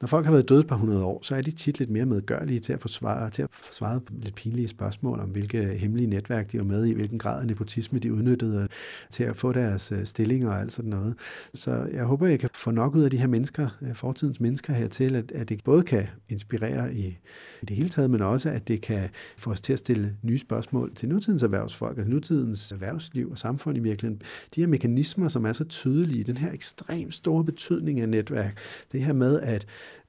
når 0.00 0.06
folk 0.06 0.24
har 0.26 0.32
været 0.32 0.48
døde 0.48 0.60
et 0.60 0.66
par 0.66 0.76
hundrede 0.76 1.04
år, 1.04 1.20
så 1.22 1.34
er 1.34 1.42
de 1.42 1.50
tit 1.50 1.78
lidt 1.78 1.90
mere 1.90 2.06
medgørlige 2.06 2.60
til 2.60 2.72
at 2.72 2.80
forsvare, 2.80 3.30
til 3.30 3.42
at 3.42 3.48
forsvare 3.52 4.00
på 4.00 4.12
lidt 4.22 4.34
pinlige 4.34 4.68
spørgsmål 4.68 5.20
om, 5.20 5.28
hvilke 5.28 5.64
hemmelige 5.64 6.06
netværk 6.06 6.52
de 6.52 6.58
var 6.58 6.64
med 6.64 6.86
i, 6.86 6.94
hvilken 6.94 7.18
grad 7.18 7.40
af 7.40 7.46
nepotisme 7.46 7.98
de 7.98 8.12
udnyttede 8.12 8.68
til 9.10 9.24
at 9.24 9.36
få 9.36 9.52
deres 9.52 9.92
øh, 9.92 10.04
stillinger 10.04 10.48
og 10.48 10.60
alt 10.60 10.72
sådan 10.72 10.90
noget. 10.90 11.14
Så 11.54 11.88
jeg 11.92 12.04
håber, 12.04 12.26
jeg 12.26 12.40
kan 12.40 12.50
få 12.54 12.70
nok 12.70 12.94
ud 12.94 13.02
af 13.02 13.10
de 13.10 13.16
her 13.16 13.26
mennesker, 13.26 13.68
øh, 13.82 13.94
fortidens 13.94 14.40
mennesker 14.40 14.72
her 14.72 14.88
til, 14.88 15.16
at, 15.16 15.32
at 15.32 15.48
det 15.48 15.64
både 15.64 15.82
kan 15.82 16.06
inspirere 16.28 16.94
i, 16.94 17.18
i 17.62 17.66
det 17.68 17.76
hele 17.76 17.88
taget, 17.88 18.10
men 18.10 18.22
også 18.22 18.50
at 18.50 18.68
det 18.68 18.80
kan 18.80 19.08
få 19.36 19.50
os 19.50 19.60
til 19.60 19.72
at 19.72 19.78
stille 19.78 20.16
nye 20.22 20.38
spørgsmål 20.38 20.94
til 20.94 21.08
nutidens 21.08 21.42
erhvervsfolk, 21.42 21.98
altså 21.98 22.10
nutidens 22.10 22.72
erhvervsliv 22.72 23.30
og 23.30 23.38
samfund 23.38 23.76
i 23.76 23.80
virkeligheden. 23.80 24.22
De 24.54 24.60
her 24.60 24.68
mekanismer, 24.68 25.28
som 25.38 25.44
er 25.44 25.52
så 25.52 25.64
tydelige, 25.64 26.24
den 26.24 26.36
her 26.36 26.52
ekstremt 26.52 27.14
store 27.14 27.44
betydning 27.44 28.00
af 28.00 28.08
netværk, 28.08 28.58
det 28.92 29.02
her 29.02 29.12
med, 29.12 29.40
at 29.40 29.66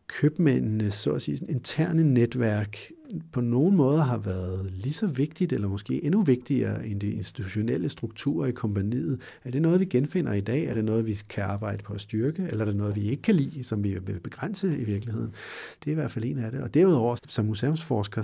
købmændenes 0.08 0.94
så 0.94 1.12
at 1.12 1.22
sige, 1.22 1.40
interne 1.50 2.04
netværk 2.14 2.78
på 3.32 3.42
nogen 3.42 3.76
måde 3.76 4.02
har 4.02 4.18
været 4.18 4.72
lige 4.74 4.94
så 4.94 5.08
vigtigt, 5.08 5.54
eller 5.54 5.68
måske 5.68 6.04
endnu 6.04 6.22
vigtigere 6.22 6.88
end 6.88 7.00
de 7.00 7.12
institutionelle 7.12 7.90
strukturer 7.90 8.48
i 8.48 8.52
kompaniet. 8.52 9.22
Er 9.44 9.52
det 9.52 9.62
noget, 9.62 9.80
vi 9.80 9.86
genfinder 9.86 10.34
i 10.34 10.42
dag? 10.42 10.66
Er 10.66 10.74
det 10.74 10.86
noget, 10.86 11.08
vi 11.08 11.20
kan 11.30 11.44
arbejde 11.44 11.84
på 11.84 11.94
at 11.94 12.02
styrke? 12.02 12.48
Eller 12.50 12.66
er 12.66 12.70
det 12.70 12.76
noget, 12.76 12.96
vi 12.96 13.02
ikke 13.02 13.22
kan 13.22 13.36
lide, 13.36 13.64
som 13.64 13.84
vi 13.84 13.90
vil 13.90 14.20
begrænse 14.20 14.78
i 14.78 14.84
virkeligheden? 14.84 15.34
Det 15.84 15.88
er 15.88 15.92
i 15.92 15.96
hvert 15.96 16.12
fald 16.12 16.26
en 16.26 16.38
af 16.38 16.52
det. 16.52 16.62
Og 16.62 16.74
derudover, 16.74 17.16
som 17.30 17.46
museumsforsker, 17.46 18.24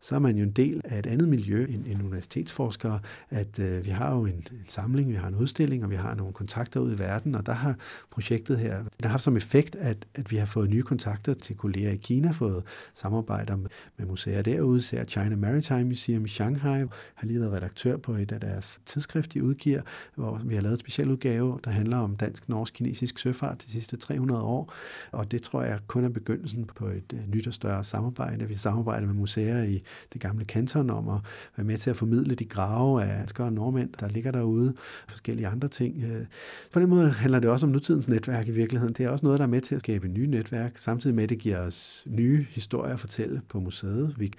så 0.00 0.14
er 0.14 0.18
man 0.18 0.36
jo 0.36 0.42
en 0.42 0.50
del 0.50 0.80
af 0.84 0.98
et 0.98 1.06
andet 1.06 1.28
miljø 1.28 1.66
end, 1.68 1.86
end 1.86 2.02
universitetsforskere, 2.02 3.00
at 3.30 3.58
øh, 3.58 3.84
vi 3.84 3.90
har 3.90 4.14
jo 4.14 4.24
en, 4.26 4.34
en 4.34 4.64
samling, 4.68 5.08
vi 5.08 5.14
har 5.14 5.28
en 5.28 5.34
udstilling, 5.34 5.84
og 5.84 5.90
vi 5.90 5.96
har 5.96 6.14
nogle 6.14 6.32
kontakter 6.32 6.80
ud 6.80 6.92
i 6.92 6.98
verden, 6.98 7.34
og 7.34 7.46
der 7.46 7.52
har 7.52 7.76
projektet 8.10 8.58
her 8.58 8.76
det 8.96 9.04
har 9.04 9.08
haft 9.08 9.22
som 9.22 9.36
effekt, 9.36 9.76
at, 9.76 10.06
at 10.14 10.30
vi 10.30 10.36
har 10.36 10.46
fået 10.46 10.70
nye 10.70 10.82
kontakter 10.82 11.34
til 11.34 11.56
kolleger 11.56 11.90
i 11.90 11.96
Kina, 11.96 12.30
fået 12.30 12.64
samarbejder 12.94 13.56
med, 13.56 13.68
med 13.96 14.06
museer 14.06 14.25
derude, 14.26 14.82
ser 14.82 15.04
China 15.04 15.36
Maritime 15.36 15.84
Museum 15.84 16.24
i 16.24 16.28
Shanghai, 16.28 16.84
har 17.14 17.26
lige 17.26 17.40
været 17.40 17.52
redaktør 17.52 17.96
på 17.96 18.12
et 18.12 18.32
af 18.32 18.40
deres 18.40 18.80
tidsskrift, 18.86 19.34
de 19.34 19.44
udgiver, 19.44 19.82
hvor 20.14 20.40
vi 20.44 20.54
har 20.54 20.62
lavet 20.62 20.74
en 20.74 20.80
speciel 20.80 21.10
udgave, 21.10 21.58
der 21.64 21.70
handler 21.70 21.96
om 21.96 22.16
dansk, 22.16 22.48
norsk, 22.48 22.74
kinesisk 22.74 23.18
søfart 23.18 23.62
de 23.66 23.70
sidste 23.70 23.96
300 23.96 24.42
år, 24.42 24.72
og 25.12 25.30
det 25.32 25.42
tror 25.42 25.62
jeg 25.62 25.78
kun 25.86 26.04
er 26.04 26.08
begyndelsen 26.08 26.64
på 26.64 26.86
et 26.86 27.12
øh, 27.14 27.20
nyt 27.34 27.46
og 27.46 27.54
større 27.54 27.84
samarbejde. 27.84 28.48
Vi 28.48 28.54
samarbejder 28.54 29.06
med 29.06 29.14
museer 29.14 29.62
i 29.62 29.82
det 30.12 30.20
gamle 30.20 30.44
kanton 30.44 30.90
om 30.90 31.08
at 31.08 31.20
være 31.56 31.64
med 31.64 31.78
til 31.78 31.90
at 31.90 31.96
formidle 31.96 32.34
de 32.34 32.44
grave 32.44 33.02
af 33.04 33.26
danskere 33.26 33.46
og 33.46 33.52
nordmænd, 33.52 33.90
der 34.00 34.08
ligger 34.08 34.30
derude, 34.30 34.74
forskellige 35.08 35.46
andre 35.48 35.68
ting. 35.68 36.04
Øh, 36.04 36.26
på 36.72 36.80
den 36.80 36.88
måde 36.88 37.10
handler 37.10 37.38
det 37.38 37.50
også 37.50 37.66
om 37.66 37.72
nutidens 37.72 38.08
netværk 38.08 38.48
i 38.48 38.50
virkeligheden. 38.50 38.94
Det 38.94 39.06
er 39.06 39.10
også 39.10 39.26
noget, 39.26 39.38
der 39.38 39.44
er 39.44 39.50
med 39.50 39.60
til 39.60 39.74
at 39.74 39.80
skabe 39.80 40.08
nye 40.08 40.26
netværk, 40.26 40.78
samtidig 40.78 41.16
med, 41.16 41.22
at 41.22 41.28
det 41.28 41.38
giver 41.38 41.58
os 41.58 42.06
nye 42.06 42.46
historier 42.50 42.94
at 42.94 43.00
fortælle 43.00 43.40
på 43.48 43.60
museet. 43.60 44.14
Vi, 44.18 44.32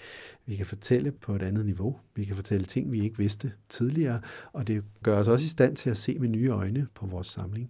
vi 0.46 0.56
kan 0.56 0.66
fortælle 0.66 1.12
på 1.12 1.36
et 1.36 1.42
andet 1.42 1.66
niveau. 1.66 1.96
Vi 2.16 2.26
kan 2.26 2.36
fortælle 2.36 2.66
ting, 2.66 2.92
vi 2.92 3.02
ikke 3.02 3.18
vidste 3.18 3.52
tidligere, 3.70 4.22
og 4.54 4.68
det 4.68 4.84
gør 5.04 5.20
os 5.20 5.28
også 5.28 5.46
i 5.46 5.48
stand 5.48 5.76
til 5.76 5.90
at 5.90 5.98
se 5.98 6.20
med 6.20 6.30
nye 6.30 6.50
øjne 6.50 6.88
på 6.96 7.06
vores 7.06 7.28
samling. 7.28 7.70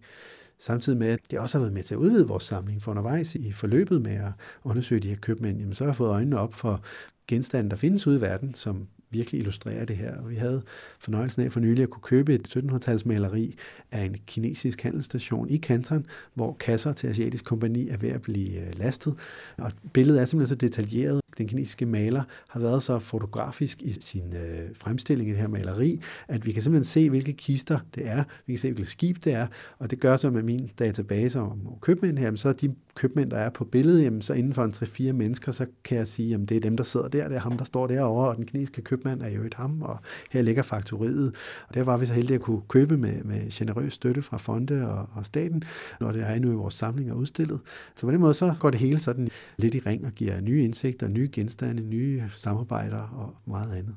Samtidig 0.59 0.99
med, 0.99 1.07
at 1.07 1.19
det 1.31 1.39
også 1.39 1.57
har 1.57 1.63
været 1.63 1.73
med 1.73 1.83
til 1.83 1.93
at 1.93 1.99
udvide 1.99 2.27
vores 2.27 2.43
samling, 2.43 2.83
for 2.83 2.91
undervejs 2.91 3.35
i 3.35 3.51
forløbet 3.51 4.01
med 4.01 4.11
at 4.11 4.31
undersøge 4.63 5.01
de 5.01 5.09
her 5.09 5.15
købmænd, 5.15 5.59
jamen 5.59 5.73
så 5.73 5.83
har 5.83 5.89
jeg 5.89 5.95
fået 5.95 6.09
øjnene 6.09 6.39
op 6.39 6.53
for 6.53 6.81
genstande, 7.27 7.69
der 7.69 7.75
findes 7.75 8.07
ude 8.07 8.17
i 8.17 8.21
verden, 8.21 8.53
som 8.53 8.87
virkelig 9.09 9.39
illustrerer 9.39 9.85
det 9.85 9.97
her. 9.97 10.21
Vi 10.21 10.35
havde 10.35 10.63
fornøjelsen 10.99 11.41
af 11.41 11.51
for 11.51 11.59
nylig 11.59 11.83
at 11.83 11.89
kunne 11.89 12.01
købe 12.01 12.35
et 12.35 12.57
1700-tals 12.57 13.05
maleri 13.05 13.55
af 13.91 14.05
en 14.05 14.15
kinesisk 14.27 14.81
handelsstation 14.81 15.49
i 15.49 15.57
Canton, 15.57 16.05
hvor 16.33 16.57
kasser 16.59 16.93
til 16.93 17.07
Asiatisk 17.07 17.45
Kompani 17.45 17.89
er 17.89 17.97
ved 17.97 18.09
at 18.09 18.21
blive 18.21 18.61
øh, 18.61 18.79
lastet. 18.79 19.15
Og 19.57 19.71
billedet 19.93 20.21
er 20.21 20.25
simpelthen 20.25 20.59
så 20.59 20.65
detaljeret. 20.65 21.21
Den 21.37 21.47
kinesiske 21.47 21.85
maler 21.85 22.23
har 22.49 22.59
været 22.59 22.83
så 22.83 22.99
fotografisk 22.99 23.81
i 23.81 23.91
sin 23.91 24.33
øh, 24.33 24.75
fremstilling 24.75 25.29
af 25.29 25.33
det 25.33 25.41
her 25.41 25.49
maleri, 25.49 26.01
at 26.27 26.45
vi 26.45 26.51
kan 26.51 26.61
simpelthen 26.63 26.83
se, 26.83 27.09
hvilke 27.09 27.33
kister 27.33 27.79
det 27.95 28.07
er. 28.07 28.23
Vi 28.45 28.53
kan 28.53 28.59
se, 28.59 28.67
hvilket 28.67 28.87
skib 28.87 29.23
det 29.23 29.33
er. 29.33 29.47
Og 29.79 29.91
det 29.91 29.99
gør 29.99 30.17
så 30.17 30.29
med 30.29 30.43
min 30.43 30.71
database 30.79 31.39
om 31.39 31.61
købmænd 31.81 32.17
her, 32.17 32.35
så 32.35 32.49
er 32.49 32.53
de 32.53 32.75
købmænd, 32.97 33.31
der 33.31 33.37
er 33.37 33.49
på 33.49 33.65
billedet, 33.65 34.03
jamen, 34.03 34.21
så 34.21 34.33
inden 34.33 34.53
for 34.53 34.63
en 34.63 34.73
3-4 35.09 35.11
mennesker, 35.11 35.51
så 35.51 35.65
kan 35.83 35.97
jeg 35.97 36.07
sige, 36.07 36.35
at 36.35 36.49
det 36.49 36.57
er 36.57 36.61
dem, 36.61 36.77
der 36.77 36.83
sidder 36.83 37.07
der, 37.07 37.27
det 37.27 37.35
er 37.35 37.39
ham, 37.39 37.57
der 37.57 37.65
står 37.65 37.87
derovre, 37.87 38.29
og 38.29 38.35
den 38.35 38.45
kinesiske 38.45 38.81
købmand 38.81 39.21
er 39.21 39.27
jo 39.27 39.43
et 39.43 39.53
ham, 39.53 39.81
og 39.81 39.97
her 40.31 40.41
ligger 40.41 40.63
faktoriet. 40.63 41.35
Og 41.67 41.73
der 41.73 41.83
var 41.83 41.97
vi 41.97 42.05
så 42.05 42.13
heldige 42.13 42.35
at 42.35 42.41
kunne 42.41 42.61
købe 42.67 42.97
med, 42.97 43.23
med 43.23 43.51
generøs 43.51 43.93
støtte 43.93 44.21
fra 44.21 44.37
fonde 44.37 44.87
og, 44.87 45.09
og 45.15 45.25
staten, 45.25 45.63
når 45.99 46.11
det 46.11 46.21
er 46.21 46.33
endnu 46.33 46.51
i 46.51 46.55
vores 46.55 46.73
samling 46.73 47.11
og 47.11 47.17
udstillet. 47.17 47.59
Så 47.95 48.05
på 48.05 48.11
den 48.11 48.19
måde 48.19 48.33
så 48.33 48.55
går 48.59 48.69
det 48.69 48.79
hele 48.79 48.99
sådan 48.99 49.29
lidt 49.57 49.75
i 49.75 49.79
ring 49.79 50.05
og 50.05 50.11
giver 50.11 50.41
nye 50.41 50.63
indsigter, 50.63 51.07
nye 51.07 51.26
genstande, 51.31 51.83
nye 51.83 52.23
samarbejder 52.37 52.99
og 52.99 53.35
meget 53.45 53.75
andet. 53.75 53.95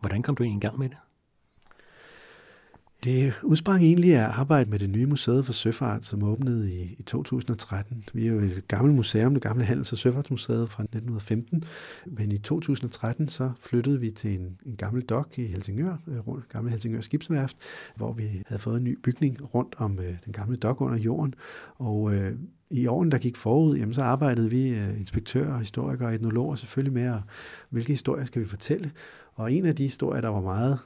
Hvordan 0.00 0.22
kom 0.22 0.34
du 0.34 0.42
egentlig 0.42 0.64
i 0.64 0.66
gang 0.68 0.78
med 0.78 0.88
det? 0.88 0.96
Det 3.04 3.34
udsprang 3.42 3.82
egentlig 3.82 4.16
af 4.16 4.28
arbejde 4.40 4.70
med 4.70 4.78
det 4.78 4.90
nye 4.90 5.06
museet 5.06 5.46
for 5.46 5.52
søfart, 5.52 6.04
som 6.04 6.22
åbnede 6.22 6.74
i, 6.74 6.96
i 6.98 7.02
2013. 7.02 8.04
Vi 8.12 8.26
er 8.26 8.32
jo 8.32 8.38
et 8.38 8.68
gammelt 8.68 8.96
museum, 8.96 9.34
det 9.34 9.42
gamle 9.42 9.64
Handels- 9.64 9.92
og 9.92 9.98
Søfartsmuseet 9.98 10.70
fra 10.70 10.82
1915, 10.82 11.64
men 12.06 12.32
i 12.32 12.38
2013 12.38 13.28
så 13.28 13.50
flyttede 13.60 14.00
vi 14.00 14.10
til 14.10 14.34
en, 14.40 14.58
en 14.66 14.76
gammel 14.76 15.02
dok 15.02 15.38
i 15.38 15.46
Helsingør, 15.46 15.96
øh, 16.08 16.18
rundt 16.18 16.48
gamle 16.48 16.70
Helsingør 16.70 17.00
Skibsværft, 17.00 17.56
hvor 17.96 18.12
vi 18.12 18.42
havde 18.46 18.60
fået 18.60 18.76
en 18.76 18.84
ny 18.84 18.98
bygning 19.02 19.54
rundt 19.54 19.74
om 19.78 19.98
øh, 19.98 20.14
den 20.24 20.32
gamle 20.32 20.56
dok 20.56 20.80
under 20.80 20.98
jorden, 20.98 21.34
og 21.74 22.14
øh, 22.14 22.32
i 22.72 22.86
årene, 22.86 23.10
der 23.10 23.18
gik 23.18 23.36
forud, 23.36 23.76
jamen, 23.76 23.94
så 23.94 24.02
arbejdede 24.02 24.50
vi 24.50 24.68
øh, 24.68 25.00
inspektører, 25.00 25.58
historikere 25.58 26.08
og 26.08 26.14
etnologer 26.14 26.54
selvfølgelig 26.54 26.92
med, 26.92 27.02
at, 27.02 27.20
hvilke 27.70 27.92
historier 27.92 28.24
skal 28.24 28.42
vi 28.42 28.48
fortælle. 28.48 28.90
Og 29.34 29.52
en 29.52 29.66
af 29.66 29.76
de 29.76 29.82
historier, 29.82 30.20
der 30.20 30.28
var 30.28 30.40
meget 30.40 30.78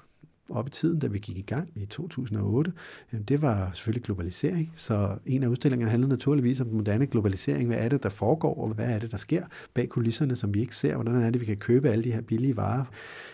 op 0.51 0.67
i 0.67 0.71
tiden, 0.71 0.99
da 0.99 1.07
vi 1.07 1.19
gik 1.19 1.39
i 1.39 1.43
gang 1.43 1.69
i 1.75 1.87
2008, 1.87 2.73
jamen, 3.13 3.25
det 3.25 3.43
var 3.43 3.71
selvfølgelig 3.73 4.03
globalisering. 4.03 4.73
Så 4.75 5.19
en 5.27 5.43
af 5.43 5.49
udstillingerne 5.49 5.91
handlede 5.91 6.11
naturligvis 6.11 6.61
om 6.61 6.67
den 6.67 6.77
moderne 6.77 7.07
globalisering. 7.07 7.67
Hvad 7.67 7.79
er 7.79 7.89
det, 7.89 8.03
der 8.03 8.09
foregår, 8.09 8.55
og 8.55 8.69
hvad 8.69 8.87
er 8.87 8.99
det, 8.99 9.11
der 9.11 9.17
sker 9.17 9.45
bag 9.75 9.89
kulisserne, 9.89 10.37
som 10.37 10.55
vi 10.55 10.61
ikke 10.61 10.77
ser? 10.77 10.95
Hvordan 10.95 11.23
er 11.23 11.31
det, 11.31 11.41
vi 11.41 11.47
kan 11.47 11.57
købe 11.57 11.89
alle 11.89 12.05
de 12.05 12.13
her 12.13 12.21
billige 12.21 12.57
varer 12.57 12.85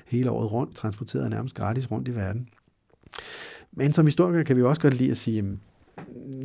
hele 0.06 0.30
året 0.30 0.52
rundt, 0.52 0.74
transporteret 0.74 1.30
nærmest 1.30 1.54
gratis 1.54 1.90
rundt 1.90 2.08
i 2.08 2.14
verden? 2.14 2.48
Men 3.72 3.92
som 3.92 4.06
historiker 4.06 4.42
kan 4.42 4.56
vi 4.56 4.62
også 4.62 4.82
godt 4.82 4.98
lide 4.98 5.10
at 5.10 5.16
sige, 5.16 5.58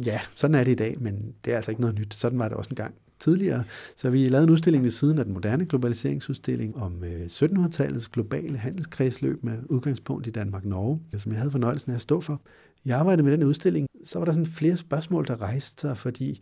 ja, 0.05 0.19
sådan 0.35 0.55
er 0.55 0.63
det 0.63 0.71
i 0.71 0.75
dag, 0.75 0.95
men 0.99 1.33
det 1.45 1.51
er 1.51 1.55
altså 1.55 1.71
ikke 1.71 1.81
noget 1.81 1.99
nyt. 1.99 2.13
Sådan 2.13 2.39
var 2.39 2.47
det 2.47 2.57
også 2.57 2.69
engang 2.69 2.95
tidligere. 3.19 3.63
Så 3.95 4.09
vi 4.09 4.29
lavede 4.29 4.43
en 4.43 4.49
udstilling 4.49 4.83
ved 4.83 4.91
siden 4.91 5.19
af 5.19 5.25
den 5.25 5.33
moderne 5.33 5.65
globaliseringsudstilling 5.65 6.77
om 6.77 7.03
øh, 7.03 7.25
1700-tallets 7.25 8.07
globale 8.11 8.57
handelskredsløb 8.57 9.43
med 9.43 9.57
udgangspunkt 9.69 10.27
i 10.27 10.29
Danmark-Norge, 10.29 10.99
som 11.17 11.31
jeg 11.31 11.39
havde 11.39 11.51
fornøjelsen 11.51 11.91
af 11.91 11.95
at 11.95 12.01
stå 12.01 12.21
for. 12.21 12.41
Jeg 12.85 12.99
arbejdede 12.99 13.23
med 13.23 13.31
den 13.31 13.43
udstilling, 13.43 13.87
så 14.03 14.19
var 14.19 14.25
der 14.25 14.31
sådan 14.31 14.45
flere 14.45 14.77
spørgsmål, 14.77 15.27
der 15.27 15.41
rejste 15.41 15.81
sig, 15.81 15.97
fordi 15.97 16.41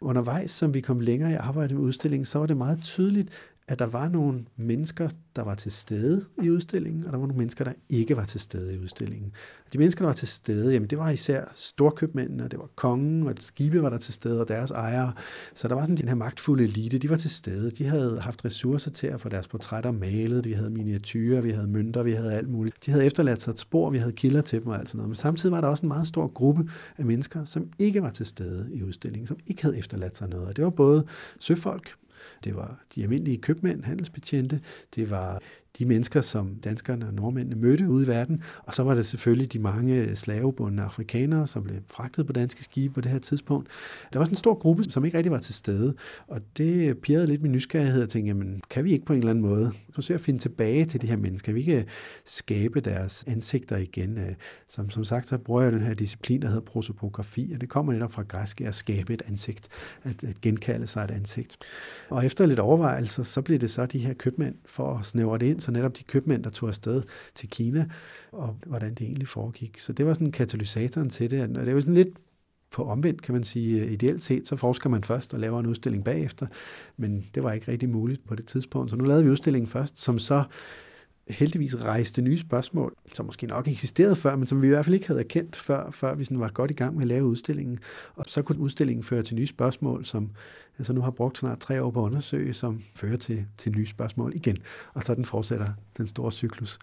undervejs, 0.00 0.50
som 0.50 0.74
vi 0.74 0.80
kom 0.80 1.00
længere 1.00 1.30
i 1.30 1.34
arbejdet 1.34 1.76
med 1.76 1.84
udstillingen, 1.84 2.24
så 2.24 2.38
var 2.38 2.46
det 2.46 2.56
meget 2.56 2.80
tydeligt, 2.82 3.30
at 3.68 3.78
der 3.78 3.86
var 3.86 4.08
nogle 4.08 4.44
mennesker, 4.56 5.08
der 5.36 5.42
var 5.42 5.54
til 5.54 5.72
stede 5.72 6.24
i 6.42 6.50
udstillingen, 6.50 7.04
og 7.06 7.12
der 7.12 7.18
var 7.18 7.26
nogle 7.26 7.38
mennesker, 7.38 7.64
der 7.64 7.72
ikke 7.88 8.16
var 8.16 8.24
til 8.24 8.40
stede 8.40 8.74
i 8.74 8.78
udstillingen. 8.78 9.32
De 9.72 9.78
mennesker, 9.78 10.02
der 10.02 10.06
var 10.06 10.14
til 10.14 10.28
stede, 10.28 10.72
jamen 10.72 10.88
det 10.88 10.98
var 10.98 11.10
især 11.10 11.44
storkøbmændene, 11.54 12.48
det 12.48 12.58
var 12.58 12.68
kongen, 12.76 13.26
og 13.26 13.34
skibe 13.38 13.82
var 13.82 13.90
der 13.90 13.98
til 13.98 14.14
stede, 14.14 14.40
og 14.40 14.48
deres 14.48 14.70
ejere. 14.70 15.12
Så 15.54 15.68
der 15.68 15.74
var 15.74 15.82
sådan 15.82 15.96
den 15.96 16.08
her 16.08 16.14
magtfulde 16.14 16.64
elite, 16.64 16.98
de 16.98 17.10
var 17.10 17.16
til 17.16 17.30
stede. 17.30 17.70
De 17.70 17.84
havde 17.84 18.20
haft 18.20 18.44
ressourcer 18.44 18.90
til 18.90 19.06
at 19.06 19.20
få 19.20 19.28
deres 19.28 19.48
portrætter 19.48 19.90
malet, 19.90 20.44
vi 20.44 20.52
havde 20.52 20.70
miniatyrer, 20.70 21.40
vi 21.40 21.50
havde 21.50 21.68
mønter, 21.68 22.02
vi 22.02 22.12
havde 22.12 22.34
alt 22.34 22.48
muligt. 22.48 22.86
De 22.86 22.90
havde 22.90 23.04
efterladt 23.04 23.42
sig 23.42 23.50
et 23.50 23.58
spor, 23.58 23.90
vi 23.90 23.98
havde 23.98 24.12
kilder 24.12 24.40
til 24.40 24.60
dem 24.60 24.68
og 24.68 24.78
alt 24.78 24.88
sådan 24.88 24.98
noget. 24.98 25.08
Men 25.08 25.16
samtidig 25.16 25.52
var 25.52 25.60
der 25.60 25.68
også 25.68 25.82
en 25.82 25.88
meget 25.88 26.06
stor 26.06 26.28
gruppe 26.28 26.70
af 26.98 27.04
mennesker, 27.04 27.44
som 27.44 27.70
ikke 27.78 28.02
var 28.02 28.10
til 28.10 28.26
stede 28.26 28.68
i 28.72 28.82
udstillingen, 28.82 29.26
som 29.26 29.38
ikke 29.46 29.62
havde 29.62 29.78
efterladt 29.78 30.16
sig 30.16 30.28
noget. 30.28 30.46
Og 30.46 30.56
det 30.56 30.64
var 30.64 30.70
både 30.70 31.04
søfolk, 31.40 31.94
det 32.44 32.56
var 32.56 32.84
de 32.94 33.02
almindelige 33.02 33.38
købmænd, 33.38 33.84
handelsbetjente, 33.84 34.60
det 34.94 35.10
var 35.10 35.40
de 35.78 35.84
mennesker, 35.84 36.20
som 36.20 36.54
danskerne 36.64 37.06
og 37.06 37.14
nordmændene 37.14 37.56
mødte 37.60 37.88
ude 37.88 38.04
i 38.04 38.06
verden, 38.06 38.42
og 38.64 38.74
så 38.74 38.82
var 38.82 38.94
der 38.94 39.02
selvfølgelig 39.02 39.52
de 39.52 39.58
mange 39.58 40.16
slavebundne 40.16 40.82
afrikanere, 40.82 41.46
som 41.46 41.62
blev 41.62 41.76
fragtet 41.86 42.26
på 42.26 42.32
danske 42.32 42.64
skibe 42.64 42.94
på 42.94 43.00
det 43.00 43.10
her 43.10 43.18
tidspunkt. 43.18 43.68
Der 44.12 44.18
var 44.18 44.24
sådan 44.24 44.32
en 44.32 44.38
stor 44.38 44.54
gruppe, 44.54 44.84
som 44.84 45.04
ikke 45.04 45.16
rigtig 45.16 45.32
var 45.32 45.38
til 45.38 45.54
stede, 45.54 45.94
og 46.28 46.40
det 46.56 46.98
pirrede 46.98 47.26
lidt 47.26 47.42
min 47.42 47.52
nysgerrighed 47.52 48.02
og 48.02 48.08
tænkte, 48.08 48.28
jamen, 48.28 48.60
kan 48.70 48.84
vi 48.84 48.92
ikke 48.92 49.04
på 49.04 49.12
en 49.12 49.18
eller 49.18 49.30
anden 49.30 49.44
måde 49.44 49.72
forsøge 49.94 50.14
at 50.14 50.20
finde 50.20 50.38
tilbage 50.40 50.84
til 50.84 51.02
de 51.02 51.06
her 51.06 51.16
mennesker? 51.16 51.46
Kan 51.46 51.54
vi 51.54 51.60
ikke 51.60 51.84
skabe 52.24 52.80
deres 52.80 53.24
ansigter 53.26 53.76
igen? 53.76 54.18
Øh, 54.18 54.34
som, 54.68 54.90
som 54.90 55.04
sagt, 55.04 55.28
så 55.28 55.38
bruger 55.38 55.62
jeg 55.62 55.72
den 55.72 55.80
her 55.80 55.94
disciplin, 55.94 56.42
der 56.42 56.48
hedder 56.48 56.60
prosopografi, 56.60 57.50
og 57.54 57.60
det 57.60 57.68
kommer 57.68 57.92
netop 57.92 58.12
fra 58.12 58.22
græsk 58.22 58.60
at 58.60 58.74
skabe 58.74 59.14
et 59.14 59.22
ansigt, 59.26 59.68
at, 60.02 60.24
at 60.24 60.40
genkalde 60.40 60.86
sig 60.86 61.04
et 61.04 61.10
ansigt. 61.10 61.56
Og 62.10 62.26
efter 62.26 62.46
lidt 62.46 62.58
overvejelser, 62.58 63.22
så 63.22 63.42
blev 63.42 63.58
det 63.58 63.70
så 63.70 63.86
de 63.86 63.98
her 63.98 64.14
købmænd 64.14 64.54
for 64.66 64.98
at 64.98 65.06
snævre 65.06 65.38
det 65.38 65.46
ind, 65.46 65.60
altså 65.66 65.72
netop 65.72 65.98
de 65.98 66.04
købmænd, 66.04 66.44
der 66.44 66.50
tog 66.50 66.68
afsted 66.68 67.02
til 67.34 67.50
Kina, 67.50 67.86
og 68.32 68.56
hvordan 68.66 68.94
det 68.94 69.06
egentlig 69.06 69.28
foregik. 69.28 69.80
Så 69.80 69.92
det 69.92 70.06
var 70.06 70.14
sådan 70.14 70.32
katalysatoren 70.32 71.10
til 71.10 71.30
det, 71.30 71.56
og 71.56 71.66
det 71.66 71.74
var 71.74 71.80
sådan 71.80 71.94
lidt 71.94 72.18
på 72.70 72.84
omvendt, 72.84 73.22
kan 73.22 73.32
man 73.32 73.44
sige. 73.44 73.90
Ideelt 73.90 74.22
set, 74.22 74.48
så 74.48 74.56
forsker 74.56 74.90
man 74.90 75.04
først 75.04 75.34
og 75.34 75.40
laver 75.40 75.60
en 75.60 75.66
udstilling 75.66 76.04
bagefter, 76.04 76.46
men 76.96 77.26
det 77.34 77.42
var 77.42 77.52
ikke 77.52 77.72
rigtig 77.72 77.88
muligt 77.88 78.26
på 78.26 78.34
det 78.34 78.46
tidspunkt. 78.46 78.90
Så 78.90 78.96
nu 78.96 79.04
lavede 79.04 79.24
vi 79.24 79.30
udstillingen 79.30 79.68
først, 79.68 80.00
som 80.00 80.18
så 80.18 80.44
heldigvis 81.28 81.76
rejste 81.80 82.22
nye 82.22 82.38
spørgsmål, 82.38 82.94
som 83.14 83.26
måske 83.26 83.46
nok 83.46 83.68
eksisterede 83.68 84.16
før, 84.16 84.36
men 84.36 84.46
som 84.46 84.62
vi 84.62 84.66
i 84.66 84.70
hvert 84.70 84.84
fald 84.84 84.94
ikke 84.94 85.06
havde 85.06 85.20
erkendt 85.20 85.56
før, 85.56 85.90
før 85.90 86.14
vi 86.14 86.24
sådan 86.24 86.40
var 86.40 86.48
godt 86.48 86.70
i 86.70 86.74
gang 86.74 86.94
med 86.94 87.02
at 87.02 87.08
lave 87.08 87.24
udstillingen. 87.24 87.78
Og 88.14 88.24
så 88.28 88.42
kunne 88.42 88.58
udstillingen 88.58 89.04
føre 89.04 89.22
til 89.22 89.36
nye 89.36 89.46
spørgsmål, 89.46 90.04
som 90.04 90.30
altså 90.78 90.92
nu 90.92 91.00
har 91.00 91.10
brugt 91.10 91.38
snart 91.38 91.58
tre 91.58 91.82
år 91.82 91.90
på 91.90 92.00
at 92.00 92.04
undersøge, 92.04 92.54
som 92.54 92.82
fører 92.94 93.16
til, 93.16 93.46
til 93.58 93.72
nye 93.72 93.86
spørgsmål 93.86 94.36
igen. 94.36 94.56
Og 94.94 95.02
så 95.02 95.14
den 95.14 95.24
fortsætter 95.24 95.66
den 95.96 96.08
store 96.08 96.32
cyklus. 96.32 96.78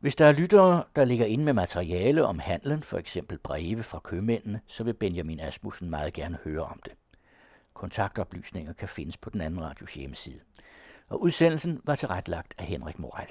Hvis 0.00 0.16
der 0.16 0.26
er 0.26 0.32
lyttere, 0.32 0.84
der 0.96 1.04
ligger 1.04 1.26
inde 1.26 1.44
med 1.44 1.52
materiale 1.52 2.24
om 2.24 2.38
handlen, 2.38 2.82
for 2.82 2.98
eksempel 2.98 3.38
breve 3.38 3.82
fra 3.82 4.00
købmændene, 4.04 4.60
så 4.66 4.84
vil 4.84 4.94
Benjamin 4.94 5.40
Asmussen 5.40 5.90
meget 5.90 6.12
gerne 6.12 6.38
høre 6.44 6.64
om 6.64 6.80
det. 6.84 6.92
Kontaktoplysninger 7.74 8.72
kan 8.72 8.88
findes 8.88 9.16
på 9.16 9.30
den 9.30 9.40
anden 9.40 9.62
radios 9.62 9.94
hjemmeside 9.94 10.38
og 11.08 11.22
udsendelsen 11.22 11.80
var 11.84 11.94
tilrettelagt 11.94 12.54
af 12.58 12.64
Henrik 12.64 12.98
Moral. 12.98 13.28